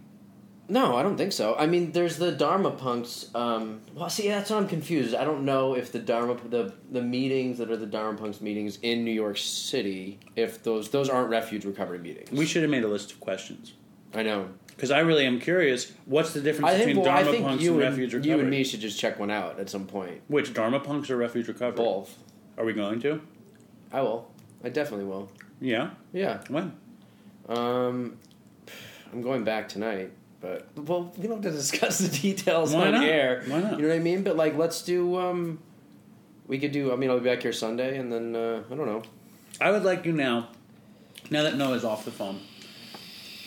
no, 0.69 0.95
I 0.95 1.03
don't 1.03 1.17
think 1.17 1.33
so. 1.33 1.53
I 1.57 1.65
mean, 1.67 1.91
there's 1.91 2.15
the 2.17 2.31
Dharma 2.31 2.71
punks. 2.71 3.29
Um, 3.35 3.81
well, 3.93 4.09
see, 4.09 4.29
that's 4.29 4.49
what 4.49 4.55
I'm 4.57 4.69
confused. 4.69 5.13
I 5.13 5.25
don't 5.25 5.43
know 5.43 5.75
if 5.75 5.91
the 5.91 5.99
Dharma 5.99 6.37
the 6.49 6.73
the 6.91 7.01
meetings 7.01 7.57
that 7.57 7.69
are 7.69 7.75
the 7.75 7.85
Dharma 7.85 8.17
punks 8.17 8.39
meetings 8.39 8.79
in 8.81 9.03
New 9.03 9.11
York 9.11 9.37
City, 9.37 10.19
if 10.35 10.63
those 10.63 10.89
those 10.89 11.09
aren't 11.09 11.29
refuge 11.29 11.65
recovery 11.65 11.99
meetings. 11.99 12.31
We 12.31 12.45
should 12.45 12.61
have 12.61 12.71
made 12.71 12.83
a 12.83 12.87
list 12.87 13.11
of 13.11 13.19
questions 13.19 13.73
I 14.13 14.23
know. 14.23 14.49
because 14.67 14.91
I 14.91 14.99
really 14.99 15.25
am 15.25 15.39
curious. 15.39 15.91
What's 16.05 16.33
the 16.33 16.41
difference 16.41 16.71
I 16.71 16.77
think, 16.77 16.87
between 16.87 17.05
well, 17.05 17.13
I 17.13 17.17
Dharma 17.23 17.31
think 17.31 17.45
punks 17.45 17.63
you 17.63 17.73
and 17.73 17.81
and, 17.83 17.91
refuge 17.91 18.13
recovery? 18.13 18.31
you 18.31 18.39
and 18.39 18.49
me 18.49 18.63
should 18.63 18.79
just 18.81 18.99
check 18.99 19.19
one 19.19 19.31
out 19.31 19.59
at 19.59 19.69
some 19.69 19.85
point. 19.87 20.21
Which 20.27 20.53
Dharma 20.53 20.79
punks 20.79 21.09
or 21.09 21.17
refuge 21.17 21.47
recovery? 21.47 21.77
Both. 21.77 22.17
Are 22.57 22.65
we 22.65 22.73
going 22.73 22.99
to? 23.01 23.21
I 23.93 24.01
will. 24.01 24.29
I 24.63 24.69
definitely 24.69 25.05
will. 25.05 25.31
Yeah. 25.59 25.91
Yeah. 26.13 26.41
When? 26.49 26.73
Um, 27.49 28.17
I'm 29.11 29.21
going 29.21 29.43
back 29.43 29.67
tonight, 29.69 30.11
but 30.39 30.67
well, 30.75 31.11
we 31.17 31.27
don't 31.27 31.43
have 31.43 31.51
to 31.53 31.57
discuss 31.57 31.99
the 31.99 32.07
details 32.09 32.73
Why 32.73 32.87
on 32.87 32.93
not? 32.93 33.03
air. 33.05 33.43
Why 33.47 33.61
not? 33.61 33.77
You 33.77 33.83
know 33.83 33.87
what 33.89 33.95
I 33.95 33.99
mean? 33.99 34.23
But 34.23 34.35
like, 34.37 34.57
let's 34.57 34.81
do. 34.81 35.17
Um, 35.17 35.59
we 36.47 36.59
could 36.59 36.71
do. 36.71 36.91
I 36.91 36.95
mean, 36.95 37.09
I'll 37.09 37.19
be 37.19 37.29
back 37.29 37.41
here 37.43 37.53
Sunday, 37.53 37.97
and 37.97 38.11
then 38.11 38.35
uh, 38.35 38.63
I 38.69 38.75
don't 38.75 38.85
know. 38.85 39.03
I 39.59 39.71
would 39.71 39.83
like 39.83 40.05
you 40.05 40.11
now. 40.13 40.49
Now 41.29 41.43
that 41.43 41.55
Noah's 41.55 41.83
off 41.85 42.03
the 42.05 42.11
phone. 42.11 42.39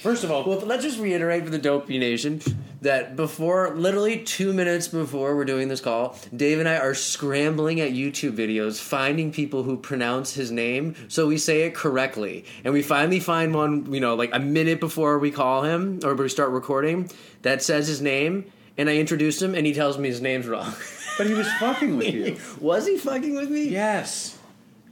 First 0.04 0.22
of 0.22 0.30
all, 0.30 0.44
Well, 0.44 0.58
let's 0.58 0.82
just 0.82 1.00
reiterate 1.00 1.44
for 1.44 1.50
the 1.50 1.56
Dopey 1.56 1.96
Nation 1.96 2.42
that 2.82 3.16
before, 3.16 3.74
literally 3.74 4.18
two 4.18 4.52
minutes 4.52 4.86
before 4.86 5.34
we're 5.34 5.46
doing 5.46 5.68
this 5.68 5.80
call, 5.80 6.18
Dave 6.36 6.60
and 6.60 6.68
I 6.68 6.76
are 6.76 6.92
scrambling 6.92 7.80
at 7.80 7.92
YouTube 7.92 8.32
videos, 8.36 8.78
finding 8.78 9.32
people 9.32 9.62
who 9.62 9.78
pronounce 9.78 10.34
his 10.34 10.50
name 10.50 10.94
so 11.08 11.26
we 11.26 11.38
say 11.38 11.62
it 11.62 11.74
correctly. 11.74 12.44
And 12.64 12.74
we 12.74 12.82
finally 12.82 13.18
find 13.18 13.54
one, 13.54 13.90
you 13.94 14.00
know, 14.00 14.14
like 14.14 14.28
a 14.34 14.38
minute 14.38 14.78
before 14.78 15.18
we 15.18 15.30
call 15.30 15.62
him 15.62 16.00
or 16.04 16.14
we 16.14 16.28
start 16.28 16.50
recording 16.50 17.10
that 17.40 17.62
says 17.62 17.88
his 17.88 18.02
name. 18.02 18.52
And 18.76 18.90
I 18.90 18.96
introduce 18.96 19.40
him, 19.40 19.54
and 19.54 19.64
he 19.64 19.72
tells 19.72 19.96
me 19.96 20.10
his 20.10 20.20
name's 20.20 20.46
wrong. 20.46 20.74
but 21.16 21.26
he 21.26 21.32
was 21.32 21.50
fucking 21.54 21.96
with 21.96 22.12
you. 22.12 22.36
was 22.60 22.86
he 22.86 22.98
fucking 22.98 23.34
with 23.34 23.48
me? 23.48 23.68
yes. 23.70 24.36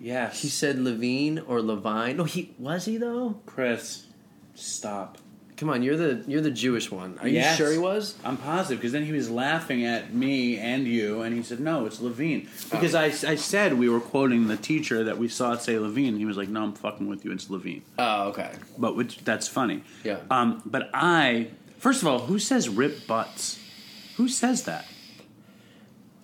Yes. 0.00 0.40
He 0.40 0.48
said 0.48 0.78
Levine 0.78 1.38
or 1.40 1.60
Levine. 1.60 2.16
No, 2.16 2.24
he 2.24 2.54
was 2.58 2.86
he 2.86 2.96
though. 2.96 3.42
Chris, 3.44 4.06
stop. 4.55 5.18
Come 5.57 5.70
on, 5.70 5.82
you're 5.84 5.96
the 5.96 6.24
you're 6.26 6.40
the 6.40 6.50
Jewish 6.50 6.90
one. 6.90 7.18
Are 7.20 7.28
Yes. 7.28 7.57
you 7.59 7.64
sure 7.64 7.72
he 7.72 7.78
was? 7.78 8.16
I'm 8.24 8.36
positive 8.36 8.78
because 8.80 8.90
then 8.90 9.05
he 9.05 9.12
was 9.12 9.30
laughing 9.30 9.84
at 9.84 10.12
me 10.12 10.59
and 10.59 10.88
you, 10.88 11.22
and 11.22 11.36
he 11.36 11.42
said, 11.44 11.61
"No, 11.61 11.86
it's 11.86 12.00
Levine." 12.00 12.48
Because 12.70 12.96
I, 12.96 13.05
I 13.05 13.36
said 13.36 13.74
we 13.78 13.88
were 13.88 14.00
quoting 14.00 14.48
the 14.48 14.57
teacher 14.57 15.05
that 15.05 15.18
we 15.18 15.28
saw 15.28 15.57
say 15.57 15.78
Levine. 15.78 16.16
He 16.18 16.24
was 16.24 16.36
like, 16.36 16.48
"No, 16.48 16.64
I'm 16.64 16.72
fucking 16.72 17.07
with 17.07 17.24
you. 17.24 17.30
It's 17.30 17.48
Levine." 17.48 17.82
Oh, 17.98 18.28
okay. 18.30 18.50
But 18.76 18.96
which 18.96 19.18
that's 19.18 19.46
funny. 19.46 19.84
Yeah. 20.03 20.16
Um. 20.32 20.62
But 20.66 20.90
I, 20.94 21.48
first 21.78 22.03
of 22.03 22.09
all, 22.09 22.20
who 22.20 22.40
says 22.40 22.68
rip 22.68 23.07
butts? 23.07 23.61
Who 24.16 24.28
says 24.28 24.64
that? 24.64 24.86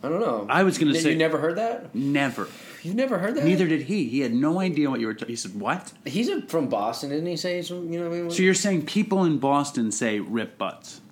I 0.03 0.09
don't 0.09 0.21
know. 0.21 0.47
I 0.49 0.63
was 0.65 0.79
gonna 0.79 0.95
say- 0.95 1.11
you 1.13 1.17
never 1.17 1.39
heard 1.39 1.57
that. 1.59 1.95
Never. 1.95 2.49
You've 2.89 2.97
never 2.97 3.19
heard 3.19 3.35
that. 3.35 3.45
Neither 3.45 3.67
did 3.67 3.83
he. 3.83 4.09
He 4.09 4.21
had 4.21 4.33
no 4.33 4.61
idea 4.61 4.89
what 4.89 4.99
you 4.99 5.09
were. 5.09 5.15
T- 5.15 5.27
he 5.27 5.37
said, 5.37 5.61
"What?" 5.61 5.93
He's 6.07 6.31
a, 6.31 6.41
from 6.47 6.69
Boston, 6.69 7.11
didn't 7.11 7.27
he? 7.27 7.37
Say 7.37 7.57
he's 7.57 7.69
from, 7.69 7.93
you 7.93 8.01
know. 8.01 8.09
What 8.09 8.17
I 8.17 8.21
mean? 8.23 8.31
So 8.31 8.43
you're 8.43 8.55
saying 8.55 8.87
people 8.87 9.25
in 9.25 9.39
Boston 9.39 9.93
say 9.93 10.21
rip 10.21 10.57
butts? 10.57 11.03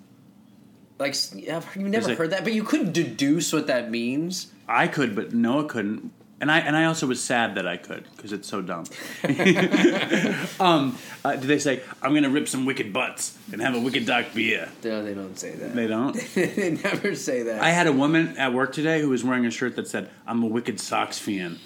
like 0.98 1.14
you've 1.34 1.76
never 1.76 2.14
heard 2.14 2.30
that, 2.30 2.44
but 2.44 2.54
you 2.54 2.64
couldn't 2.64 2.92
deduce 2.92 3.52
what 3.52 3.66
that 3.66 3.90
means. 3.90 4.52
I 4.66 4.88
could, 4.88 5.14
but 5.14 5.34
Noah 5.34 5.66
couldn't. 5.66 6.12
And 6.38 6.50
I 6.52 6.58
and 6.58 6.76
I 6.76 6.84
also 6.84 7.06
was 7.06 7.22
sad 7.22 7.54
that 7.54 7.66
I 7.66 7.78
could 7.78 8.06
because 8.14 8.30
it's 8.32 8.46
so 8.46 8.60
dumb. 8.60 8.84
um, 10.60 10.98
uh, 11.24 11.32
did 11.36 11.42
they 11.48 11.58
say 11.58 11.80
I'm 12.02 12.10
going 12.10 12.24
to 12.24 12.28
rip 12.30 12.46
some 12.48 12.66
wicked 12.66 12.92
butts 12.92 13.36
and 13.52 13.60
have 13.62 13.74
a 13.74 13.80
wicked 13.80 14.04
dark 14.06 14.34
beer? 14.34 14.68
No, 14.84 15.02
they 15.02 15.14
don't 15.14 15.38
say 15.38 15.52
that. 15.52 15.74
They 15.74 15.86
don't. 15.86 16.14
they 16.34 16.78
never 16.82 17.14
say 17.14 17.42
that. 17.44 17.62
I 17.62 17.70
had 17.70 17.86
a 17.86 17.92
woman 17.92 18.36
at 18.36 18.52
work 18.52 18.72
today 18.72 19.00
who 19.00 19.08
was 19.08 19.24
wearing 19.24 19.46
a 19.46 19.50
shirt 19.50 19.76
that 19.76 19.88
said 19.88 20.10
"I'm 20.26 20.42
a 20.42 20.46
wicked 20.46 20.78
Sox 20.78 21.18
fan." 21.18 21.58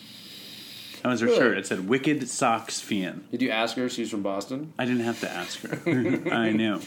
That 1.03 1.09
was 1.09 1.21
her 1.21 1.27
Really? 1.27 1.39
shirt. 1.39 1.59
It 1.59 1.67
said 1.67 1.89
"Wicked 1.89 2.29
Sox 2.29 2.81
fan." 2.81 3.25
Did 3.33 3.43
you 3.43 3.51
ask 3.51 3.77
her 3.77 3.87
if 3.87 3.93
she's 3.93 4.11
from 4.11 4.23
Boston? 4.23 4.73
I 4.79 4.85
didn't 4.85 5.01
have 5.05 5.19
to 5.21 5.31
ask 5.31 5.61
her. 5.63 5.81
I 6.33 6.53
knew. 6.53 6.81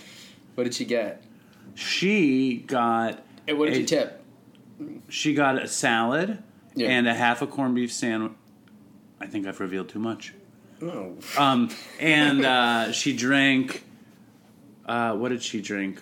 What 0.55 0.63
did 0.65 0.73
she 0.75 0.85
get? 0.85 1.21
She 1.75 2.57
got. 2.65 3.23
And 3.47 3.57
what 3.59 3.65
did 3.65 3.75
a- 3.75 3.79
you 3.81 3.85
tip? 3.85 4.23
She 5.09 5.33
got 5.33 5.61
a 5.61 5.67
salad 5.67 6.41
Yeah. 6.75 6.89
and 6.89 7.07
a 7.07 7.13
half 7.13 7.41
a 7.41 7.47
corned 7.47 7.75
beef 7.75 7.91
sandwich. 7.91 8.33
I 9.19 9.27
think 9.27 9.47
I've 9.47 9.59
revealed 9.59 9.89
too 9.89 9.99
much. 9.99 10.33
No. 10.81 11.17
Um, 11.37 11.69
and 11.99 12.45
uh, 12.45 12.91
she 12.91 13.15
drank. 13.15 13.83
Uh, 14.85 15.15
what 15.15 15.29
did 15.29 15.41
she 15.41 15.61
drink? 15.61 16.01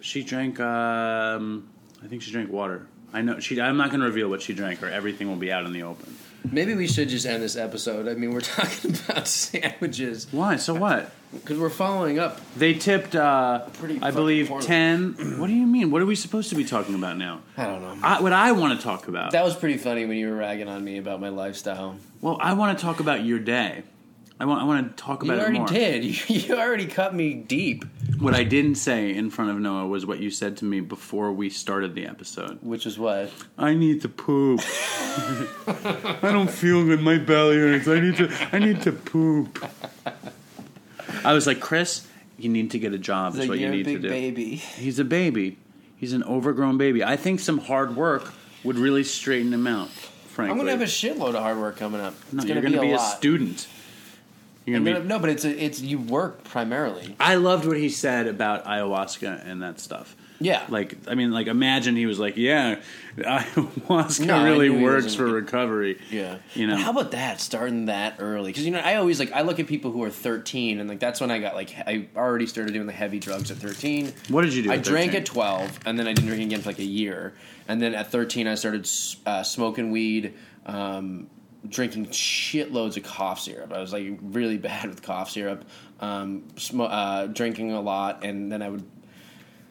She 0.00 0.22
drank. 0.22 0.60
Um, 0.60 1.68
I 2.02 2.06
think 2.06 2.22
she 2.22 2.30
drank 2.32 2.50
water. 2.50 2.86
I 3.12 3.22
know 3.22 3.40
she. 3.40 3.60
I'm 3.60 3.76
not 3.76 3.90
going 3.90 4.00
to 4.00 4.06
reveal 4.06 4.28
what 4.28 4.42
she 4.42 4.52
drank, 4.52 4.82
or 4.82 4.88
everything 4.88 5.28
will 5.28 5.36
be 5.36 5.50
out 5.50 5.64
in 5.64 5.72
the 5.72 5.82
open. 5.84 6.16
Maybe 6.52 6.74
we 6.74 6.86
should 6.86 7.08
just 7.08 7.26
end 7.26 7.42
this 7.42 7.56
episode. 7.56 8.08
I 8.08 8.14
mean, 8.14 8.32
we're 8.32 8.40
talking 8.56 8.94
about 9.08 9.26
sandwiches 9.28 10.26
Why? 10.30 10.56
So 10.56 10.74
what? 10.74 11.10
because 11.32 11.58
we're 11.58 11.68
following 11.70 12.18
up. 12.18 12.40
They 12.56 12.72
tipped. 12.74 13.14
Uh, 13.14 13.66
Pretty 13.74 13.96
I 13.96 13.98
fucking 13.98 14.14
believe 14.14 14.48
poorly. 14.48 14.64
ten. 14.66 15.14
What 15.38 15.48
do 15.48 15.52
you 15.52 15.66
mean? 15.66 15.90
What 15.90 16.00
are 16.00 16.06
we 16.06 16.14
supposed 16.14 16.48
to 16.50 16.54
be 16.54 16.64
talking 16.64 16.94
about 16.94 17.18
now? 17.18 17.40
I 17.56 17.64
don't 17.66 17.82
know. 17.82 17.98
I, 18.02 18.20
what 18.22 18.32
I 18.32 18.52
want 18.52 18.78
to 18.78 18.82
talk 18.84 19.08
about. 19.08 19.32
That 19.32 19.44
was 19.44 19.54
pretty 19.56 19.76
funny 19.76 20.06
when 20.06 20.16
you 20.16 20.28
were 20.30 20.36
ragging 20.36 20.68
on 20.68 20.82
me 20.82 20.96
about 20.98 21.20
my 21.20 21.28
lifestyle. 21.28 21.96
well, 22.22 22.38
I 22.40 22.54
want 22.54 22.78
to 22.78 22.82
talk 22.84 23.00
about 23.00 23.24
your 23.24 23.38
day. 23.38 23.82
I 24.38 24.44
want. 24.44 24.60
I 24.60 24.64
want 24.64 24.96
to 24.96 25.02
talk 25.02 25.22
about 25.22 25.38
it 25.38 25.40
You 25.54 25.60
already 25.60 25.74
did. 25.74 26.28
You, 26.28 26.56
already 26.56 26.86
cut 26.86 27.14
me 27.14 27.34
deep, 27.34 27.84
What 28.18 28.34
I 28.34 28.44
didn't 28.44 28.74
say 28.74 29.14
in 29.14 29.30
front 29.30 29.50
of 29.50 29.58
Noah 29.58 29.86
was 29.86 30.04
what 30.04 30.18
you 30.18 30.30
said 30.30 30.58
to 30.58 30.64
me 30.64 30.80
before 30.80 31.32
we 31.32 31.48
started 31.48 31.94
the 31.94 32.06
episode. 32.06 32.58
which 32.62 32.86
is 32.86 32.98
what. 32.98 33.30
I 33.56 33.74
need 33.74 34.02
to 34.02 34.08
poop. 34.08 34.60
I 35.66 36.18
don't 36.22 36.50
feel 36.50 36.84
good. 36.84 37.00
My 37.00 37.18
belly 37.18 37.56
hurts. 37.56 37.88
I 37.88 38.00
need 38.00 38.16
to. 38.16 38.48
I 38.52 38.58
need 38.58 38.82
to 38.82 38.92
poop. 38.92 39.64
I 41.24 41.32
was 41.32 41.46
like, 41.46 41.60
Chris, 41.60 42.06
you 42.38 42.50
need 42.50 42.72
to 42.72 42.78
get 42.78 42.92
a 42.92 42.98
job. 42.98 43.36
Is 43.36 43.48
what 43.48 43.58
you 43.58 43.70
need 43.70 43.84
to 43.84 43.98
do. 43.98 44.08
baby. 44.08 44.56
He's 44.56 44.98
a 44.98 45.04
baby. 45.04 45.56
He's 45.96 46.12
an 46.12 46.22
overgrown 46.24 46.76
baby. 46.76 47.02
I 47.02 47.16
think 47.16 47.40
some 47.40 47.58
hard 47.58 47.96
work 47.96 48.32
would 48.64 48.76
really 48.76 49.02
straighten 49.04 49.52
him 49.52 49.66
out. 49.66 49.88
Frankly, 49.88 50.52
I'm 50.52 50.58
gonna 50.58 50.70
have 50.72 50.82
a 50.82 50.84
shitload 50.84 51.30
of 51.30 51.42
hard 51.42 51.56
work 51.56 51.78
coming 51.78 52.00
up. 52.00 52.14
no. 52.32 52.42
It's 52.42 52.46
You're 52.46 52.60
gonna, 52.60 52.68
going 52.68 52.74
to 52.74 52.88
be, 52.88 52.92
a, 52.92 52.96
a, 52.96 53.16
student. 53.16 53.66
You're 54.66 54.78
gonna 54.80 54.90
gonna- 54.90 55.02
be. 55.04 55.08
no, 55.08 55.18
but 55.18 55.30
it's 55.30 55.44
a, 55.46 55.64
it's 55.64 55.80
you 55.80 55.98
work 55.98 56.44
primarily. 56.44 57.16
I 57.18 57.36
loved 57.36 57.64
what 57.66 57.76
he 57.78 57.88
said 57.88 58.26
about 58.26 58.64
ayahuasca 58.66 59.46
and 59.48 59.62
that 59.62 59.80
stuff. 59.80 60.14
Yeah. 60.38 60.66
Like, 60.68 60.98
I 61.08 61.14
mean, 61.14 61.30
like, 61.32 61.46
imagine 61.46 61.96
he 61.96 62.04
was 62.04 62.18
like, 62.18 62.36
yeah, 62.36 62.80
ayahuasca 63.16 64.26
No, 64.26 64.44
really 64.44 64.68
works 64.68 65.14
for 65.14 65.24
recovery. 65.26 65.98
Yeah, 66.10 66.38
You 66.54 66.66
know. 66.66 66.74
But 66.76 66.82
how 66.82 66.90
about 66.90 67.10
that? 67.12 67.40
Starting 67.40 67.86
that 67.86 68.16
early 68.18 68.50
because 68.50 68.64
you 68.66 68.70
know 68.70 68.80
I 68.80 68.96
always 68.96 69.18
like 69.18 69.32
I 69.32 69.42
look 69.42 69.58
at 69.60 69.66
people 69.66 69.92
who 69.92 70.02
are 70.02 70.10
13 70.10 70.78
and 70.80 70.88
like 70.88 71.00
that's 71.00 71.20
when 71.20 71.30
I 71.30 71.38
got 71.38 71.54
like 71.54 71.74
I 71.86 72.08
already 72.16 72.46
started 72.46 72.72
doing 72.74 72.86
the 72.86 72.92
heavy 72.92 73.18
drugs 73.18 73.50
at 73.50 73.56
13. 73.56 74.12
What 74.28 74.42
did 74.42 74.52
you 74.54 74.62
do 74.64 74.70
I 74.72 74.74
at 74.76 74.84
drank 74.84 75.14
at 75.14 75.24
12 75.24 75.80
and 75.86 75.98
then 75.98 76.06
I 76.06 76.12
didn't 76.12 76.28
drink 76.28 76.42
again 76.42 76.60
for 76.60 76.68
like 76.70 76.78
a 76.80 76.84
year. 76.84 77.32
And 77.68 77.80
then 77.80 77.94
at 77.94 78.10
13 78.10 78.46
I 78.46 78.54
started 78.56 78.88
uh, 79.24 79.42
smoking 79.42 79.90
weed, 79.90 80.34
um, 80.66 81.28
drinking 81.68 82.06
shitloads 82.06 82.96
of 82.96 83.02
cough 83.02 83.40
syrup. 83.40 83.72
I 83.72 83.80
was 83.80 83.92
like 83.92 84.06
really 84.20 84.58
bad 84.70 84.88
with 84.88 85.02
cough 85.02 85.30
syrup, 85.30 85.64
um, 86.00 86.44
sm- 86.56 86.80
uh, 86.82 87.26
drinking 87.26 87.72
a 87.72 87.80
lot, 87.80 88.24
and 88.24 88.50
then 88.50 88.62
I 88.62 88.68
would 88.68 88.84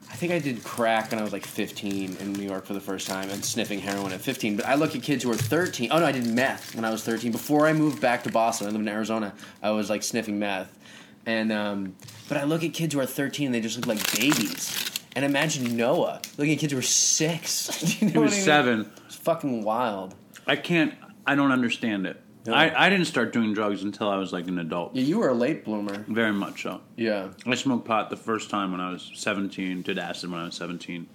I 0.09 0.15
think 0.17 0.31
I 0.31 0.39
did 0.39 0.63
crack 0.63 1.09
when 1.09 1.19
I 1.19 1.23
was 1.23 1.33
like 1.33 1.45
15 1.45 2.17
in 2.17 2.33
New 2.33 2.43
York 2.47 2.65
for 2.67 2.73
the 2.73 2.79
first 2.79 3.07
time 3.07 3.27
and 3.31 3.43
sniffing 3.43 3.79
heroin 3.79 4.11
at 4.13 4.21
15. 4.21 4.55
But 4.55 4.65
I 4.67 4.75
look 4.75 4.95
at 4.95 5.01
kids 5.01 5.23
who 5.23 5.31
are 5.31 5.35
13. 5.35 5.89
Oh 5.91 5.97
no, 5.97 6.05
I 6.05 6.11
did 6.11 6.27
meth 6.27 6.75
when 6.75 6.85
I 6.85 6.91
was 6.91 7.03
13. 7.03 7.31
Before 7.31 7.65
I 7.65 7.73
moved 7.73 8.01
back 8.01 8.23
to 8.25 8.31
Boston, 8.31 8.67
I 8.67 8.69
lived 8.69 8.83
in 8.83 8.87
Arizona. 8.87 9.33
I 9.63 9.71
was 9.71 9.89
like 9.89 10.03
sniffing 10.03 10.37
meth, 10.37 10.77
and 11.25 11.51
um, 11.51 11.95
but 12.29 12.37
I 12.37 12.43
look 12.43 12.63
at 12.63 12.73
kids 12.73 12.93
who 12.93 12.99
are 12.99 13.05
13 13.07 13.47
and 13.47 13.55
they 13.55 13.61
just 13.61 13.77
look 13.77 13.87
like 13.87 14.19
babies. 14.19 14.91
And 15.15 15.25
imagine 15.25 15.75
Noah 15.75 16.21
looking 16.37 16.53
at 16.53 16.59
kids 16.59 16.73
who 16.73 16.79
are 16.79 16.83
six. 16.83 17.99
You 18.01 18.07
know 18.07 18.13
He 18.13 18.19
was 18.19 18.33
I 18.33 18.35
mean? 18.35 18.43
seven. 18.45 18.91
It's 19.07 19.15
fucking 19.15 19.63
wild. 19.63 20.13
I 20.45 20.55
can't, 20.55 20.93
I 21.27 21.35
don't 21.35 21.51
understand 21.51 22.05
it. 22.05 22.21
Yeah. 22.45 22.53
I, 22.53 22.85
I 22.85 22.89
didn't 22.89 23.05
start 23.07 23.33
doing 23.33 23.53
drugs 23.53 23.81
until 23.83 24.07
I 24.07 24.17
was 24.17 24.31
like 24.31 24.47
an 24.47 24.59
adult. 24.59 24.95
Yeah, 24.95 25.03
you 25.03 25.17
were 25.17 25.29
a 25.29 25.33
late 25.33 25.65
bloomer. 25.65 26.05
Very 26.07 26.31
much 26.33 26.61
so. 26.61 26.81
Yeah, 26.95 27.29
I 27.47 27.55
smoked 27.55 27.85
pot 27.87 28.09
the 28.11 28.17
first 28.17 28.49
time 28.51 28.71
when 28.71 28.79
I 28.81 28.91
was 28.91 29.11
17, 29.15 29.81
did 29.81 29.97
acid 29.97 30.29
when 30.29 30.39
I 30.39 30.45
was 30.45 30.55
17. 30.55 31.07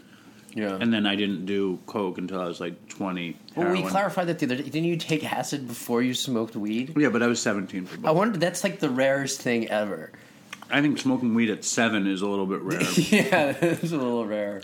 yeah. 0.54 0.76
And 0.80 0.92
then 0.92 1.06
I 1.06 1.14
didn't 1.14 1.46
do 1.46 1.78
coke 1.86 2.18
until 2.18 2.40
I 2.40 2.46
was 2.46 2.58
like 2.58 2.88
20. 2.88 3.36
well, 3.54 3.68
we 3.70 3.76
heroin. 3.76 3.90
clarified 3.90 4.26
that 4.26 4.40
the 4.40 4.46
other 4.46 4.56
day. 4.56 4.64
Didn't 4.64 4.84
you 4.86 4.96
take 4.96 5.24
acid 5.32 5.68
before 5.68 6.02
you 6.02 6.14
smoked 6.14 6.56
weed? 6.56 6.94
Yeah, 6.96 7.11
but 7.11 7.22
I 7.22 7.28
was 7.28 7.40
17 7.40 7.86
for 7.86 7.96
both. 7.98 8.06
I 8.06 8.11
wonder. 8.11 8.36
That's 8.36 8.64
like 8.64 8.80
the 8.80 8.90
rarest 8.90 9.40
thing 9.40 9.68
ever. 9.68 10.11
I 10.68 10.80
think 10.82 10.98
smoking 10.98 11.34
weed 11.34 11.50
at 11.50 11.64
seven 11.64 12.08
is 12.08 12.22
a 12.22 12.26
little 12.28 12.46
bit 12.46 12.61
rare. 12.62 12.82
yeah, 12.96 13.54
it's 13.61 13.92
a 13.92 13.96
little 13.96 14.26
rare. 14.26 14.62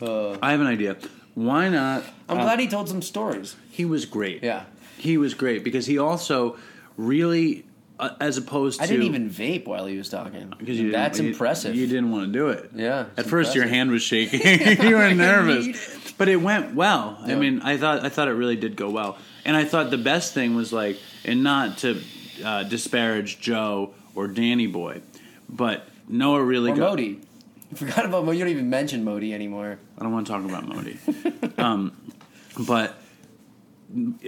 Uh, 0.00 0.36
I 0.40 0.52
have 0.52 0.60
an 0.60 0.66
idea. 0.68 0.96
Why 1.34 1.68
not? 1.68 2.04
I'm 2.28 2.38
uh, 2.38 2.42
glad 2.42 2.60
he 2.60 2.68
told 2.68 2.88
some 2.88 3.02
stories. 3.02 3.56
he 3.70 3.84
was 3.84 4.04
great. 4.06 4.42
Yeah. 4.42 4.64
he 4.98 5.16
was 5.18 5.34
great 5.34 5.64
because 5.64 5.86
he 5.86 5.98
also 5.98 6.56
really, 6.96 7.64
uh, 7.98 8.10
as 8.20 8.36
opposed 8.36 8.78
to 8.78 8.84
I 8.84 8.86
didn't 8.88 9.04
even 9.06 9.30
vape 9.30 9.66
while 9.66 9.86
he 9.86 9.96
was 9.96 10.08
talking. 10.08 10.52
because 10.58 10.76
you 10.76 10.84
didn't- 10.88 10.92
That's 10.92 11.18
you- 11.20 11.28
impressive. 11.28 11.74
You 11.74 11.86
didn't 11.86 12.10
want 12.10 12.26
to 12.26 12.32
do 12.32 12.48
it. 12.48 12.70
Yeah, 12.74 13.00
At 13.16 13.20
it's 13.20 13.28
first, 13.30 13.54
your 13.54 13.66
hand 13.66 13.90
was 13.90 14.02
shaking. 14.02 14.40
you 14.88 14.96
were 14.96 15.14
nervous, 15.14 15.66
need 15.66 15.76
but 16.18 16.28
it 16.28 16.36
went 16.36 16.74
well. 16.74 17.18
I 17.22 17.34
mean, 17.34 17.62
I 17.62 17.78
thought 17.78 18.04
I 18.04 18.10
thought 18.10 18.28
it 18.28 18.32
really 18.34 18.56
did 18.56 18.76
go 18.76 18.90
well, 18.90 19.16
and 19.46 19.56
I 19.56 19.64
thought 19.64 19.90
the 19.90 19.96
best 19.98 20.34
thing 20.34 20.54
was 20.54 20.70
like, 20.72 20.98
and 21.24 21.42
not 21.42 21.78
to 21.78 22.02
uh, 22.44 22.64
disparage 22.64 23.40
Joe 23.40 23.94
or 24.14 24.26
Danny 24.28 24.66
Boy, 24.66 25.00
but 25.48 25.88
Noah 26.08 26.42
really 26.42 26.72
Or 26.72 26.76
got. 26.76 26.90
Modi. 26.90 27.20
Forgot 27.74 28.04
about 28.04 28.24
Modi. 28.24 28.38
You 28.38 28.44
don't 28.44 28.52
even 28.52 28.70
mention 28.70 29.04
Modi 29.04 29.32
anymore. 29.32 29.78
I 29.96 30.02
don't 30.02 30.12
want 30.12 30.26
to 30.26 30.32
talk 30.32 30.44
about 30.44 30.66
Modi. 30.66 30.98
um, 31.58 31.96
but 32.66 33.00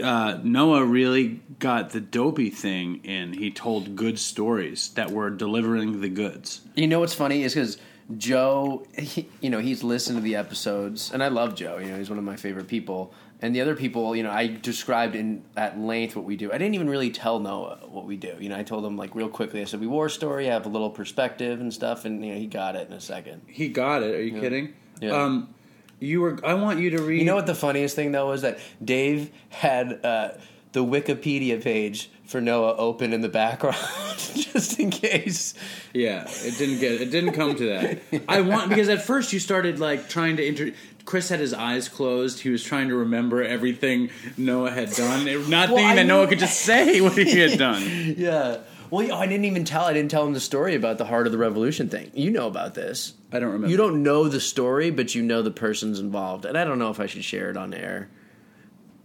uh, 0.02 0.38
Noah 0.42 0.84
really 0.84 1.40
got 1.58 1.90
the 1.90 2.00
dopey 2.00 2.50
thing 2.50 3.04
in. 3.04 3.32
He 3.32 3.50
told 3.50 3.96
good 3.96 4.18
stories 4.18 4.90
that 4.90 5.10
were 5.10 5.30
delivering 5.30 6.00
the 6.00 6.08
goods. 6.08 6.60
You 6.76 6.86
know 6.86 7.00
what's 7.00 7.14
funny 7.14 7.42
is 7.42 7.54
because 7.54 7.78
Joe, 8.16 8.86
he, 8.96 9.28
you 9.40 9.50
know, 9.50 9.58
he's 9.58 9.82
listened 9.82 10.18
to 10.18 10.22
the 10.22 10.36
episodes, 10.36 11.12
and 11.12 11.22
I 11.22 11.28
love 11.28 11.54
Joe. 11.54 11.78
You 11.78 11.90
know, 11.90 11.98
he's 11.98 12.10
one 12.10 12.18
of 12.18 12.24
my 12.24 12.36
favorite 12.36 12.68
people. 12.68 13.12
And 13.42 13.54
the 13.54 13.60
other 13.60 13.74
people, 13.74 14.14
you 14.14 14.22
know, 14.22 14.30
I 14.30 14.46
described 14.46 15.16
in 15.16 15.44
at 15.56 15.76
length 15.76 16.14
what 16.14 16.24
we 16.24 16.36
do. 16.36 16.52
I 16.52 16.58
didn't 16.58 16.76
even 16.76 16.88
really 16.88 17.10
tell 17.10 17.40
Noah 17.40 17.80
what 17.88 18.06
we 18.06 18.16
do. 18.16 18.36
You 18.38 18.48
know, 18.48 18.56
I 18.56 18.62
told 18.62 18.84
him 18.84 18.96
like 18.96 19.16
real 19.16 19.28
quickly. 19.28 19.60
I 19.60 19.64
said 19.64 19.80
we 19.80 19.88
war 19.88 20.08
story, 20.08 20.46
have 20.46 20.64
a 20.64 20.68
little 20.68 20.90
perspective 20.90 21.60
and 21.60 21.74
stuff, 21.74 22.04
and 22.04 22.24
you 22.24 22.32
know, 22.32 22.38
he 22.38 22.46
got 22.46 22.76
it 22.76 22.86
in 22.86 22.94
a 22.94 23.00
second. 23.00 23.42
He 23.48 23.68
got 23.68 24.04
it. 24.04 24.14
Are 24.14 24.22
you 24.22 24.40
kidding? 24.40 24.74
Yeah. 25.00 25.10
Um, 25.10 25.52
you 25.98 26.20
were. 26.20 26.38
I 26.44 26.54
want 26.54 26.78
you 26.78 26.90
to 26.90 27.02
read. 27.02 27.18
You 27.18 27.24
know 27.24 27.34
what 27.34 27.46
the 27.46 27.54
funniest 27.54 27.96
thing 27.96 28.12
though 28.12 28.28
was 28.28 28.42
that 28.42 28.60
Dave 28.84 29.30
had 29.50 30.04
uh, 30.04 30.30
the 30.72 30.84
Wikipedia 30.84 31.62
page 31.62 32.10
for 32.24 32.40
Noah 32.40 32.74
open 32.76 33.12
in 33.12 33.20
the 33.20 33.28
background 33.28 33.76
just 34.16 34.80
in 34.80 34.90
case. 34.90 35.54
Yeah, 35.92 36.26
it 36.28 36.56
didn't 36.58 36.80
get. 36.80 37.00
It 37.00 37.10
didn't 37.10 37.32
come 37.32 37.54
to 37.56 37.66
that. 37.66 38.22
I 38.28 38.40
want 38.40 38.68
because 38.68 38.88
at 38.88 39.02
first 39.02 39.32
you 39.32 39.38
started 39.38 39.78
like 39.78 40.08
trying 40.08 40.36
to 40.38 40.46
inter. 40.46 40.72
Chris 41.04 41.28
had 41.28 41.40
his 41.40 41.52
eyes 41.52 41.88
closed. 41.88 42.40
He 42.40 42.50
was 42.50 42.62
trying 42.62 42.88
to 42.88 42.94
remember 42.96 43.42
everything 43.42 44.10
Noah 44.36 44.70
had 44.70 44.90
done, 44.92 45.24
not 45.50 45.68
Well, 45.68 45.76
thinking 45.78 45.96
that 45.96 46.06
Noah 46.06 46.26
could 46.28 46.38
just 46.38 46.60
say 46.60 47.00
what 47.00 47.14
he 47.14 47.38
had 47.40 47.58
done. 47.58 48.14
Yeah. 48.16 48.58
Well, 48.90 49.12
I 49.14 49.26
didn't 49.26 49.46
even 49.46 49.64
tell. 49.64 49.84
I 49.84 49.94
didn't 49.94 50.10
tell 50.10 50.26
him 50.26 50.34
the 50.34 50.40
story 50.40 50.74
about 50.74 50.98
the 50.98 51.06
Heart 51.06 51.26
of 51.26 51.32
the 51.32 51.38
Revolution 51.38 51.88
thing. 51.88 52.10
You 52.14 52.30
know 52.30 52.46
about 52.46 52.74
this. 52.74 53.14
I 53.32 53.38
don't 53.38 53.48
remember. 53.50 53.68
You 53.68 53.78
don't 53.78 54.02
know 54.02 54.28
the 54.28 54.38
story, 54.40 54.90
but 54.90 55.14
you 55.14 55.22
know 55.22 55.40
the 55.42 55.50
persons 55.50 55.98
involved, 55.98 56.44
and 56.44 56.58
I 56.58 56.64
don't 56.64 56.78
know 56.78 56.90
if 56.90 57.00
I 57.00 57.06
should 57.06 57.24
share 57.24 57.48
it 57.48 57.56
on 57.56 57.72
air 57.72 58.10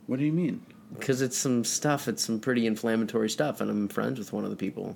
What 0.07 0.19
do 0.19 0.25
you 0.25 0.33
mean? 0.33 0.61
because 0.93 1.21
it's 1.21 1.37
some 1.37 1.63
stuff. 1.63 2.07
It's 2.07 2.23
some 2.25 2.39
pretty 2.39 2.65
inflammatory 2.67 3.29
stuff, 3.29 3.59
and 3.61 3.69
I'm 3.71 3.87
friends 3.87 4.19
with 4.19 4.31
one 4.33 4.43
of 4.43 4.49
the 4.49 4.55
people. 4.57 4.95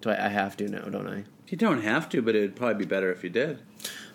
Do 0.00 0.10
I, 0.10 0.26
I 0.26 0.28
have 0.28 0.56
to 0.58 0.68
now, 0.68 0.82
don't 0.86 1.06
I? 1.08 1.24
You 1.48 1.56
don't 1.58 1.82
have 1.82 2.08
to, 2.10 2.22
but 2.22 2.34
it'd 2.36 2.54
probably 2.56 2.84
be 2.84 2.88
better 2.88 3.10
if 3.12 3.22
you 3.24 3.30
did. 3.30 3.60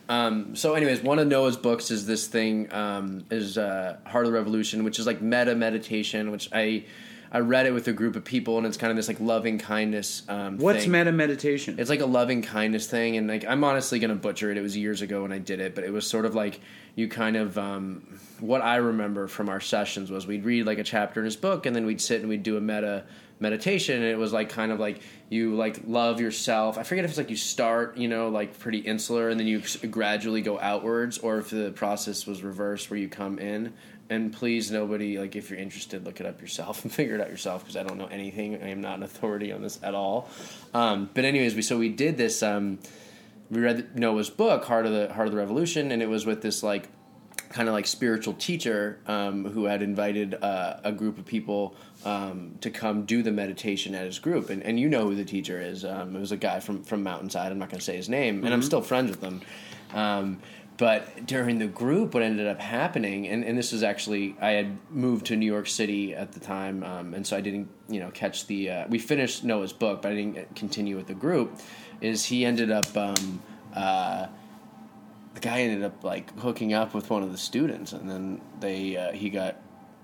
Um, 0.07 0.55
so, 0.55 0.73
anyways, 0.73 1.01
one 1.01 1.19
of 1.19 1.27
Noah's 1.27 1.57
books 1.57 1.91
is 1.91 2.05
this 2.05 2.27
thing 2.27 2.71
um, 2.73 3.25
is 3.29 3.57
uh, 3.57 3.97
Heart 4.05 4.25
of 4.25 4.31
the 4.31 4.37
Revolution, 4.37 4.83
which 4.83 4.99
is 4.99 5.07
like 5.07 5.21
metta 5.21 5.55
meditation. 5.55 6.31
Which 6.31 6.49
I 6.51 6.85
I 7.31 7.39
read 7.39 7.65
it 7.65 7.73
with 7.73 7.87
a 7.87 7.93
group 7.93 8.15
of 8.15 8.23
people, 8.23 8.57
and 8.57 8.65
it's 8.67 8.77
kind 8.77 8.91
of 8.91 8.97
this 8.97 9.07
like 9.07 9.19
loving 9.19 9.57
kindness. 9.57 10.23
Um, 10.29 10.57
What's 10.57 10.83
thing. 10.83 10.91
metta 10.91 11.11
meditation? 11.11 11.75
It's 11.79 11.89
like 11.89 12.01
a 12.01 12.05
loving 12.05 12.41
kindness 12.41 12.87
thing, 12.87 13.17
and 13.17 13.27
like 13.27 13.45
I'm 13.45 13.63
honestly 13.63 13.99
gonna 13.99 14.15
butcher 14.15 14.51
it. 14.51 14.57
It 14.57 14.61
was 14.61 14.77
years 14.77 15.01
ago 15.01 15.23
when 15.23 15.31
I 15.31 15.39
did 15.39 15.59
it, 15.59 15.75
but 15.75 15.83
it 15.83 15.91
was 15.91 16.07
sort 16.07 16.25
of 16.25 16.35
like 16.35 16.61
you 16.95 17.07
kind 17.07 17.35
of 17.35 17.57
um, 17.57 18.03
what 18.39 18.61
I 18.61 18.77
remember 18.77 19.27
from 19.27 19.49
our 19.49 19.59
sessions 19.59 20.11
was 20.11 20.27
we'd 20.27 20.45
read 20.45 20.65
like 20.65 20.77
a 20.77 20.83
chapter 20.83 21.19
in 21.19 21.25
his 21.25 21.35
book, 21.35 21.65
and 21.65 21.75
then 21.75 21.85
we'd 21.85 22.01
sit 22.01 22.21
and 22.21 22.29
we'd 22.29 22.43
do 22.43 22.57
a 22.57 22.61
metta 22.61 23.05
meditation, 23.39 23.95
and 23.95 24.05
it 24.05 24.17
was 24.17 24.33
like 24.33 24.49
kind 24.49 24.71
of 24.71 24.79
like 24.79 25.01
you 25.29 25.55
like 25.55 25.81
love 25.85 26.19
yourself. 26.19 26.77
I 26.77 26.83
forget 26.83 27.05
if 27.05 27.11
it's 27.11 27.17
like 27.17 27.29
you 27.29 27.35
start, 27.35 27.97
you 27.97 28.07
know, 28.07 28.29
like 28.29 28.57
pretty 28.59 28.79
insular, 28.79 29.29
and 29.29 29.39
then 29.39 29.47
you 29.47 29.61
gradually 29.89 30.41
go 30.41 30.59
outwards, 30.59 31.17
or 31.17 31.37
if 31.37 31.49
the 31.49 31.71
process 31.71 32.25
was 32.25 32.43
reversed 32.43 32.89
where 32.89 32.99
you 32.99 33.09
come 33.09 33.39
in. 33.39 33.73
And 34.09 34.31
please, 34.31 34.69
nobody 34.69 35.17
like 35.17 35.35
if 35.35 35.49
you're 35.49 35.59
interested, 35.59 36.05
look 36.05 36.19
it 36.19 36.25
up 36.25 36.39
yourself 36.39 36.83
and 36.83 36.91
figure 36.91 37.15
it 37.15 37.21
out 37.21 37.29
yourself 37.29 37.63
because 37.63 37.75
I 37.75 37.83
don't 37.83 37.97
know 37.97 38.07
anything. 38.07 38.61
I 38.61 38.69
am 38.69 38.81
not 38.81 38.97
an 38.97 39.03
authority 39.03 39.51
on 39.51 39.61
this 39.61 39.79
at 39.81 39.95
all. 39.95 40.29
Um, 40.73 41.09
but 41.13 41.25
anyways, 41.25 41.55
we 41.55 41.61
so 41.61 41.77
we 41.77 41.89
did 41.89 42.17
this. 42.17 42.43
Um, 42.43 42.79
we 43.49 43.61
read 43.61 43.95
Noah's 43.97 44.29
book, 44.29 44.65
Heart 44.65 44.87
of 44.87 44.91
the 44.91 45.13
Heart 45.13 45.27
of 45.27 45.33
the 45.33 45.39
Revolution, 45.39 45.91
and 45.91 46.01
it 46.01 46.09
was 46.09 46.25
with 46.25 46.41
this 46.41 46.63
like 46.63 46.89
kind 47.49 47.67
of 47.67 47.73
like 47.73 47.87
spiritual 47.87 48.33
teacher 48.33 48.99
um, 49.07 49.45
who 49.45 49.65
had 49.65 49.81
invited 49.81 50.35
uh, 50.35 50.79
a 50.83 50.91
group 50.91 51.17
of 51.17 51.25
people 51.25 51.75
um, 52.03 52.55
to 52.61 52.69
come 52.69 53.05
do 53.05 53.23
the 53.23 53.31
meditation 53.31 53.95
at 53.95 54.05
his 54.05 54.19
group. 54.19 54.49
And, 54.49 54.63
and 54.63 54.79
you 54.79 54.89
know 54.89 55.05
who 55.05 55.15
the 55.15 55.25
teacher 55.25 55.59
is. 55.59 55.85
Um, 55.85 56.15
it 56.15 56.19
was 56.19 56.31
a 56.31 56.37
guy 56.37 56.59
from, 56.59 56.83
from 56.83 57.03
Mountainside. 57.03 57.51
I'm 57.51 57.59
not 57.59 57.69
going 57.69 57.79
to 57.79 57.85
say 57.85 57.95
his 57.95 58.09
name, 58.09 58.43
and 58.43 58.53
I'm 58.53 58.61
still 58.61 58.81
friends 58.81 59.11
with 59.11 59.21
him. 59.21 59.41
Um, 59.93 60.39
but 60.77 61.25
during 61.25 61.57
the 61.57 61.67
group, 61.67 62.13
what 62.13 62.21
ended 62.21 62.47
up 62.47 62.59
happening, 62.59 63.27
and, 63.27 63.45
and 63.45 63.57
this 63.57 63.71
was 63.71 63.81
actually, 63.81 64.35
I 64.41 64.51
had 64.51 64.77
moved 64.89 65.27
to 65.27 65.37
New 65.37 65.45
York 65.45 65.67
City 65.67 66.13
at 66.13 66.33
the 66.33 66.39
time, 66.41 66.83
um, 66.83 67.13
and 67.13 67.25
so 67.25 67.37
I 67.37 67.41
didn't, 67.41 67.69
you 67.87 68.01
know, 68.01 68.11
catch 68.11 68.45
the. 68.47 68.69
Uh, 68.69 68.87
we 68.89 68.99
finished 68.99 69.45
Noah's 69.45 69.71
book, 69.71 70.01
but 70.01 70.11
I 70.11 70.15
didn't 70.15 70.53
continue 70.53 70.97
with 70.97 71.07
the 71.07 71.13
group. 71.13 71.59
Is 72.01 72.25
he 72.25 72.43
ended 72.43 72.71
up. 72.71 72.97
Um, 72.97 73.41
uh, 73.73 74.27
the 75.35 75.41
guy 75.41 75.61
ended 75.61 75.83
up 75.83 76.03
like 76.03 76.37
hooking 76.39 76.73
up 76.73 76.93
with 76.93 77.09
one 77.09 77.21
of 77.21 77.31
the 77.31 77.37
students, 77.37 77.93
and 77.93 78.09
then 78.09 78.41
they 78.59 78.97
uh, 78.97 79.11
he 79.11 79.29
got 79.29 79.57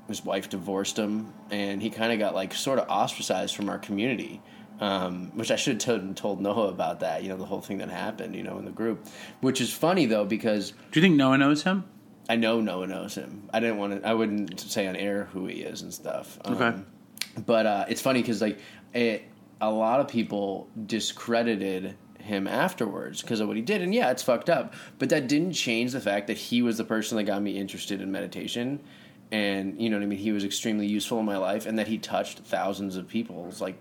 his 0.07 0.23
wife 0.23 0.49
divorced 0.49 0.99
him, 0.99 1.33
and 1.49 1.81
he 1.81 1.89
kind 1.89 2.13
of 2.13 2.19
got 2.19 2.35
like 2.35 2.53
sort 2.53 2.77
of 2.77 2.87
ostracized 2.89 3.55
from 3.55 3.69
our 3.69 3.79
community. 3.79 4.41
Um, 4.79 5.31
which 5.35 5.51
I 5.51 5.57
should 5.57 5.73
have 5.73 5.99
told, 5.99 6.17
told 6.17 6.41
Noah 6.41 6.69
about 6.69 7.01
that, 7.01 7.21
you 7.21 7.29
know, 7.29 7.37
the 7.37 7.45
whole 7.45 7.61
thing 7.61 7.77
that 7.77 7.91
happened, 7.91 8.35
you 8.35 8.41
know, 8.41 8.57
in 8.57 8.65
the 8.65 8.71
group. 8.71 9.05
Which 9.39 9.61
is 9.61 9.71
funny 9.71 10.07
though 10.07 10.25
because 10.25 10.71
Do 10.71 10.99
you 10.99 11.03
think 11.03 11.17
Noah 11.17 11.37
knows 11.37 11.61
him? 11.61 11.83
I 12.27 12.35
know 12.35 12.61
Noah 12.61 12.87
knows 12.87 13.13
him. 13.13 13.47
I 13.53 13.59
didn't 13.59 13.77
want 13.77 14.01
to. 14.01 14.07
I 14.07 14.15
wouldn't 14.15 14.59
say 14.59 14.87
on 14.87 14.95
air 14.95 15.25
who 15.25 15.45
he 15.45 15.61
is 15.61 15.83
and 15.83 15.93
stuff. 15.93 16.39
Okay. 16.45 16.63
Um, 16.65 16.87
but 17.45 17.67
uh, 17.67 17.85
it's 17.89 18.01
funny 18.01 18.21
because 18.21 18.41
like 18.41 18.57
it, 18.91 19.23
a 19.59 19.69
lot 19.69 19.99
of 19.99 20.07
people 20.07 20.67
discredited 20.87 21.95
him 22.21 22.47
afterwards 22.47 23.21
because 23.21 23.39
of 23.39 23.47
what 23.47 23.57
he 23.57 23.61
did, 23.61 23.81
and 23.81 23.93
yeah, 23.93 24.11
it's 24.11 24.23
fucked 24.23 24.49
up. 24.49 24.73
But 24.99 25.09
that 25.09 25.27
didn't 25.27 25.53
change 25.53 25.91
the 25.91 26.01
fact 26.01 26.27
that 26.27 26.37
he 26.37 26.61
was 26.61 26.77
the 26.77 26.83
person 26.83 27.17
that 27.17 27.23
got 27.23 27.41
me 27.41 27.57
interested 27.57 28.01
in 28.01 28.11
meditation, 28.11 28.79
and 29.31 29.79
you 29.81 29.89
know 29.89 29.97
what 29.97 30.03
I 30.03 30.07
mean. 30.07 30.19
He 30.19 30.31
was 30.31 30.43
extremely 30.43 30.87
useful 30.87 31.19
in 31.19 31.25
my 31.25 31.37
life, 31.37 31.65
and 31.65 31.77
that 31.79 31.87
he 31.87 31.97
touched 31.97 32.39
thousands 32.39 32.95
of 32.95 33.07
people's 33.07 33.61
like 33.61 33.75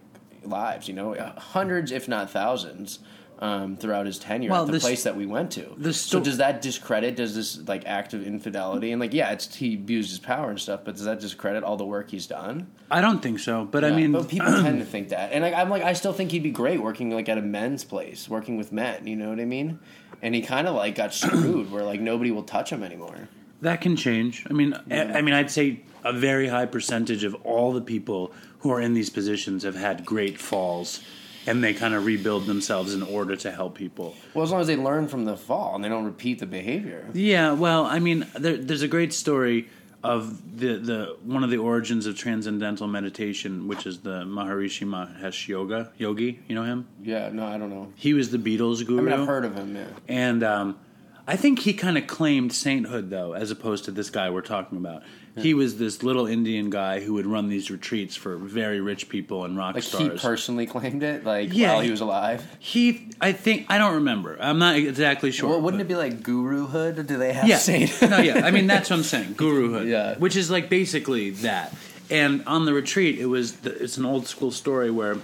lives. 0.45 0.89
You 0.89 0.95
know, 0.95 1.15
hundreds 1.37 1.93
if 1.93 2.09
not 2.09 2.31
thousands. 2.31 3.01
Um, 3.41 3.77
throughout 3.77 4.05
his 4.07 4.19
tenure 4.19 4.51
Well, 4.51 4.63
at 4.63 4.67
the 4.67 4.73
this- 4.73 4.83
place 4.83 5.03
that 5.05 5.17
we 5.17 5.25
went 5.27 5.51
to. 5.53 5.75
the 5.79 5.93
so 5.95 6.21
does 6.21 6.37
that 6.37 6.61
discredit? 6.61 7.17
Does 7.17 7.35
this 7.35 7.67
like 7.67 7.87
act 7.87 8.13
of 8.13 8.27
infidelity 8.27 8.93
and 8.93 9.01
like 9.01 9.15
yeah, 9.15 9.31
it's 9.33 9.55
he 9.55 9.75
abused 9.75 10.11
his 10.11 10.19
power 10.19 10.51
and 10.51 10.61
stuff, 10.61 10.81
but 10.85 10.95
does 10.97 11.05
that 11.05 11.21
discredit 11.21 11.65
all 11.65 11.77
the 11.77 11.85
work 11.87 12.11
he's 12.11 12.27
done? 12.27 12.67
I 12.91 13.01
don't 13.01 13.21
think 13.23 13.39
so, 13.39 13.65
but 13.65 13.85
I 13.85 13.93
mean, 13.93 14.13
but 14.13 14.29
people 14.29 14.53
tend 14.63 14.79
to 14.81 14.85
think 14.95 15.09
that, 15.09 15.33
and 15.33 15.43
like, 15.43 15.55
I'm 15.55 15.71
like, 15.71 15.83
I 15.83 15.95
still 15.95 16.13
think 16.13 16.33
he'd 16.33 16.43
be 16.43 16.51
great 16.51 16.83
working 16.83 17.11
like 17.11 17.29
at 17.29 17.39
a 17.39 17.43
men's 17.43 17.83
place, 17.85 18.29
working 18.29 18.57
with 18.59 18.73
men. 18.73 19.07
You 19.07 19.17
know 19.17 19.31
what 19.31 19.41
I 19.41 19.45
mean? 19.47 19.79
And 20.23 20.35
he 20.35 20.43
kind 20.43 20.69
of 20.69 20.75
like 20.75 20.95
got 20.97 21.15
screwed, 21.15 21.71
where 21.73 21.85
like 21.85 22.01
nobody 22.01 22.31
will 22.31 22.43
touch 22.43 22.71
him 22.71 22.83
anymore. 22.83 23.29
That 23.63 23.81
can 23.81 23.97
change. 23.97 24.47
I 24.51 24.53
mean, 24.53 24.75
I 24.91 25.19
I 25.19 25.23
mean, 25.23 25.35
I'd 25.35 25.51
say 25.51 25.83
a 26.05 26.13
very 26.13 26.49
high 26.49 26.67
percentage 26.67 27.25
of 27.25 27.35
all 27.45 27.73
the 27.73 27.81
people 27.83 28.33
who 28.61 28.71
are 28.71 28.81
in 28.81 28.93
these 28.95 29.09
positions 29.11 29.63
have 29.65 29.77
had 29.77 30.05
great 30.05 30.39
falls, 30.39 31.01
and 31.47 31.63
they 31.63 31.75
kind 31.75 31.95
of 31.95 32.05
rebuild 32.05 32.47
themselves 32.47 32.95
in 32.95 33.03
order 33.03 33.37
to 33.37 33.51
help 33.51 33.75
people. 33.75 34.15
Well, 34.35 34.45
as 34.45 34.51
long 34.51 34.61
as 34.61 34.67
they 34.67 34.77
learn 34.77 35.09
from 35.09 35.25
the 35.25 35.37
fall 35.37 35.75
and 35.75 35.85
they 35.85 35.89
don't 35.89 36.05
repeat 36.05 36.39
the 36.39 36.47
behavior. 36.47 37.07
Yeah, 37.15 37.53
well, 37.53 37.87
I 37.87 37.99
mean, 37.99 38.27
there, 38.39 38.57
there's 38.57 38.83
a 38.83 38.89
great 38.89 39.13
story 39.13 39.69
of 40.03 40.59
the, 40.59 40.79
the 40.79 41.17
one 41.25 41.45
of 41.45 41.51
the 41.51 41.59
origins 41.59 42.07
of 42.07 42.17
transcendental 42.17 42.87
meditation, 42.87 43.69
which 43.69 43.87
is 43.87 44.01
the 44.01 44.25
Maharishi 44.25 44.87
Mahesh 44.87 45.47
Yoga 45.47 45.93
Yogi. 45.99 46.41
You 46.49 46.55
know 46.55 46.65
him? 46.65 46.89
Yeah, 47.03 47.29
no, 47.31 47.47
I 47.47 47.59
don't 47.59 47.71
know. 47.71 47.93
He 47.97 48.15
was 48.15 48.31
the 48.31 48.39
Beatles 48.39 48.87
guru. 48.87 48.99
I 48.99 49.03
mean, 49.03 49.13
I've 49.13 49.27
heard 49.27 49.45
of 49.45 49.55
him. 49.55 49.77
Yeah. 49.77 49.85
And 50.09 50.43
um, 50.43 50.79
I 51.27 51.37
think 51.37 51.61
he 51.61 51.75
kind 51.75 51.99
of 51.99 52.07
claimed 52.07 52.53
sainthood, 52.53 53.11
though, 53.11 53.35
as 53.35 53.51
opposed 53.51 53.85
to 53.85 53.91
this 53.91 54.11
guy 54.11 54.31
we're 54.31 54.41
talking 54.41 54.79
about. 54.79 55.03
He 55.39 55.55
was 55.55 55.79
this 55.79 56.03
little 56.03 56.27
Indian 56.27 56.71
guy 56.71 57.01
who 57.01 57.15
would 57.15 57.25
run 57.27 57.49
these 57.49 57.71
retreats 57.71 58.17
for 58.17 58.37
very 58.37 58.81
rich 58.81 59.09
people 59.09 59.45
and 59.45 59.57
rock 59.57 59.75
Like 59.77 59.85
stars. 59.85 60.03
he 60.03 60.19
personally 60.19 60.67
claimed 60.67 61.03
it, 61.03 61.25
like 61.25 61.55
Yeah. 61.55 61.73
while 61.75 61.81
he 61.83 61.91
was 61.91 62.01
alive. 62.01 62.45
He- 62.59 63.09
I 63.21 63.33
think, 63.33 63.67
I 63.69 63.79
don't 63.79 63.95
remember. 63.95 64.37
I'm 64.41 64.59
not 64.59 64.77
exactly 64.77 65.31
sure. 65.31 65.49
Well, 65.49 65.61
wouldn't 65.61 65.79
but- 65.81 65.87
it 65.87 65.89
be 65.89 65.95
like 65.97 66.23
guruhood? 66.23 67.07
Do 67.07 67.17
they 67.17 67.33
have 67.33 67.47
yeah. 67.49 68.09
no, 68.09 68.19
yeah. 68.19 68.43
I 68.45 68.51
mean, 68.51 68.67
that's 68.67 68.91
what 68.91 68.97
I'm 68.97 69.03
saying. 69.03 69.35
Guruhood. 69.37 69.89
Yeah. 69.89 70.19
Which 70.19 70.37
is 70.37 70.51
like 70.51 70.69
basically 70.69 71.31
that. 71.31 71.75
And 72.11 72.43
on 72.47 72.65
the 72.67 72.73
retreat, 72.75 73.19
it 73.19 73.27
was 73.27 73.53
the, 73.59 73.71
it's 73.83 73.97
an 73.97 74.05
old 74.05 74.27
school 74.27 74.51
story 74.51 74.91
where 74.91 75.17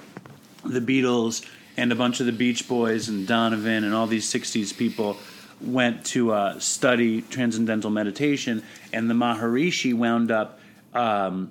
the 0.64 0.80
Beatles 0.80 1.44
and 1.76 1.90
a 1.92 1.94
bunch 1.96 2.20
of 2.20 2.26
the 2.26 2.32
Beach 2.32 2.68
Boys 2.68 3.08
and 3.08 3.26
Donovan 3.26 3.84
and 3.84 3.92
all 3.92 4.06
these 4.06 4.32
'60s 4.32 4.74
people 4.76 5.16
went 5.60 6.04
to 6.06 6.32
uh, 6.32 6.58
study 6.58 7.22
transcendental 7.22 7.90
meditation, 7.90 8.62
and 8.92 9.08
the 9.10 9.14
Maharishi 9.14 9.94
wound 9.94 10.30
up 10.30 10.58
um, 10.94 11.50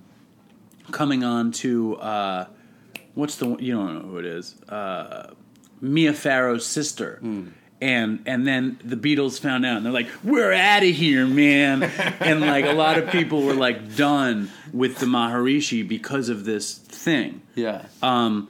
coming 0.91 1.23
on 1.23 1.51
to 1.51 1.95
uh, 1.97 2.45
what's 3.13 3.35
the 3.37 3.47
one- 3.47 3.63
you 3.63 3.73
don't 3.73 3.93
know 3.95 4.01
who 4.01 4.17
it 4.17 4.25
is 4.25 4.55
uh, 4.69 5.31
Mia 5.81 6.13
Farrow's 6.13 6.65
sister. 6.65 7.19
And 7.81 8.23
and 8.25 8.47
then 8.47 8.79
the 8.85 8.95
Beatles 8.95 9.37
found 9.37 9.65
out, 9.65 9.75
and 9.77 9.85
they're 9.85 9.91
like, 9.93 10.07
"We're 10.23 10.53
out 10.53 10.81
of 10.81 10.95
here, 10.95 11.27
man!" 11.27 11.83
and 12.21 12.39
like 12.39 12.63
a 12.65 12.71
lot 12.71 12.97
of 12.97 13.09
people 13.09 13.41
were 13.43 13.53
like 13.53 13.97
done 13.97 14.49
with 14.71 14.99
the 14.99 15.05
Maharishi 15.05 15.85
because 15.85 16.29
of 16.29 16.45
this 16.45 16.73
thing. 16.77 17.41
yeah. 17.53 17.85
Um, 18.01 18.47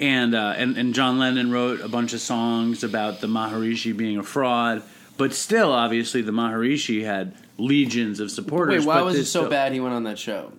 and, 0.00 0.34
uh, 0.34 0.54
and 0.56 0.76
and 0.76 0.94
John 0.94 1.18
Lennon 1.18 1.50
wrote 1.50 1.80
a 1.80 1.88
bunch 1.88 2.12
of 2.12 2.20
songs 2.20 2.84
about 2.84 3.20
the 3.20 3.26
Maharishi 3.26 3.96
being 3.96 4.18
a 4.18 4.22
fraud, 4.22 4.82
but 5.16 5.34
still, 5.34 5.72
obviously, 5.72 6.22
the 6.22 6.32
Maharishi 6.32 7.04
had 7.04 7.34
legions 7.56 8.20
of 8.20 8.30
supporters. 8.30 8.86
Wait, 8.86 8.86
why 8.86 9.02
was 9.02 9.16
it 9.16 9.24
so 9.24 9.40
still- 9.40 9.50
bad 9.50 9.72
he 9.72 9.80
went 9.80 9.94
on 9.94 10.04
that 10.04 10.18
show? 10.18 10.52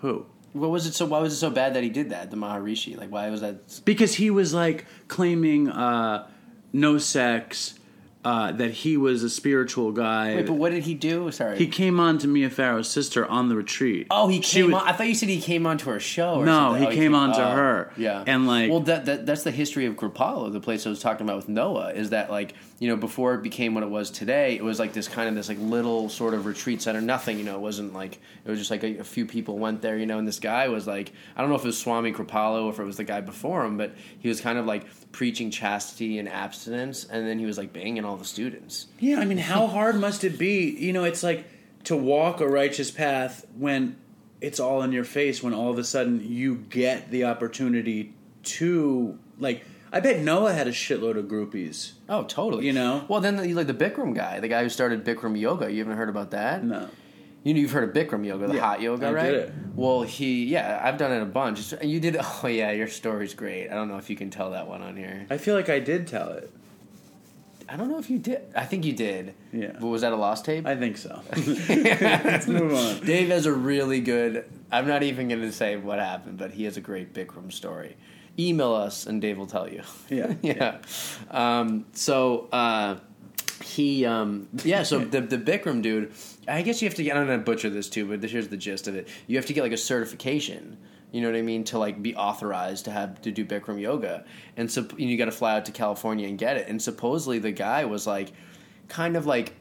Who? 0.00 0.26
What 0.52 0.70
was 0.70 0.86
it 0.86 0.94
so? 0.94 1.04
Why 1.06 1.18
was 1.18 1.32
it 1.34 1.36
so 1.36 1.50
bad 1.50 1.74
that 1.74 1.82
he 1.82 1.90
did 1.90 2.10
that? 2.10 2.30
The 2.30 2.36
Maharishi, 2.36 2.96
like, 2.96 3.10
why 3.10 3.28
was 3.28 3.42
that? 3.42 3.84
Because 3.84 4.14
he 4.14 4.30
was 4.30 4.54
like 4.54 4.86
claiming 5.08 5.68
uh, 5.68 6.26
no 6.72 6.96
sex, 6.96 7.74
uh, 8.26 8.50
that 8.50 8.72
he 8.72 8.96
was 8.96 9.22
a 9.22 9.30
spiritual 9.30 9.92
guy. 9.92 10.34
Wait, 10.34 10.46
but 10.46 10.54
what 10.54 10.72
did 10.72 10.82
he 10.82 10.94
do? 10.94 11.30
Sorry. 11.30 11.56
he 11.56 11.68
came 11.68 12.00
on 12.00 12.18
to 12.18 12.26
Mia 12.26 12.50
Farrow's 12.50 12.88
sister 12.88 13.24
on 13.24 13.48
the 13.48 13.54
retreat. 13.54 14.08
Oh, 14.10 14.26
he 14.26 14.42
She 14.42 14.56
came 14.62 14.72
would- 14.72 14.74
on. 14.82 14.88
I 14.88 14.92
thought 14.92 15.06
you 15.06 15.14
said 15.14 15.28
he 15.28 15.40
came 15.40 15.64
onto 15.64 15.88
her 15.90 16.00
show. 16.00 16.40
Or 16.40 16.44
No, 16.44 16.72
something. 16.72 16.82
he 16.82 16.88
Oh, 16.88 16.90
came 16.90 17.14
on 17.14 17.32
to 17.34 17.46
oh, 17.46 17.50
her. 17.54 17.92
Yeah, 17.96 18.24
And, 18.26 18.48
like- 18.48 18.68
well, 18.70 18.80
that, 18.80 19.04
that 19.06 19.26
that's 19.26 19.44
the 19.44 19.52
history 19.52 19.86
of 19.86 19.94
Kripalu, 19.94 20.52
the 20.52 20.58
place 20.60 20.84
I 20.86 20.90
was 20.90 21.00
talking 21.00 21.24
about 21.24 21.36
with 21.36 21.48
Noah. 21.48 21.92
Is 21.92 22.10
that 22.10 22.28
like 22.30 22.54
you 22.80 22.88
know 22.88 22.96
before 22.96 23.34
it 23.34 23.42
became 23.42 23.74
what 23.74 23.84
it 23.84 23.90
was 23.90 24.10
today, 24.10 24.56
it 24.56 24.64
was 24.64 24.78
like 24.80 24.92
this 24.92 25.06
kind 25.08 25.28
of 25.28 25.34
this 25.36 25.48
like 25.48 25.58
little 25.60 26.08
sort 26.08 26.34
of 26.34 26.46
retreat 26.46 26.82
center. 26.82 27.00
Nothing, 27.00 27.38
you 27.38 27.44
know, 27.44 27.54
it 27.54 27.60
wasn't 27.60 27.94
like 27.94 28.18
it 28.44 28.50
was 28.50 28.58
just 28.58 28.72
like 28.72 28.82
a, 28.82 28.98
a 28.98 29.04
few 29.04 29.24
people 29.24 29.56
went 29.58 29.82
there, 29.82 29.96
you 29.96 30.04
know. 30.06 30.18
And 30.18 30.26
this 30.26 30.40
guy 30.40 30.66
was 30.68 30.86
like, 30.88 31.12
I 31.36 31.40
don't 31.40 31.48
know 31.50 31.56
if 31.56 31.62
it 31.62 31.68
was 31.68 31.78
Swami 31.78 32.12
Kripalu 32.12 32.64
or 32.64 32.70
if 32.70 32.78
it 32.80 32.84
was 32.84 32.96
the 32.96 33.04
guy 33.04 33.20
before 33.20 33.64
him, 33.64 33.76
but 33.76 33.92
he 34.18 34.28
was 34.28 34.40
kind 34.40 34.58
of 34.58 34.66
like 34.66 34.84
preaching 35.16 35.50
chastity 35.50 36.18
and 36.18 36.28
abstinence, 36.28 37.06
and 37.06 37.26
then 37.26 37.38
he 37.38 37.46
was 37.46 37.56
like 37.56 37.72
banging 37.72 38.04
all 38.04 38.18
the 38.18 38.24
students. 38.24 38.86
Yeah, 39.00 39.18
I 39.18 39.24
mean, 39.24 39.38
how 39.38 39.66
hard 39.78 39.98
must 39.98 40.24
it 40.24 40.38
be? 40.38 40.68
You 40.68 40.92
know, 40.92 41.04
it's 41.04 41.22
like 41.22 41.46
to 41.84 41.96
walk 41.96 42.42
a 42.42 42.46
righteous 42.46 42.90
path 42.90 43.46
when 43.56 43.96
it's 44.42 44.60
all 44.60 44.82
in 44.82 44.92
your 44.92 45.04
face, 45.04 45.42
when 45.42 45.54
all 45.54 45.70
of 45.70 45.78
a 45.78 45.84
sudden 45.84 46.20
you 46.22 46.56
get 46.56 47.10
the 47.10 47.24
opportunity 47.24 48.12
to, 48.42 49.18
like, 49.38 49.64
I 49.90 50.00
bet 50.00 50.20
Noah 50.20 50.52
had 50.52 50.66
a 50.66 50.72
shitload 50.72 51.16
of 51.16 51.24
groupies. 51.24 51.92
Oh, 52.10 52.24
totally. 52.24 52.66
You 52.66 52.74
know? 52.74 53.06
Well, 53.08 53.22
then 53.22 53.36
the, 53.36 53.54
like 53.54 53.68
the 53.68 53.72
Bikram 53.72 54.14
guy, 54.14 54.40
the 54.40 54.48
guy 54.48 54.62
who 54.62 54.68
started 54.68 55.02
Bikram 55.02 55.40
yoga. 55.40 55.72
You 55.72 55.78
haven't 55.78 55.96
heard 55.96 56.10
about 56.10 56.32
that? 56.32 56.62
No. 56.62 56.90
You 57.46 57.54
know, 57.54 57.60
you've 57.60 57.70
heard 57.70 57.88
of 57.88 57.94
Bikram 57.94 58.26
yoga, 58.26 58.48
the 58.48 58.54
Yeah, 58.54 58.60
hot 58.60 58.80
yoga, 58.80 59.06
I 59.06 59.12
right? 59.12 59.30
did 59.30 59.34
it. 59.34 59.52
Well, 59.76 60.02
he, 60.02 60.46
yeah, 60.46 60.80
I've 60.82 60.98
done 60.98 61.12
it 61.12 61.22
a 61.22 61.26
bunch. 61.26 61.72
You 61.80 62.00
did. 62.00 62.16
Oh, 62.42 62.48
yeah, 62.48 62.72
your 62.72 62.88
story's 62.88 63.34
great. 63.34 63.68
I 63.70 63.74
don't 63.74 63.86
know 63.86 63.98
if 63.98 64.10
you 64.10 64.16
can 64.16 64.30
tell 64.30 64.50
that 64.50 64.66
one 64.66 64.82
on 64.82 64.96
here. 64.96 65.28
I 65.30 65.38
feel 65.38 65.54
like 65.54 65.68
I 65.68 65.78
did 65.78 66.08
tell 66.08 66.30
it. 66.30 66.50
I 67.68 67.76
don't 67.76 67.88
know 67.88 67.98
if 67.98 68.10
you 68.10 68.18
did. 68.18 68.42
I 68.56 68.64
think 68.64 68.84
you 68.84 68.94
did. 68.94 69.34
Yeah. 69.52 69.76
But 69.78 69.86
was 69.86 70.00
that 70.00 70.12
a 70.12 70.16
lost 70.16 70.44
tape? 70.44 70.66
I 70.66 70.74
think 70.74 70.96
so. 70.96 71.22
Let's 71.68 72.48
move 72.48 72.74
on. 72.74 73.06
Dave 73.06 73.28
has 73.28 73.46
a 73.46 73.52
really 73.52 74.00
good. 74.00 74.44
I'm 74.72 74.88
not 74.88 75.04
even 75.04 75.28
going 75.28 75.40
to 75.42 75.52
say 75.52 75.76
what 75.76 76.00
happened, 76.00 76.38
but 76.38 76.50
he 76.50 76.64
has 76.64 76.76
a 76.76 76.80
great 76.80 77.14
Bikram 77.14 77.52
story. 77.52 77.96
Email 78.36 78.74
us 78.74 79.06
and 79.06 79.22
Dave 79.22 79.38
will 79.38 79.46
tell 79.46 79.68
you. 79.68 79.82
Yeah. 80.10 80.34
yeah. 80.42 80.78
Um, 81.30 81.86
so 81.92 82.48
uh, 82.50 82.96
he, 83.62 84.04
um, 84.04 84.48
yeah. 84.64 84.82
So 84.82 84.98
the 84.98 85.20
the 85.20 85.38
Bikram 85.38 85.80
dude, 85.80 86.12
I 86.48 86.62
guess 86.62 86.80
you 86.80 86.88
have 86.88 86.96
to 86.96 87.02
get. 87.02 87.16
I'm 87.16 87.26
gonna 87.26 87.38
butcher 87.38 87.70
this 87.70 87.88
too, 87.88 88.06
but 88.06 88.28
here's 88.28 88.48
the 88.48 88.56
gist 88.56 88.88
of 88.88 88.94
it. 88.94 89.08
You 89.26 89.36
have 89.36 89.46
to 89.46 89.52
get 89.52 89.62
like 89.62 89.72
a 89.72 89.76
certification. 89.76 90.78
You 91.12 91.20
know 91.20 91.30
what 91.30 91.36
I 91.36 91.42
mean 91.42 91.64
to 91.64 91.78
like 91.78 92.02
be 92.02 92.14
authorized 92.14 92.84
to 92.86 92.90
have 92.90 93.20
to 93.22 93.30
do 93.30 93.44
Bikram 93.44 93.80
yoga, 93.80 94.24
and 94.56 94.70
so 94.70 94.86
you 94.96 95.16
got 95.16 95.26
to 95.26 95.32
fly 95.32 95.56
out 95.56 95.64
to 95.66 95.72
California 95.72 96.28
and 96.28 96.38
get 96.38 96.56
it. 96.56 96.68
And 96.68 96.80
supposedly 96.80 97.38
the 97.38 97.52
guy 97.52 97.84
was 97.84 98.06
like, 98.06 98.32
kind 98.88 99.16
of 99.16 99.26
like 99.26 99.54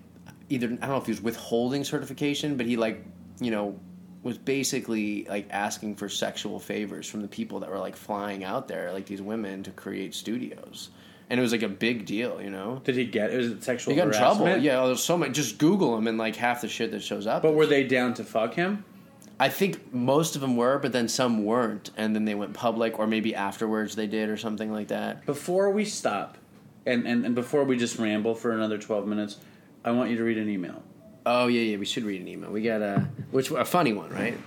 either 0.50 0.68
I 0.68 0.70
don't 0.70 0.90
know 0.90 0.98
if 0.98 1.06
he 1.06 1.12
was 1.12 1.22
withholding 1.22 1.84
certification, 1.84 2.58
but 2.58 2.66
he 2.66 2.78
like 2.78 3.04
you 3.40 3.52
know 3.52 3.80
was 4.24 4.38
basically 4.40 5.26
like 5.26 5.48
asking 5.52 5.96
for 5.96 6.10
sexual 6.10 6.60
favors 6.60 7.08
from 7.08 7.22
the 7.22 7.28
people 7.28 7.60
that 7.60 7.70
were 7.70 7.78
like 7.78 7.96
flying 7.96 8.44
out 8.44 8.68
there, 8.68 8.92
like 8.92 9.06
these 9.06 9.22
women, 9.22 9.62
to 9.62 9.72
create 9.72 10.16
studios. 10.16 10.90
And 11.30 11.40
it 11.40 11.44
was 11.44 11.52
like 11.52 11.64
a 11.64 11.70
big 11.70 12.06
deal, 12.06 12.40
you 12.40 12.52
know. 12.52 12.82
Did 12.84 12.96
he 12.96 13.06
get? 13.06 13.34
It 13.34 13.38
was 13.38 13.48
it 13.48 13.64
sexual? 13.64 13.94
He 13.94 13.98
got 13.98 14.08
in 14.08 14.14
trouble. 14.14 14.58
Yeah, 14.58 14.82
oh, 14.82 14.88
there's 14.88 15.04
so 15.04 15.18
much. 15.18 15.32
Just 15.32 15.58
Google 15.58 15.98
him, 15.98 16.08
and 16.08 16.18
like 16.20 16.36
half 16.36 16.62
the 16.62 16.68
shit 16.68 16.92
that 16.92 17.02
shows 17.02 17.26
up. 17.26 17.42
But 17.42 17.56
were 17.56 17.66
they 17.66 17.84
down 17.84 18.14
to 18.16 18.24
fuck 18.24 18.54
him? 18.54 18.86
I 19.40 19.50
think 19.50 19.94
most 19.94 20.36
of 20.36 20.42
them 20.42 20.56
were, 20.56 20.78
but 20.78 20.92
then 20.92 21.10
some 21.10 21.44
weren't, 21.44 21.92
and 21.98 22.16
then 22.16 22.26
they 22.26 22.36
went 22.36 22.54
public, 22.54 23.00
or 23.00 23.08
maybe 23.08 23.36
afterwards 23.36 23.96
they 23.96 24.08
did, 24.08 24.30
or 24.30 24.38
something 24.38 24.72
like 24.72 24.90
that. 24.90 25.26
Before 25.26 25.72
we 25.72 25.84
stop, 25.84 26.38
and, 26.86 27.06
and, 27.06 27.26
and 27.26 27.36
before 27.36 27.66
we 27.66 27.76
just 27.76 27.98
ramble 27.98 28.36
for 28.36 28.52
another 28.52 28.78
twelve 28.78 29.08
minutes, 29.08 29.38
I 29.84 29.92
want 29.92 30.12
you 30.12 30.18
to 30.18 30.24
read 30.24 30.38
an 30.38 30.50
email. 30.50 30.84
Oh 31.26 31.48
yeah, 31.48 31.62
yeah. 31.62 31.78
We 31.78 31.86
should 31.86 32.04
read 32.04 32.22
an 32.22 32.28
email. 32.28 32.52
We 32.52 32.62
got 32.62 32.82
a 32.82 33.08
which 33.32 33.50
a 33.50 33.66
funny 33.66 33.94
one, 33.94 34.12
right? 34.12 34.38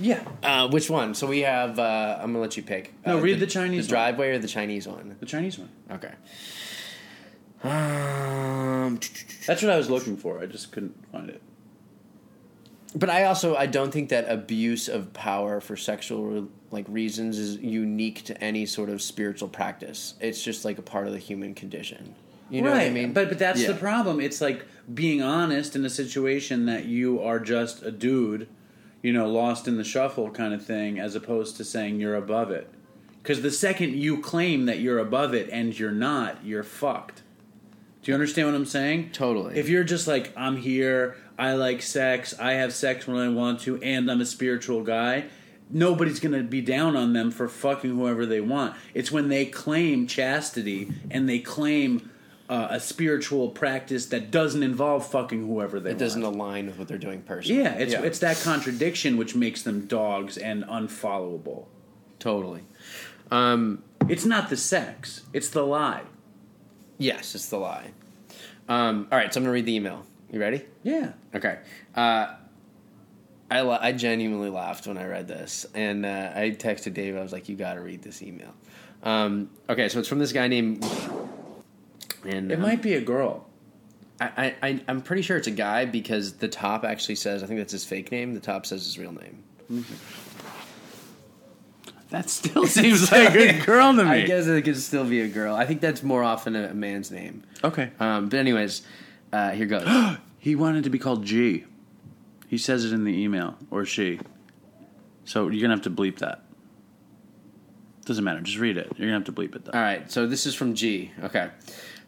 Yeah. 0.00 0.24
Uh, 0.42 0.68
which 0.68 0.88
one? 0.88 1.14
So 1.14 1.26
we 1.26 1.40
have. 1.40 1.78
Uh, 1.78 2.16
I'm 2.20 2.28
gonna 2.32 2.40
let 2.40 2.56
you 2.56 2.62
pick. 2.62 2.94
No, 3.06 3.18
Uh, 3.18 3.20
read 3.20 3.38
the 3.38 3.46
Chinese 3.46 3.86
the 3.86 3.94
one. 3.94 4.02
driveway 4.02 4.30
or 4.30 4.38
the 4.38 4.48
Chinese 4.48 4.88
one. 4.88 5.14
The 5.20 5.26
Chinese 5.26 5.58
one. 5.58 5.68
Okay. 5.90 6.12
Um, 7.62 8.98
That's 9.46 9.62
what 9.62 9.70
I 9.70 9.76
was 9.76 9.90
looking 9.90 10.16
for. 10.16 10.40
I 10.40 10.46
just 10.46 10.72
couldn't 10.72 10.94
find 11.12 11.28
it. 11.28 11.42
but 12.94 13.08
I 13.10 13.24
also 13.24 13.54
I 13.54 13.66
don't 13.66 13.92
think 13.92 14.08
that 14.08 14.28
abuse 14.28 14.88
of 14.88 15.12
power 15.12 15.60
for 15.60 15.76
sexual 15.76 16.48
like 16.72 16.86
reasons 16.88 17.38
is 17.38 17.56
unique 17.58 18.24
to 18.24 18.42
any 18.42 18.66
sort 18.66 18.88
of 18.88 19.00
spiritual 19.02 19.48
practice. 19.48 20.14
It's 20.20 20.42
just 20.42 20.64
like 20.64 20.78
a 20.78 20.82
part 20.82 21.06
of 21.06 21.12
the 21.12 21.18
human 21.18 21.54
condition. 21.54 22.14
You 22.48 22.62
know 22.62 22.70
right. 22.70 22.78
what 22.78 22.86
I 22.86 22.90
mean? 22.90 23.12
But 23.12 23.28
but 23.28 23.38
that's 23.38 23.60
Yeah. 23.60 23.68
the 23.68 23.74
problem. 23.74 24.20
It's 24.20 24.40
like 24.40 24.64
being 24.92 25.22
honest 25.22 25.76
in 25.76 25.84
a 25.84 25.90
situation 25.90 26.66
that 26.66 26.86
you 26.86 27.20
are 27.20 27.38
just 27.38 27.82
a 27.84 27.92
dude, 27.92 28.48
you 29.02 29.12
know, 29.12 29.28
lost 29.28 29.66
in 29.66 29.76
the 29.76 29.84
shuffle 29.84 30.30
kind 30.30 30.52
of 30.52 30.64
thing, 30.64 30.98
as 30.98 31.14
opposed 31.14 31.56
to 31.56 31.64
saying 31.64 32.00
you're 32.00 32.16
above 32.16 32.50
it. 32.50 32.70
Because 33.22 33.42
the 33.42 33.50
second 33.50 33.94
you 33.94 34.20
claim 34.20 34.66
that 34.66 34.80
you're 34.80 34.98
above 34.98 35.34
it 35.34 35.48
and 35.50 35.78
you're 35.78 35.90
not, 35.90 36.44
you're 36.44 36.62
fucked. 36.62 37.22
Do 38.02 38.10
you 38.10 38.14
understand 38.14 38.48
what 38.48 38.54
I'm 38.54 38.66
saying? 38.66 39.10
Totally. 39.12 39.58
If 39.58 39.68
you're 39.68 39.84
just 39.84 40.08
like, 40.08 40.32
I'm 40.36 40.56
here, 40.56 41.16
I 41.38 41.52
like 41.52 41.82
sex, 41.82 42.38
I 42.38 42.52
have 42.54 42.72
sex 42.72 43.06
when 43.06 43.18
I 43.18 43.28
want 43.28 43.60
to, 43.60 43.82
and 43.82 44.10
I'm 44.10 44.22
a 44.22 44.26
spiritual 44.26 44.82
guy, 44.82 45.24
nobody's 45.68 46.20
going 46.20 46.32
to 46.32 46.42
be 46.42 46.62
down 46.62 46.96
on 46.96 47.12
them 47.12 47.30
for 47.30 47.48
fucking 47.48 47.90
whoever 47.90 48.24
they 48.24 48.40
want. 48.40 48.74
It's 48.94 49.12
when 49.12 49.28
they 49.28 49.46
claim 49.46 50.06
chastity 50.06 50.90
and 51.10 51.28
they 51.28 51.38
claim 51.38 52.09
uh, 52.50 52.66
a 52.70 52.80
spiritual 52.80 53.48
practice 53.48 54.06
that 54.06 54.30
doesn't 54.30 54.62
involve 54.62 55.06
fucking 55.06 55.46
whoever 55.46 55.80
they 55.80 55.90
It 55.90 55.92
want. 55.94 55.98
doesn't 56.00 56.22
align 56.24 56.66
with 56.66 56.78
what 56.78 56.88
they're 56.88 56.98
doing 56.98 57.22
personally. 57.22 57.62
Yeah, 57.62 57.74
it's 57.74 57.94
it's 57.94 58.18
that 58.18 58.38
contradiction 58.42 59.16
which 59.16 59.34
makes 59.34 59.62
them 59.62 59.86
dogs 59.86 60.36
and 60.36 60.64
unfollowable. 60.64 61.66
totally. 62.18 62.62
Um, 63.30 63.82
It's 64.08 64.24
not 64.26 64.50
the 64.50 64.56
sex; 64.56 65.22
it's 65.32 65.48
the 65.50 65.62
lie. 65.64 66.02
yes, 66.98 67.34
it's 67.34 67.46
the 67.48 67.58
lie. 67.58 67.92
Um, 68.68 69.06
all 69.10 69.18
right, 69.18 69.32
so 69.32 69.38
I'm 69.40 69.44
gonna 69.44 69.52
read 69.54 69.66
the 69.66 69.74
email. 69.76 70.04
You 70.32 70.40
ready? 70.40 70.64
Yeah. 70.82 71.12
Okay. 71.34 71.58
Uh, 71.94 72.34
I 73.50 73.60
la- 73.62 73.78
I 73.80 73.92
genuinely 73.92 74.48
laughed 74.50 74.86
when 74.86 74.96
I 74.98 75.06
read 75.06 75.26
this, 75.28 75.66
and 75.74 76.06
uh, 76.06 76.30
I 76.34 76.50
texted 76.58 76.94
Dave. 76.94 77.16
I 77.16 77.20
was 77.22 77.32
like, 77.32 77.48
"You 77.48 77.56
got 77.56 77.74
to 77.74 77.80
read 77.80 78.02
this 78.02 78.22
email." 78.22 78.54
Um, 79.02 79.50
okay, 79.68 79.88
so 79.88 79.98
it's 79.98 80.08
from 80.08 80.18
this 80.20 80.32
guy 80.32 80.46
named. 80.48 80.84
And 82.24 82.50
It 82.50 82.56
um, 82.56 82.62
might 82.62 82.82
be 82.82 82.94
a 82.94 83.00
girl. 83.00 83.46
I, 84.20 84.54
I 84.62 84.80
I'm 84.86 85.00
pretty 85.00 85.22
sure 85.22 85.38
it's 85.38 85.46
a 85.46 85.52
guy 85.52 85.86
because 85.86 86.34
the 86.34 86.48
top 86.48 86.84
actually 86.84 87.14
says 87.14 87.42
I 87.42 87.46
think 87.46 87.58
that's 87.58 87.72
his 87.72 87.86
fake 87.86 88.12
name. 88.12 88.34
The 88.34 88.40
top 88.40 88.66
says 88.66 88.84
his 88.84 88.98
real 88.98 89.12
name. 89.12 89.84
That 92.10 92.28
still 92.28 92.66
seems 92.78 93.10
like 93.10 93.34
a 93.34 93.58
girl 93.64 93.96
to 93.96 94.04
me. 94.04 94.10
I 94.10 94.22
guess 94.26 94.46
it 94.46 94.62
could 94.62 94.76
still 94.76 95.06
be 95.06 95.22
a 95.22 95.28
girl. 95.28 95.54
I 95.54 95.64
think 95.64 95.80
that's 95.80 96.02
more 96.02 96.22
often 96.22 96.54
a, 96.54 96.68
a 96.68 96.74
man's 96.74 97.10
name. 97.10 97.44
Okay. 97.64 97.90
Um, 97.98 98.28
but 98.28 98.38
anyways, 98.38 98.82
uh, 99.32 99.50
here 99.50 99.66
goes. 99.66 100.16
He 100.42 100.54
wanted 100.54 100.84
to 100.84 100.90
be 100.90 100.98
called 100.98 101.26
G. 101.26 101.66
He 102.48 102.56
says 102.56 102.86
it 102.86 102.94
in 102.94 103.04
the 103.04 103.12
email, 103.12 103.58
or 103.70 103.84
she. 103.84 104.18
So 105.26 105.48
you're 105.48 105.60
gonna 105.60 105.74
have 105.74 105.84
to 105.84 105.90
bleep 105.90 106.20
that. 106.20 106.42
Doesn't 108.06 108.24
matter. 108.24 108.40
Just 108.40 108.56
read 108.56 108.78
it. 108.78 108.90
You're 108.96 109.08
gonna 109.08 109.18
have 109.18 109.24
to 109.26 109.32
bleep 109.32 109.54
it 109.54 109.66
though. 109.66 109.72
All 109.72 109.82
right, 109.82 110.10
so 110.10 110.26
this 110.26 110.46
is 110.46 110.54
from 110.54 110.74
G. 110.74 111.10
Okay. 111.24 111.50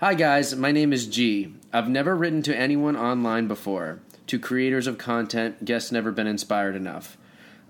Hi, 0.03 0.15
guys. 0.15 0.57
My 0.57 0.73
name 0.73 0.93
is 0.93 1.07
G. 1.07 1.55
I've 1.73 1.89
never 1.89 2.17
written 2.17 2.43
to 2.43 2.57
anyone 2.59 2.97
online 2.97 3.47
before. 3.47 4.01
To 4.27 4.39
creators 4.41 4.89
of 4.89 4.99
content, 4.99 5.65
guests 5.65 5.93
never 5.93 6.11
been 6.11 6.27
inspired 6.27 6.75
enough 6.75 7.17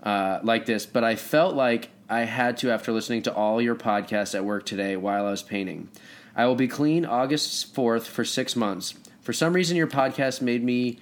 uh, 0.01 0.39
like 0.41 0.65
this, 0.65 0.87
but 0.87 1.03
I 1.03 1.15
felt 1.15 1.53
like 1.53 1.91
I 2.09 2.21
had 2.21 2.57
to 2.57 2.71
after 2.71 2.91
listening 2.91 3.21
to 3.21 3.33
all 3.35 3.61
your 3.61 3.75
podcasts 3.75 4.33
at 4.33 4.45
work 4.45 4.65
today 4.65 4.97
while 4.97 5.27
I 5.27 5.29
was 5.29 5.43
painting. 5.43 5.89
I 6.35 6.47
will 6.47 6.55
be 6.55 6.67
clean 6.67 7.05
August 7.05 7.75
4th 7.75 8.07
for 8.07 8.25
six 8.25 8.55
months. 8.55 8.95
For 9.21 9.31
some 9.31 9.53
reason, 9.53 9.77
your 9.77 9.85
podcast 9.85 10.41
made 10.41 10.63
me 10.63 10.97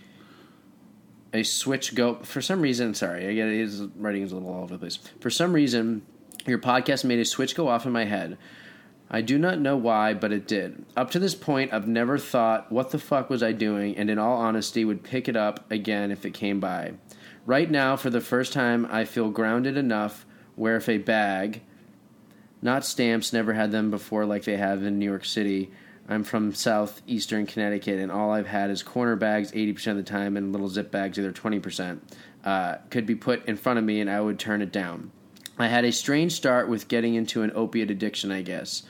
a 1.32 1.44
switch 1.44 1.96
go. 1.96 2.16
For 2.24 2.42
some 2.42 2.60
reason, 2.60 2.94
sorry, 2.94 3.26
I 3.30 3.34
get 3.36 3.48
it. 3.48 3.58
His 3.58 3.84
writing 3.96 4.24
is 4.24 4.34
a 4.34 4.36
little 4.36 4.54
all 4.54 4.64
over 4.64 4.74
the 4.74 4.80
place. 4.80 5.00
For 5.22 5.30
some 5.30 5.54
reason, 5.54 6.02
your 6.46 6.60
podcast 6.60 7.06
made 7.06 7.20
a 7.20 7.26
switch 7.26 7.56
go 7.56 7.70
off 7.70 7.86
in 7.86 7.94
my 7.94 8.04
head. 8.04 8.38
I 9.14 9.20
do 9.20 9.38
not 9.38 9.59
know 9.59 9.76
why, 9.76 10.14
but 10.14 10.32
it 10.32 10.47
did. 10.47 10.86
Up 10.95 11.12
to 11.12 11.20
this 11.20 11.36
point, 11.36 11.74
I've 11.74 11.88
never 11.88 12.18
thought, 12.18 12.72
what 12.72 12.91
the 12.91 12.97
fuck 12.97 13.30
was 13.30 13.43
I 13.43 13.51
doing? 13.51 13.97
And 13.97 14.09
in 14.09 14.18
all 14.18 14.38
honesty, 14.38 14.86
would 14.86 15.03
pick 15.03 15.28
it 15.28 15.36
up 15.36 15.70
again 15.70 16.12
if 16.12 16.26
it 16.26 16.34
came 16.34 16.62
by. 16.62 16.93
Right 17.45 17.70
now, 17.70 17.97
for 17.97 18.09
the 18.09 18.22
first 18.22 18.53
time, 18.53 18.88
I 18.89 19.03
feel 19.03 19.30
grounded 19.30 19.76
enough 19.76 20.26
where 20.55 20.78
if 20.78 20.88
a 20.88 20.97
bag, 20.97 21.62
not 22.62 22.86
stamps, 22.86 23.34
never 23.34 23.51
had 23.51 23.72
them 23.72 23.91
before 23.91 24.26
like 24.26 24.45
they 24.45 24.55
have 24.55 24.82
in 24.82 24.97
New 24.97 25.09
York 25.09 25.26
City. 25.26 25.72
I'm 26.07 26.24
from 26.24 26.53
southeastern 26.53 27.47
Connecticut, 27.47 27.99
and 27.99 28.14
all 28.14 28.32
I've 28.32 28.47
had 28.47 28.70
is 28.70 28.82
corner 28.82 29.18
bags 29.18 29.51
80% 29.51 29.88
of 29.88 29.97
the 29.97 30.03
time 30.03 30.38
and 30.38 30.53
little 30.53 30.70
zip 30.70 30.89
bags, 30.89 31.20
either 31.20 31.34
20%. 31.34 31.99
Uh, 32.45 32.76
could 32.89 33.05
be 33.05 33.16
put 33.16 33.45
in 33.45 33.57
front 33.57 33.78
of 33.78 33.84
me, 33.84 33.99
and 33.99 34.09
I 34.09 34.22
would 34.22 34.39
turn 34.39 34.62
it 34.62 34.72
down. 34.72 35.12
I 35.62 35.68
had 35.68 35.86
a 35.86 35.91
strange 35.91 36.34
start 36.34 36.68
with 36.68 36.88
getting 36.88 37.16
into 37.16 37.41
an 37.43 37.51
opiate 37.55 37.91
addiction, 37.91 38.32
I 38.32 38.41
guess. 38.41 38.84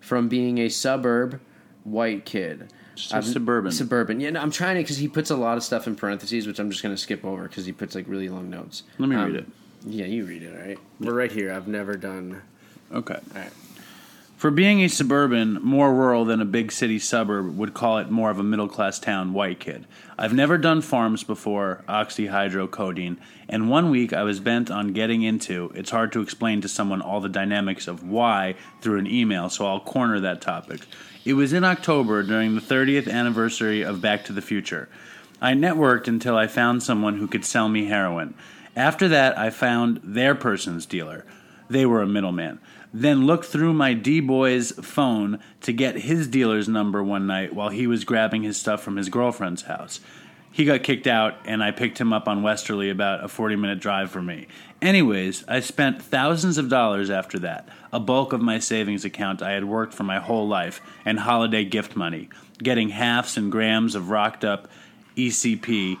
From 0.00 0.28
being 0.28 0.58
a 0.58 0.68
suburb 0.68 1.40
white 1.84 2.24
kid. 2.24 2.72
Just 2.94 3.12
a 3.14 3.22
suburban. 3.22 3.72
Suburban. 3.72 4.20
Yeah, 4.20 4.30
no, 4.30 4.40
I'm 4.40 4.50
trying 4.50 4.76
to 4.76 4.82
because 4.82 4.98
he 4.98 5.08
puts 5.08 5.30
a 5.30 5.36
lot 5.36 5.56
of 5.56 5.62
stuff 5.64 5.86
in 5.86 5.96
parentheses, 5.96 6.46
which 6.46 6.58
I'm 6.58 6.70
just 6.70 6.82
going 6.82 6.94
to 6.94 7.00
skip 7.00 7.24
over 7.24 7.44
because 7.44 7.64
he 7.64 7.72
puts 7.72 7.94
like 7.94 8.06
really 8.08 8.28
long 8.28 8.50
notes. 8.50 8.82
Let 8.98 9.08
me 9.08 9.16
Um, 9.16 9.26
read 9.26 9.36
it. 9.36 9.46
Yeah, 9.86 10.06
you 10.06 10.24
read 10.26 10.42
it, 10.42 10.52
all 10.54 10.66
right? 10.66 10.78
We're 11.00 11.14
right 11.14 11.32
here. 11.32 11.52
I've 11.52 11.66
never 11.68 11.96
done. 11.96 12.42
Okay. 12.92 13.14
All 13.14 13.40
right. 13.40 13.50
For 14.42 14.50
being 14.50 14.80
a 14.80 14.88
suburban, 14.88 15.60
more 15.62 15.94
rural 15.94 16.24
than 16.24 16.40
a 16.40 16.44
big 16.44 16.72
city 16.72 16.98
suburb 16.98 17.56
would 17.56 17.74
call 17.74 17.98
it 17.98 18.10
more 18.10 18.28
of 18.28 18.40
a 18.40 18.42
middle 18.42 18.66
class 18.66 18.98
town 18.98 19.34
white 19.34 19.60
kid. 19.60 19.86
I've 20.18 20.34
never 20.34 20.58
done 20.58 20.80
farms 20.80 21.22
before, 21.22 21.84
oxyhydrocodone, 21.88 23.18
and 23.48 23.70
one 23.70 23.88
week 23.88 24.12
I 24.12 24.24
was 24.24 24.40
bent 24.40 24.68
on 24.68 24.94
getting 24.94 25.22
into. 25.22 25.70
It's 25.76 25.92
hard 25.92 26.10
to 26.10 26.20
explain 26.20 26.60
to 26.60 26.68
someone 26.68 27.00
all 27.00 27.20
the 27.20 27.28
dynamics 27.28 27.86
of 27.86 28.02
why 28.02 28.56
through 28.80 28.98
an 28.98 29.06
email, 29.06 29.48
so 29.48 29.64
I'll 29.64 29.78
corner 29.78 30.18
that 30.18 30.40
topic. 30.40 30.80
It 31.24 31.34
was 31.34 31.52
in 31.52 31.62
October 31.62 32.24
during 32.24 32.56
the 32.56 32.60
30th 32.60 33.08
anniversary 33.08 33.82
of 33.82 34.00
Back 34.00 34.24
to 34.24 34.32
the 34.32 34.42
Future. 34.42 34.88
I 35.40 35.52
networked 35.52 36.08
until 36.08 36.36
I 36.36 36.48
found 36.48 36.82
someone 36.82 37.18
who 37.18 37.28
could 37.28 37.44
sell 37.44 37.68
me 37.68 37.84
heroin. 37.84 38.34
After 38.74 39.06
that, 39.06 39.38
I 39.38 39.50
found 39.50 40.00
their 40.02 40.34
person's 40.34 40.84
dealer. 40.84 41.24
They 41.70 41.86
were 41.86 42.02
a 42.02 42.08
middleman. 42.08 42.58
Then 42.92 43.26
looked 43.26 43.46
through 43.46 43.72
my 43.72 43.94
D 43.94 44.20
boy's 44.20 44.72
phone 44.72 45.38
to 45.62 45.72
get 45.72 45.96
his 45.96 46.28
dealer's 46.28 46.68
number 46.68 47.02
one 47.02 47.26
night 47.26 47.54
while 47.54 47.70
he 47.70 47.86
was 47.86 48.04
grabbing 48.04 48.42
his 48.42 48.58
stuff 48.58 48.82
from 48.82 48.96
his 48.96 49.08
girlfriend's 49.08 49.62
house. 49.62 50.00
He 50.52 50.66
got 50.66 50.82
kicked 50.82 51.06
out, 51.06 51.38
and 51.46 51.64
I 51.64 51.70
picked 51.70 51.98
him 51.98 52.12
up 52.12 52.28
on 52.28 52.42
Westerly 52.42 52.90
about 52.90 53.24
a 53.24 53.28
40 53.28 53.56
minute 53.56 53.80
drive 53.80 54.10
from 54.10 54.26
me. 54.26 54.46
Anyways, 54.82 55.44
I 55.48 55.60
spent 55.60 56.02
thousands 56.02 56.58
of 56.58 56.68
dollars 56.68 57.08
after 57.08 57.38
that, 57.38 57.66
a 57.90 57.98
bulk 57.98 58.34
of 58.34 58.42
my 58.42 58.58
savings 58.58 59.06
account 59.06 59.40
I 59.40 59.52
had 59.52 59.64
worked 59.64 59.94
for 59.94 60.02
my 60.02 60.18
whole 60.18 60.46
life, 60.46 60.82
and 61.06 61.20
holiday 61.20 61.64
gift 61.64 61.96
money, 61.96 62.28
getting 62.62 62.90
halves 62.90 63.38
and 63.38 63.50
grams 63.50 63.94
of 63.94 64.10
rocked 64.10 64.44
up 64.44 64.68
ECP, 65.16 65.96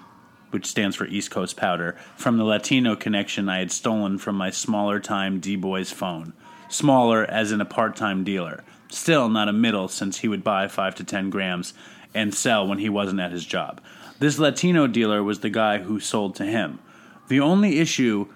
which 0.50 0.66
stands 0.66 0.96
for 0.96 1.06
East 1.06 1.30
Coast 1.30 1.56
Powder, 1.56 1.96
from 2.16 2.36
the 2.36 2.44
Latino 2.44 2.94
connection 2.94 3.48
I 3.48 3.60
had 3.60 3.72
stolen 3.72 4.18
from 4.18 4.36
my 4.36 4.50
smaller 4.50 5.00
time 5.00 5.40
D 5.40 5.56
Boy's 5.56 5.90
phone. 5.90 6.34
Smaller 6.72 7.24
as 7.30 7.52
in 7.52 7.60
a 7.60 7.66
part 7.66 7.96
time 7.96 8.24
dealer. 8.24 8.64
Still 8.88 9.28
not 9.28 9.48
a 9.48 9.52
middle 9.52 9.88
since 9.88 10.20
he 10.20 10.28
would 10.28 10.42
buy 10.42 10.68
5 10.68 10.94
to 10.96 11.04
10 11.04 11.28
grams 11.28 11.74
and 12.14 12.34
sell 12.34 12.66
when 12.66 12.78
he 12.78 12.88
wasn't 12.88 13.20
at 13.20 13.30
his 13.30 13.44
job. 13.44 13.78
This 14.18 14.38
Latino 14.38 14.86
dealer 14.86 15.22
was 15.22 15.40
the 15.40 15.50
guy 15.50 15.78
who 15.80 16.00
sold 16.00 16.34
to 16.36 16.44
him. 16.44 16.78
The 17.28 17.40
only 17.40 17.78
issue 17.78 18.28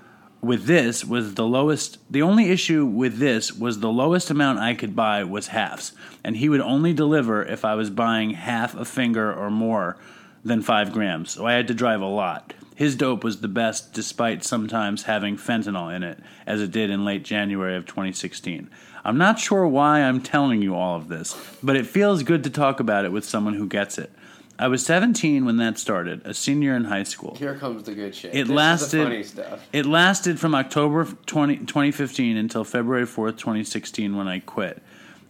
with 0.43 0.67
this 0.67 1.03
was 1.03 1.33
the 1.35 1.47
lowest 1.47 1.99
the 2.11 2.21
only 2.21 2.51
issue 2.51 2.85
with 2.85 3.17
this 3.17 3.55
was 3.55 3.81
the 3.81 3.91
lowest 3.91 4.31
amount 4.31 4.59
I 4.59 4.75
could 4.75 4.95
buy 4.95 5.25
was 5.25 5.49
halves 5.49 5.93
and 6.23 6.37
he 6.37 6.51
would 6.51 6.61
only 6.61 6.93
deliver 6.93 7.43
if 7.43 7.65
I 7.65 7.75
was 7.75 7.89
buying 7.89 8.31
half 8.31 8.75
a 8.75 8.85
finger 8.85 9.33
or 9.33 9.51
more 9.51 9.97
than 10.45 10.61
5 10.61 10.93
grams 10.93 11.31
so 11.31 11.47
I 11.47 11.55
had 11.55 11.67
to 11.69 11.75
drive 11.75 12.03
a 12.03 12.07
lot 12.07 12.53
his 12.77 12.95
dope 12.95 13.25
was 13.25 13.41
the 13.41 13.49
best 13.49 13.93
despite 13.93 14.45
sometimes 14.45 15.03
having 15.05 15.37
fentanyl 15.37 15.93
in 15.95 16.03
it 16.05 16.19
as 16.47 16.61
it 16.63 16.71
did 16.71 16.91
in 16.91 17.05
late 17.05 17.25
January 17.25 17.75
of 17.77 17.85
2016 17.87 18.71
I'm 19.05 19.19
not 19.19 19.39
sure 19.41 19.67
why 19.67 20.01
I'm 20.03 20.21
telling 20.21 20.63
you 20.63 20.75
all 20.77 20.97
of 20.97 21.09
this 21.09 21.35
but 21.63 21.75
it 21.75 21.87
feels 21.87 22.23
good 22.23 22.45
to 22.45 22.51
talk 22.51 22.79
about 22.79 23.05
it 23.05 23.13
with 23.13 23.25
someone 23.25 23.55
who 23.55 23.67
gets 23.67 23.99
it 23.99 24.13
I 24.59 24.69
was 24.69 24.87
17 24.87 25.45
when 25.45 25.59
that 25.59 25.77
started 25.79 26.23
a 26.25 26.33
senior 26.33 26.75
in 26.77 26.85
high 26.85 27.03
school 27.03 27.35
Here 27.35 27.57
comes 27.57 27.83
the 27.83 27.95
good 27.95 28.15
shit. 28.15 28.35
It 28.35 28.47
This 28.47 28.57
lasted- 28.57 29.03
funny 29.03 29.23
stuff. 29.23 29.61
it 29.73 29.85
lasted 29.85 30.41
from 30.41 30.55
October 30.55 31.05
20, 31.27 31.57
2015 31.67 32.39
until 32.39 32.65
February 32.65 33.05
4th, 33.05 33.37
2016, 33.37 34.17
when 34.17 34.27
I 34.29 34.39
quit. 34.39 34.83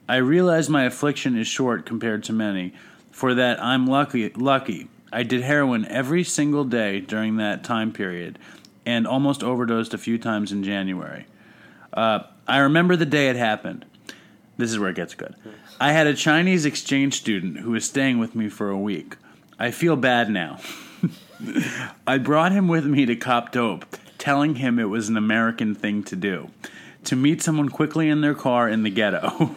I 0.08 0.18
realize 0.18 0.68
my 0.70 0.84
affliction 0.84 1.36
is 1.36 1.48
short 1.48 1.84
compared 1.84 2.22
to 2.24 2.32
many. 2.32 2.72
For 3.10 3.34
that, 3.34 3.60
I'm 3.60 3.84
lucky. 3.88 4.28
Lucky. 4.30 4.86
I 5.12 5.22
did 5.22 5.42
heroin 5.42 5.86
every 5.86 6.24
single 6.24 6.64
day 6.64 7.00
during 7.00 7.36
that 7.36 7.64
time 7.64 7.92
period, 7.92 8.38
and 8.84 9.06
almost 9.06 9.42
overdosed 9.42 9.94
a 9.94 9.98
few 9.98 10.18
times 10.18 10.52
in 10.52 10.62
January. 10.62 11.26
Uh, 11.92 12.20
I 12.46 12.58
remember 12.58 12.96
the 12.96 13.06
day 13.06 13.28
it 13.28 13.36
happened. 13.36 13.84
This 14.56 14.70
is 14.70 14.78
where 14.78 14.90
it 14.90 14.96
gets 14.96 15.14
good. 15.14 15.34
I 15.80 15.92
had 15.92 16.06
a 16.06 16.14
Chinese 16.14 16.64
exchange 16.64 17.14
student 17.14 17.58
who 17.58 17.72
was 17.72 17.84
staying 17.84 18.18
with 18.18 18.34
me 18.34 18.48
for 18.48 18.70
a 18.70 18.78
week. 18.78 19.16
I 19.58 19.70
feel 19.70 19.96
bad 19.96 20.30
now. 20.30 20.60
I 22.06 22.18
brought 22.18 22.52
him 22.52 22.68
with 22.68 22.86
me 22.86 23.04
to 23.06 23.16
cop 23.16 23.52
dope, 23.52 23.84
telling 24.18 24.56
him 24.56 24.78
it 24.78 24.84
was 24.84 25.08
an 25.08 25.16
American 25.16 25.74
thing 25.74 26.02
to 26.04 26.16
do. 26.16 26.50
To 27.04 27.16
meet 27.16 27.42
someone 27.42 27.68
quickly 27.68 28.08
in 28.08 28.20
their 28.20 28.34
car 28.34 28.68
in 28.68 28.82
the 28.82 28.90
ghetto. 28.90 29.50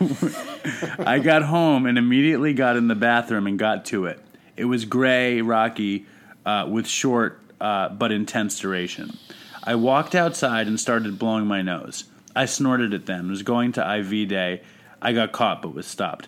I 1.03 1.19
got 1.19 1.43
home 1.43 1.85
and 1.85 1.97
immediately 1.97 2.53
got 2.53 2.75
in 2.75 2.87
the 2.87 2.95
bathroom 2.95 3.47
and 3.47 3.57
got 3.57 3.85
to 3.85 4.05
it. 4.05 4.21
It 4.59 4.65
was 4.65 4.83
gray, 4.83 5.41
rocky, 5.41 6.05
uh, 6.45 6.67
with 6.69 6.85
short 6.85 7.41
uh, 7.61 7.89
but 7.89 8.11
intense 8.11 8.59
duration. 8.59 9.17
I 9.63 9.75
walked 9.75 10.15
outside 10.15 10.67
and 10.67 10.77
started 10.77 11.17
blowing 11.17 11.47
my 11.47 11.61
nose. 11.61 12.03
I 12.35 12.45
snorted 12.45 12.93
at 12.93 13.01
it 13.01 13.05
then, 13.05 13.29
was 13.29 13.41
going 13.41 13.71
to 13.73 13.95
IV 13.99 14.27
day. 14.27 14.61
I 15.01 15.13
got 15.13 15.31
caught 15.31 15.61
but 15.61 15.73
was 15.73 15.87
stopped. 15.87 16.27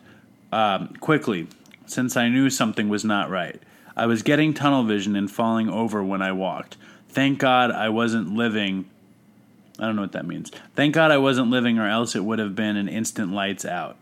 Um, 0.52 0.94
quickly, 1.02 1.48
since 1.86 2.16
I 2.16 2.30
knew 2.30 2.50
something 2.50 2.88
was 2.88 3.04
not 3.04 3.30
right. 3.30 3.62
I 3.98 4.06
was 4.06 4.24
getting 4.24 4.54
tunnel 4.54 4.84
vision 4.84 5.18
and 5.18 5.30
falling 5.30 5.70
over 5.70 6.02
when 6.02 6.22
I 6.22 6.32
walked. 6.32 6.78
Thank 7.10 7.40
God 7.40 7.70
I 7.72 7.90
wasn't 7.90 8.34
living. 8.34 8.90
I 9.78 9.86
don't 9.86 9.98
know 9.98 10.04
what 10.04 10.14
that 10.14 10.26
means. 10.26 10.52
Thank 10.76 10.96
God 10.96 11.12
I 11.12 11.18
wasn't 11.18 11.50
living, 11.50 11.78
or 11.78 11.88
else 11.88 12.16
it 12.16 12.24
would 12.24 12.40
have 12.40 12.56
been 12.56 12.78
an 12.78 12.88
instant 12.88 13.34
lights 13.34 13.66
out. 13.66 13.98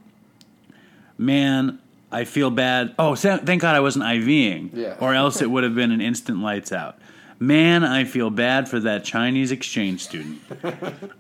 Man, 1.18 1.80
I 2.12 2.24
feel 2.24 2.50
bad. 2.50 2.96
Oh, 2.98 3.16
thank 3.16 3.62
God 3.62 3.76
I 3.76 3.80
wasn't 3.80 4.06
IVing, 4.06 4.72
Yeah. 4.74 4.96
or 5.00 5.14
else 5.14 5.42
it 5.42 5.52
would 5.52 5.64
have 5.64 5.76
been 5.76 5.92
an 5.92 6.02
instant 6.02 6.40
lights 6.42 6.72
out. 6.72 6.98
Man, 7.42 7.86
I 7.86 8.04
feel 8.04 8.30
bad 8.30 8.68
for 8.68 8.82
that 8.82 9.06
Chinese 9.06 9.52
exchange 9.52 10.02
student. 10.04 10.42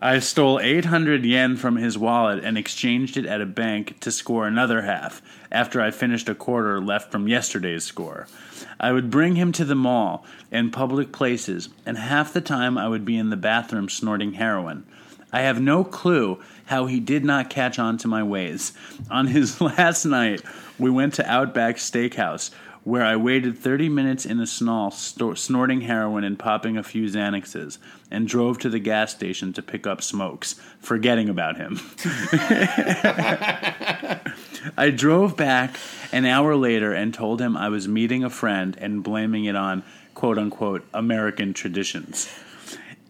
I 0.01 0.19
stole 0.19 0.59
800 0.59 1.23
yen 1.23 1.55
from 1.55 1.77
his 1.77 1.97
wallet 1.97 2.43
and 2.43 2.57
exchanged 2.57 3.15
it 3.15 3.25
at 3.25 3.39
a 3.39 3.45
bank 3.45 3.99
to 4.01 4.11
score 4.11 4.45
another 4.45 4.81
half 4.81 5.21
after 5.49 5.79
I 5.81 5.91
finished 5.91 6.27
a 6.27 6.35
quarter 6.35 6.81
left 6.81 7.09
from 7.11 7.29
yesterday's 7.29 7.85
score. 7.85 8.27
I 8.81 8.91
would 8.91 9.09
bring 9.09 9.35
him 9.35 9.53
to 9.53 9.63
the 9.63 9.75
mall 9.75 10.25
and 10.51 10.73
public 10.73 11.13
places, 11.13 11.69
and 11.85 11.97
half 11.97 12.33
the 12.33 12.41
time 12.41 12.77
I 12.77 12.89
would 12.89 13.05
be 13.05 13.17
in 13.17 13.29
the 13.29 13.37
bathroom 13.37 13.87
snorting 13.87 14.33
heroin. 14.33 14.83
I 15.32 15.41
have 15.41 15.61
no 15.61 15.84
clue 15.84 16.39
how 16.65 16.86
he 16.86 16.99
did 16.99 17.23
not 17.25 17.49
catch 17.49 17.80
on 17.80 17.97
to 17.99 18.07
my 18.07 18.23
ways. 18.23 18.73
On 19.09 19.27
his 19.27 19.59
last 19.77 20.05
night, 20.05 20.41
we 20.77 20.89
went 20.89 21.13
to 21.15 21.30
Outback 21.30 21.77
Steakhouse, 21.77 22.51
where 22.84 23.03
I 23.03 23.15
waited 23.15 23.57
30 23.57 23.89
minutes 23.89 24.25
in 24.25 24.39
a 24.39 24.47
sto- 24.47 25.34
snorting 25.34 25.82
heroin 25.82 26.23
and 26.23 26.39
popping 26.39 26.77
a 26.77 26.84
few 26.84 27.07
Xanaxes, 27.07 27.77
and 28.09 28.27
drove 28.27 28.57
to 28.59 28.69
the 28.69 28.80
gas 28.80 29.11
station 29.11 29.53
to 29.53 29.61
pick 29.61 29.86
up 29.86 30.01
smokes, 30.01 30.55
forgetting 30.80 31.30
about 31.30 31.57
him. 31.57 31.80
I 34.77 34.89
drove 34.89 35.38
back 35.38 35.77
an 36.11 36.25
hour 36.25 36.55
later 36.55 36.93
and 36.93 37.13
told 37.13 37.41
him 37.41 37.55
I 37.55 37.69
was 37.69 37.88
meeting 37.88 38.23
a 38.23 38.30
friend 38.30 38.77
and 38.80 39.03
blaming 39.03 39.45
it 39.45 39.55
on 39.55 39.84
quote 40.15 40.38
unquote 40.38 40.86
American 40.93 41.53
traditions. 41.53 42.30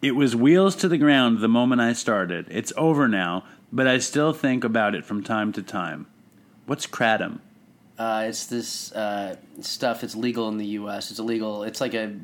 It 0.02 0.12
was 0.12 0.34
wheels 0.34 0.76
to 0.76 0.88
the 0.88 0.98
ground 0.98 1.40
the 1.40 1.48
moment 1.48 1.80
I 1.80 1.92
started. 1.92 2.46
It's 2.50 2.72
over 2.76 3.06
now, 3.06 3.44
but 3.70 3.86
I 3.86 3.98
still 3.98 4.32
think 4.32 4.64
about 4.64 4.94
it 4.94 5.04
from 5.04 5.22
time 5.22 5.52
to 5.52 5.62
time. 5.62 6.06
What's 6.66 6.86
kratom? 6.86 7.40
Uh, 7.98 8.24
it's 8.28 8.46
this 8.46 8.92
uh, 8.92 9.36
stuff. 9.60 10.02
It's 10.02 10.16
legal 10.16 10.48
in 10.48 10.56
the 10.56 10.66
U.S. 10.66 11.10
It's 11.10 11.20
illegal. 11.20 11.64
It's 11.64 11.80
like 11.82 11.92
a 11.92 12.14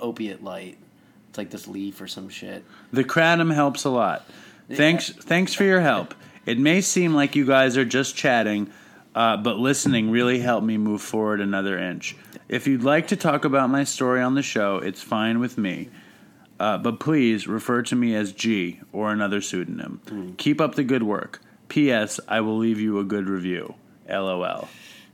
opiate 0.00 0.44
light. 0.44 0.78
It's 1.28 1.38
like 1.38 1.50
this 1.50 1.66
leaf 1.66 2.00
or 2.00 2.06
some 2.06 2.28
shit. 2.28 2.64
The 2.92 3.02
kratom 3.02 3.52
helps 3.52 3.84
a 3.84 3.90
lot. 3.90 4.24
Thanks, 4.70 5.10
thanks 5.10 5.52
for 5.52 5.64
your 5.64 5.80
help. 5.80 6.14
It 6.46 6.58
may 6.58 6.80
seem 6.80 7.14
like 7.14 7.34
you 7.34 7.44
guys 7.44 7.76
are 7.76 7.84
just 7.84 8.14
chatting, 8.14 8.70
uh, 9.14 9.36
but 9.38 9.58
listening 9.58 10.10
really 10.10 10.38
helped 10.38 10.66
me 10.66 10.78
move 10.78 11.02
forward 11.02 11.40
another 11.40 11.78
inch. 11.78 12.16
If 12.48 12.66
you'd 12.66 12.84
like 12.84 13.08
to 13.08 13.16
talk 13.16 13.44
about 13.44 13.70
my 13.70 13.84
story 13.84 14.22
on 14.22 14.34
the 14.34 14.42
show, 14.42 14.76
it's 14.76 15.02
fine 15.02 15.40
with 15.40 15.58
me. 15.58 15.88
Uh, 16.60 16.78
but 16.78 17.00
please 17.00 17.48
refer 17.48 17.82
to 17.82 17.96
me 17.96 18.14
as 18.14 18.32
G 18.32 18.80
or 18.92 19.10
another 19.10 19.40
pseudonym. 19.40 20.00
Keep 20.38 20.60
up 20.60 20.74
the 20.76 20.84
good 20.84 21.02
work. 21.02 21.40
P.S. 21.68 22.20
I 22.28 22.40
will 22.40 22.56
leave 22.56 22.78
you 22.78 22.98
a 22.98 23.04
good 23.04 23.28
review. 23.28 23.74
LOL. 24.08 24.68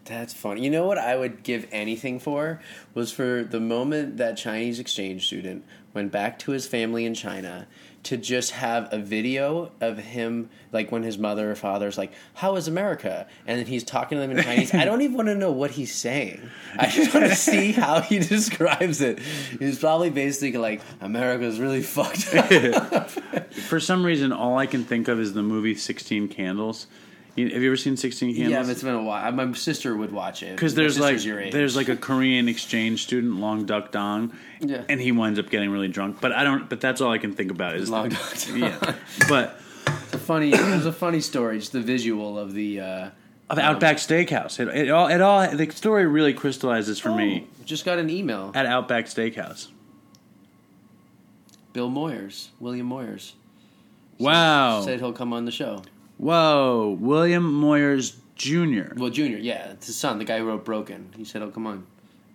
That's 0.04 0.34
funny. 0.34 0.64
You 0.64 0.70
know 0.70 0.86
what 0.86 0.98
I 0.98 1.16
would 1.16 1.42
give 1.42 1.68
anything 1.70 2.18
for 2.18 2.60
was 2.94 3.12
for 3.12 3.44
the 3.44 3.60
moment 3.60 4.16
that 4.16 4.36
Chinese 4.36 4.78
exchange 4.78 5.26
student 5.26 5.64
went 5.94 6.10
back 6.10 6.38
to 6.40 6.50
his 6.50 6.66
family 6.66 7.04
in 7.04 7.14
China 7.14 7.68
to 8.02 8.16
just 8.16 8.52
have 8.52 8.92
a 8.92 8.98
video 8.98 9.70
of 9.80 9.98
him 9.98 10.48
like 10.72 10.90
when 10.90 11.02
his 11.02 11.18
mother 11.18 11.50
or 11.50 11.54
father's 11.54 11.98
like, 11.98 12.12
"How 12.34 12.56
is 12.56 12.66
America?" 12.68 13.26
and 13.46 13.58
then 13.58 13.66
he's 13.66 13.84
talking 13.84 14.16
to 14.16 14.22
them 14.22 14.36
in 14.36 14.42
Chinese. 14.42 14.72
I 14.74 14.84
don't 14.84 15.02
even 15.02 15.16
want 15.16 15.28
to 15.28 15.34
know 15.34 15.52
what 15.52 15.72
he's 15.72 15.94
saying. 15.94 16.40
I 16.78 16.86
just 16.86 17.12
want 17.12 17.26
to 17.26 17.34
see 17.50 17.72
how 17.72 18.00
he 18.00 18.18
describes 18.18 19.00
it. 19.00 19.18
He's 19.58 19.78
probably 19.78 20.10
basically 20.10 20.58
like, 20.58 20.80
"America's 21.00 21.60
really 21.60 21.82
fucked 21.82 22.34
up." 22.34 23.10
For 23.10 23.80
some 23.80 24.04
reason, 24.04 24.32
all 24.32 24.56
I 24.58 24.66
can 24.66 24.84
think 24.84 25.08
of 25.08 25.20
is 25.20 25.34
the 25.34 25.42
movie 25.42 25.74
Sixteen 25.74 26.28
Candles. 26.28 26.86
You, 27.36 27.48
have 27.50 27.62
you 27.62 27.68
ever 27.68 27.76
seen 27.76 27.96
Sixteen 27.96 28.34
Candles? 28.34 28.50
yeah, 28.52 28.62
but 28.62 28.70
it's 28.70 28.82
been 28.82 28.94
a 28.94 29.02
while. 29.02 29.30
My 29.32 29.52
sister 29.52 29.96
would 29.96 30.12
watch 30.12 30.42
it 30.42 30.54
because 30.56 30.74
there's 30.74 30.98
like 30.98 31.18
there's 31.22 31.76
like 31.76 31.88
a 31.88 31.96
Korean 31.96 32.48
exchange 32.48 33.02
student, 33.04 33.36
Long 33.36 33.66
Duck 33.66 33.92
Dong, 33.92 34.32
Yeah. 34.60 34.82
and 34.88 35.00
he 35.00 35.12
winds 35.12 35.38
up 35.38 35.48
getting 35.48 35.70
really 35.70 35.88
drunk. 35.88 36.20
But 36.20 36.32
I 36.32 36.42
don't. 36.44 36.68
But 36.68 36.80
that's 36.80 37.00
all 37.00 37.12
I 37.12 37.18
can 37.18 37.32
think 37.34 37.50
about 37.50 37.76
is 37.76 37.88
Long 37.88 38.08
Duck 38.10 38.34
Dong. 38.46 38.56
Yeah, 38.58 38.94
but 39.28 39.60
It's 40.04 40.14
a 40.14 40.18
funny. 40.18 40.52
It 40.52 40.60
was 40.60 40.86
a 40.86 40.92
funny 40.92 41.20
story. 41.20 41.58
Just 41.60 41.72
the 41.72 41.80
visual 41.80 42.38
of 42.38 42.52
the. 42.52 42.80
Uh, 42.80 43.10
of 43.48 43.58
Outback 43.58 43.96
Steakhouse, 43.96 44.60
it, 44.60 44.68
it 44.68 44.90
all 44.90 45.08
it 45.08 45.20
all 45.20 45.48
the 45.56 45.68
story 45.70 46.06
really 46.06 46.32
crystallizes 46.32 47.00
for 47.00 47.12
me 47.12 47.48
Just 47.64 47.84
got 47.84 47.98
an 47.98 48.08
email. 48.08 48.52
at 48.54 48.64
Outback 48.64 49.06
Steakhouse. 49.06 49.66
Bill 51.72 51.90
Moyers, 51.90 52.48
William 52.60 52.88
Moyers, 52.88 53.32
Wow! 54.18 54.82
said 54.82 55.00
he'll 55.00 55.12
come 55.12 55.32
on 55.32 55.46
the 55.46 55.50
show. 55.50 55.82
Whoa! 56.20 56.98
William 57.00 57.60
Moyers 57.62 58.16
Jr. 58.36 58.94
Well, 58.94 59.10
Junior, 59.10 59.38
yeah, 59.38 59.70
it's 59.70 59.86
his 59.86 59.96
son, 59.96 60.18
the 60.18 60.24
guy 60.24 60.38
who 60.38 60.44
wrote 60.44 60.64
Broken. 60.64 61.12
He 61.16 61.24
said 61.24 61.40
he'll 61.40 61.50
come 61.50 61.66
on. 61.66 61.86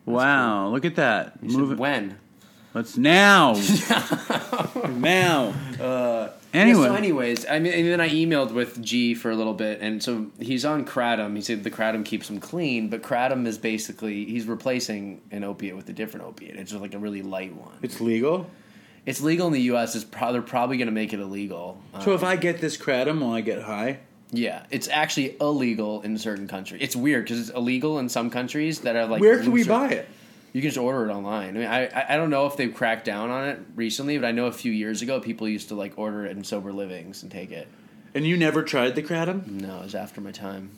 Wow! 0.05 0.69
Look 0.69 0.85
at 0.85 0.95
that. 0.95 1.37
He 1.41 1.49
said, 1.49 1.59
Move 1.59 1.71
it. 1.73 1.77
when? 1.77 2.17
Let's 2.73 2.97
now. 2.97 3.53
now. 4.89 5.53
Uh, 5.79 6.29
Anyway. 6.55 6.83
Yeah, 6.83 6.87
so, 6.87 6.95
anyways, 6.95 7.45
I 7.47 7.59
mean, 7.59 7.73
and 7.73 7.87
then 7.87 7.99
I 7.99 8.07
emailed 8.09 8.53
with 8.53 8.81
G 8.81 9.13
for 9.13 9.29
a 9.29 9.35
little 9.35 9.53
bit, 9.53 9.81
and 9.81 10.01
so 10.01 10.27
he's 10.39 10.63
on 10.63 10.85
kratom. 10.85 11.35
He 11.35 11.41
said 11.41 11.65
the 11.65 11.71
kratom 11.71 12.05
keeps 12.05 12.29
him 12.29 12.39
clean, 12.39 12.87
but 12.87 13.01
kratom 13.01 13.45
is 13.45 13.57
basically 13.57 14.23
he's 14.23 14.45
replacing 14.45 15.21
an 15.31 15.43
opiate 15.43 15.75
with 15.75 15.89
a 15.89 15.93
different 15.93 16.25
opiate. 16.25 16.55
It's 16.55 16.71
just 16.71 16.81
like 16.81 16.93
a 16.93 16.97
really 16.97 17.21
light 17.21 17.53
one. 17.53 17.73
It's 17.81 17.99
legal. 17.99 18.49
It's 19.05 19.21
legal 19.21 19.47
in 19.47 19.53
the 19.53 19.61
U.S. 19.63 19.95
It's 19.95 20.03
pro- 20.03 20.33
they're 20.33 20.41
probably 20.41 20.77
going 20.77 20.87
to 20.87 20.91
make 20.93 21.13
it 21.13 21.19
illegal. 21.19 21.81
So 22.01 22.11
Um, 22.11 22.15
if 22.15 22.23
I 22.23 22.35
get 22.35 22.59
this 22.59 22.75
kratom, 22.77 23.19
will 23.19 23.31
I 23.33 23.41
get 23.41 23.61
high? 23.61 23.99
Yeah, 24.31 24.65
it's 24.71 24.87
actually 24.87 25.35
illegal 25.39 26.01
in 26.01 26.17
certain 26.17 26.47
countries. 26.47 26.81
It's 26.81 26.95
weird 26.95 27.25
because 27.25 27.39
it's 27.39 27.49
illegal 27.55 27.99
in 27.99 28.09
some 28.09 28.29
countries 28.29 28.79
that 28.81 28.95
are 28.95 29.05
like. 29.05 29.21
Where 29.21 29.39
can 29.39 29.51
we 29.51 29.63
buy 29.63 29.89
it? 29.89 30.07
You 30.53 30.61
can 30.61 30.69
just 30.69 30.77
order 30.79 31.07
it 31.09 31.13
online. 31.13 31.49
I 31.49 31.59
mean, 31.59 31.67
I 31.67 31.85
I- 31.87 32.13
I 32.13 32.17
don't 32.17 32.29
know 32.31 32.45
if 32.47 32.57
they've 32.57 32.73
cracked 32.73 33.05
down 33.05 33.29
on 33.29 33.47
it 33.47 33.59
recently, 33.75 34.17
but 34.17 34.25
I 34.25 34.31
know 34.31 34.47
a 34.47 34.51
few 34.51 34.71
years 34.71 35.01
ago 35.01 35.19
people 35.19 35.47
used 35.47 35.67
to 35.69 35.75
like 35.75 35.93
order 35.97 36.25
it 36.25 36.35
in 36.35 36.43
sober 36.43 36.73
livings 36.73 37.21
and 37.23 37.31
take 37.31 37.51
it. 37.51 37.67
And 38.15 38.25
you 38.25 38.37
never 38.37 38.63
tried 38.63 38.95
the 38.95 39.03
kratom? 39.03 39.45
No, 39.47 39.79
it 39.81 39.83
was 39.83 39.95
after 39.95 40.21
my 40.21 40.31
time. 40.31 40.71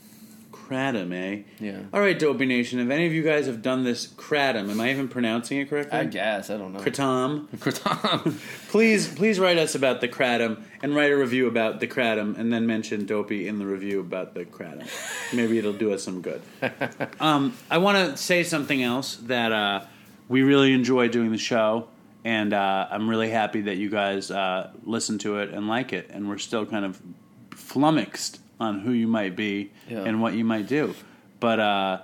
Kratom, 0.67 1.13
eh? 1.13 1.43
Yeah. 1.59 1.79
All 1.93 2.01
right, 2.01 2.17
Dopey 2.17 2.45
Nation. 2.45 2.79
If 2.79 2.89
any 2.89 3.05
of 3.05 3.13
you 3.13 3.23
guys 3.23 3.45
have 3.45 3.61
done 3.61 3.85
this 3.85 4.05
kratom, 4.05 4.69
am 4.69 4.81
I 4.81 4.91
even 4.91 5.07
pronouncing 5.07 5.59
it 5.59 5.69
correctly? 5.69 5.97
I 5.97 6.03
guess 6.03 6.49
I 6.49 6.57
don't 6.57 6.73
know. 6.73 6.79
Kratom. 6.79 7.47
Kratom. 7.57 8.37
Please, 8.69 9.07
please 9.07 9.39
write 9.39 9.57
us 9.57 9.75
about 9.75 10.01
the 10.01 10.09
kratom 10.09 10.61
and 10.83 10.93
write 10.93 11.11
a 11.11 11.15
review 11.15 11.47
about 11.47 11.79
the 11.79 11.87
kratom, 11.87 12.37
and 12.37 12.51
then 12.51 12.67
mention 12.67 13.05
Dopey 13.05 13.47
in 13.47 13.59
the 13.59 13.65
review 13.65 14.01
about 14.01 14.33
the 14.33 14.43
kratom. 14.43 14.87
Maybe 15.33 15.57
it'll 15.57 15.71
do 15.71 15.93
us 15.93 16.03
some 16.03 16.21
good. 16.21 16.41
Um, 17.19 17.57
I 17.71 17.79
want 17.79 17.97
to 17.97 18.17
say 18.17 18.43
something 18.43 18.83
else 18.83 19.15
that 19.23 19.51
uh, 19.51 19.85
we 20.27 20.43
really 20.43 20.73
enjoy 20.73 21.07
doing 21.07 21.31
the 21.31 21.37
show, 21.37 21.87
and 22.23 22.53
uh, 22.53 22.87
I'm 22.91 23.09
really 23.09 23.29
happy 23.29 23.61
that 23.61 23.77
you 23.77 23.89
guys 23.89 24.29
uh, 24.29 24.71
listen 24.83 25.17
to 25.19 25.39
it 25.39 25.49
and 25.51 25.67
like 25.67 25.93
it, 25.93 26.09
and 26.11 26.27
we're 26.27 26.37
still 26.37 26.65
kind 26.65 26.85
of 26.85 27.01
flummoxed 27.51 28.39
on 28.59 28.79
who 28.79 28.91
you 28.91 29.07
might 29.07 29.35
be 29.35 29.71
Yeah. 29.89 30.03
and 30.03 30.21
what 30.21 30.33
you 30.33 30.43
might 30.45 30.67
do, 30.67 30.93
but. 31.39 31.59
Uh, 31.59 31.99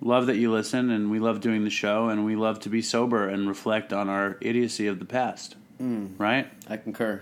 love 0.00 0.26
that 0.26 0.36
you 0.36 0.48
listen 0.52 0.90
and 0.90 1.10
we 1.10 1.18
love 1.18 1.40
doing 1.40 1.64
the 1.64 1.70
show 1.70 2.08
and 2.08 2.24
we 2.24 2.36
love 2.36 2.60
to 2.60 2.68
be 2.68 2.80
sober 2.80 3.28
and 3.28 3.48
reflect 3.48 3.92
on 3.92 4.08
our 4.08 4.36
idiocy 4.40 4.86
of 4.86 5.00
the 5.00 5.04
past 5.04 5.56
right 5.80 6.46
I 6.70 6.76
concur. 6.76 7.20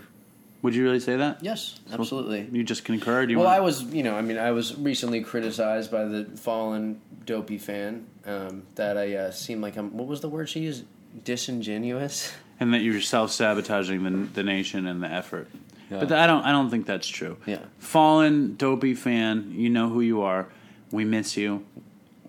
would 0.61 0.75
you 0.75 0.83
really 0.85 1.01
say 1.01 1.17
that 1.17 1.39
Yes, 1.43 1.81
absolutely. 1.91 2.47
you 2.53 2.63
just 2.65 2.85
concur 2.85 3.23
you 3.23 3.39
Well, 3.39 3.47
want 3.47 3.57
I 3.57 3.61
was, 3.63 3.83
you 3.85 4.03
know, 4.03 4.15
I 4.15 4.21
mean, 4.21 4.37
I 4.37 4.51
was 4.51 4.77
recently 4.77 5.23
criticized 5.23 5.91
by 5.91 6.05
the 6.05 6.27
fallen 6.37 7.01
dopey 7.25 7.57
fan 7.57 8.05
um, 8.27 8.65
that 8.75 8.99
I 8.99 9.15
uh, 9.15 9.31
seem 9.31 9.63
like 9.63 9.79
I'm. 9.79 9.97
What 9.97 10.07
was 10.07 10.21
the 10.21 10.29
word 10.29 10.51
she 10.51 10.61
used? 10.61 10.85
Disingenuous. 11.25 12.33
and 12.61 12.75
that 12.75 12.81
you're 12.81 13.01
self-sabotaging 13.01 14.03
the, 14.03 14.11
the 14.35 14.43
nation 14.43 14.87
and 14.87 15.03
the 15.03 15.09
effort 15.11 15.49
Yeah. 15.91 16.01
but 16.01 16.13
i 16.13 16.27
don't 16.27 16.45
i 16.45 16.51
don't 16.51 16.71
think 16.71 16.87
that's 16.87 17.07
true 17.07 17.37
Yeah. 17.47 17.61
fallen 17.79 18.57
dopey 18.57 18.95
fan 18.95 19.53
you 19.53 19.71
know 19.71 19.89
who 19.89 20.01
you 20.01 20.23
are 20.23 20.49
we 20.91 21.05
miss 21.05 21.37
you 21.37 21.65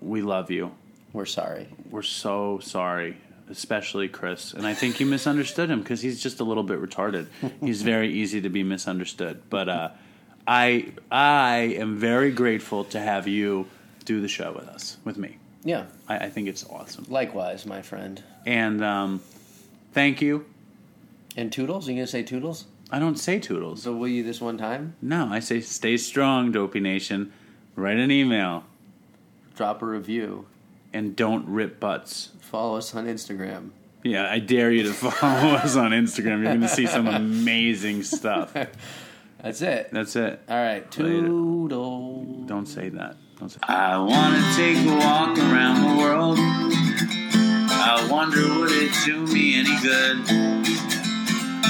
we 0.00 0.22
love 0.22 0.50
you 0.50 0.70
We're 1.12 1.26
sorry. 1.26 1.66
we're 1.90 2.02
so 2.02 2.60
sorry 2.60 3.16
especially 3.50 4.08
chris 4.08 4.52
and 4.52 4.66
i 4.66 4.74
think 4.74 5.00
you 5.00 5.06
misunderstood 5.16 5.70
him 5.70 5.80
because 5.80 6.00
he's 6.02 6.22
just 6.22 6.38
a 6.40 6.44
little 6.44 6.62
bit 6.62 6.80
retarded 6.80 7.26
he's 7.60 7.82
very 7.82 8.12
easy 8.12 8.40
to 8.42 8.48
be 8.48 8.62
misunderstood 8.62 9.42
but 9.50 9.68
uh, 9.68 9.88
i 10.46 10.92
i 11.10 11.56
am 11.78 11.96
very 11.98 12.30
grateful 12.30 12.84
to 12.84 13.00
have 13.00 13.26
you 13.26 13.66
do 14.04 14.20
the 14.20 14.28
show 14.28 14.52
with 14.52 14.68
us 14.68 14.98
with 15.04 15.16
me 15.18 15.36
Yeah. 15.64 15.84
i, 16.08 16.16
I 16.26 16.30
think 16.30 16.46
it's 16.48 16.64
awesome 16.68 17.06
Likewise, 17.08 17.66
my 17.66 17.82
friend. 17.82 18.22
and 18.46 18.84
um, 18.84 19.20
thank 19.92 20.20
you 20.22 20.44
And 21.36 21.52
Toodles? 21.52 21.86
Are 21.88 21.92
you 21.92 21.96
gonna 21.98 22.06
say 22.06 22.22
Toodles? 22.22 22.64
I 22.90 22.98
don't 22.98 23.16
say 23.18 23.38
toodles 23.38 23.82
So 23.82 23.92
will 23.94 24.08
you 24.08 24.22
this 24.22 24.40
one 24.40 24.58
time? 24.58 24.94
no 25.02 25.28
i 25.30 25.40
say 25.40 25.60
stay 25.60 25.96
strong 25.96 26.52
dopey 26.52 26.80
nation 26.80 27.32
write 27.76 27.96
an 27.98 28.10
email 28.10 28.64
Drop 29.56 29.82
a 29.82 29.86
review. 29.86 30.46
and 30.92 31.16
don't 31.16 31.46
rip 31.48 31.80
butts 31.80 32.30
Follow 32.40 32.76
us 32.78 32.94
on 32.94 33.06
Instagram. 33.06 33.70
Yeah, 34.02 34.30
I 34.30 34.38
dare 34.38 34.70
you 34.70 34.84
to 34.84 34.92
follow 34.94 35.50
us 35.56 35.76
on 35.76 35.90
Instagram. 35.90 36.38
You're 36.38 36.44
going 36.44 36.60
to 36.62 36.68
see 36.68 36.86
some 36.86 37.06
amazing 37.22 38.04
stuff. 38.04 38.54
That's 39.42 39.60
it. 39.60 39.90
That's 39.92 40.16
it. 40.16 40.40
All 40.48 40.56
right. 40.56 40.84
Later. 40.98 41.26
Toodle. 41.26 42.46
Don't 42.46 42.64
say 42.64 42.88
that. 42.88 43.16
Don't 43.38 43.50
say 43.50 43.58
I 43.64 43.98
want 43.98 44.34
to 44.36 44.56
take 44.56 44.78
a 44.78 44.96
walk 44.96 45.36
around 45.36 45.82
the 45.90 46.02
world. 46.02 46.38
I 46.40 48.08
wonder 48.10 48.40
would 48.60 48.70
it 48.72 48.92
do 49.04 49.26
me 49.26 49.56
any 49.58 49.78
good? 49.82 50.77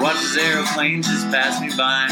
Watch 0.00 0.20
this 0.20 0.36
aeroplane 0.36 1.02
just 1.02 1.26
pass 1.30 1.60
me 1.60 1.70
by. 1.76 2.06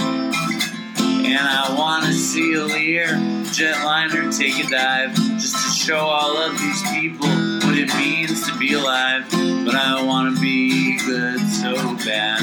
And 0.98 1.38
I 1.38 1.74
want 1.78 2.04
to 2.04 2.12
see 2.12 2.54
a 2.54 2.64
Lear 2.64 3.06
jetliner 3.54 4.36
take 4.36 4.58
a 4.64 4.68
dive. 4.68 5.14
Just 5.14 5.54
to 5.54 5.84
show 5.84 5.98
all 5.98 6.36
of 6.36 6.58
these 6.58 6.82
people 6.90 7.28
what 7.28 7.78
it 7.78 7.94
means 7.96 8.44
to 8.48 8.58
be 8.58 8.72
alive. 8.72 9.24
But 9.30 9.76
I 9.76 10.02
want 10.02 10.34
to 10.34 10.40
be 10.40 10.98
good 10.98 11.40
so 11.48 11.74
bad. 12.04 12.42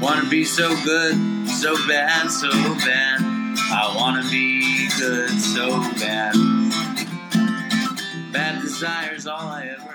Want 0.00 0.24
to 0.24 0.28
be 0.28 0.44
so 0.44 0.74
good, 0.84 1.14
so 1.48 1.74
bad, 1.86 2.28
so 2.30 2.50
bad. 2.50 3.20
I 3.22 3.94
want 3.96 4.22
to 4.22 4.30
be 4.30 4.88
good 4.98 5.30
so 5.30 5.80
bad. 6.00 6.34
Bad 8.32 8.62
desire's 8.62 9.26
all 9.28 9.48
I 9.48 9.68
ever. 9.78 9.93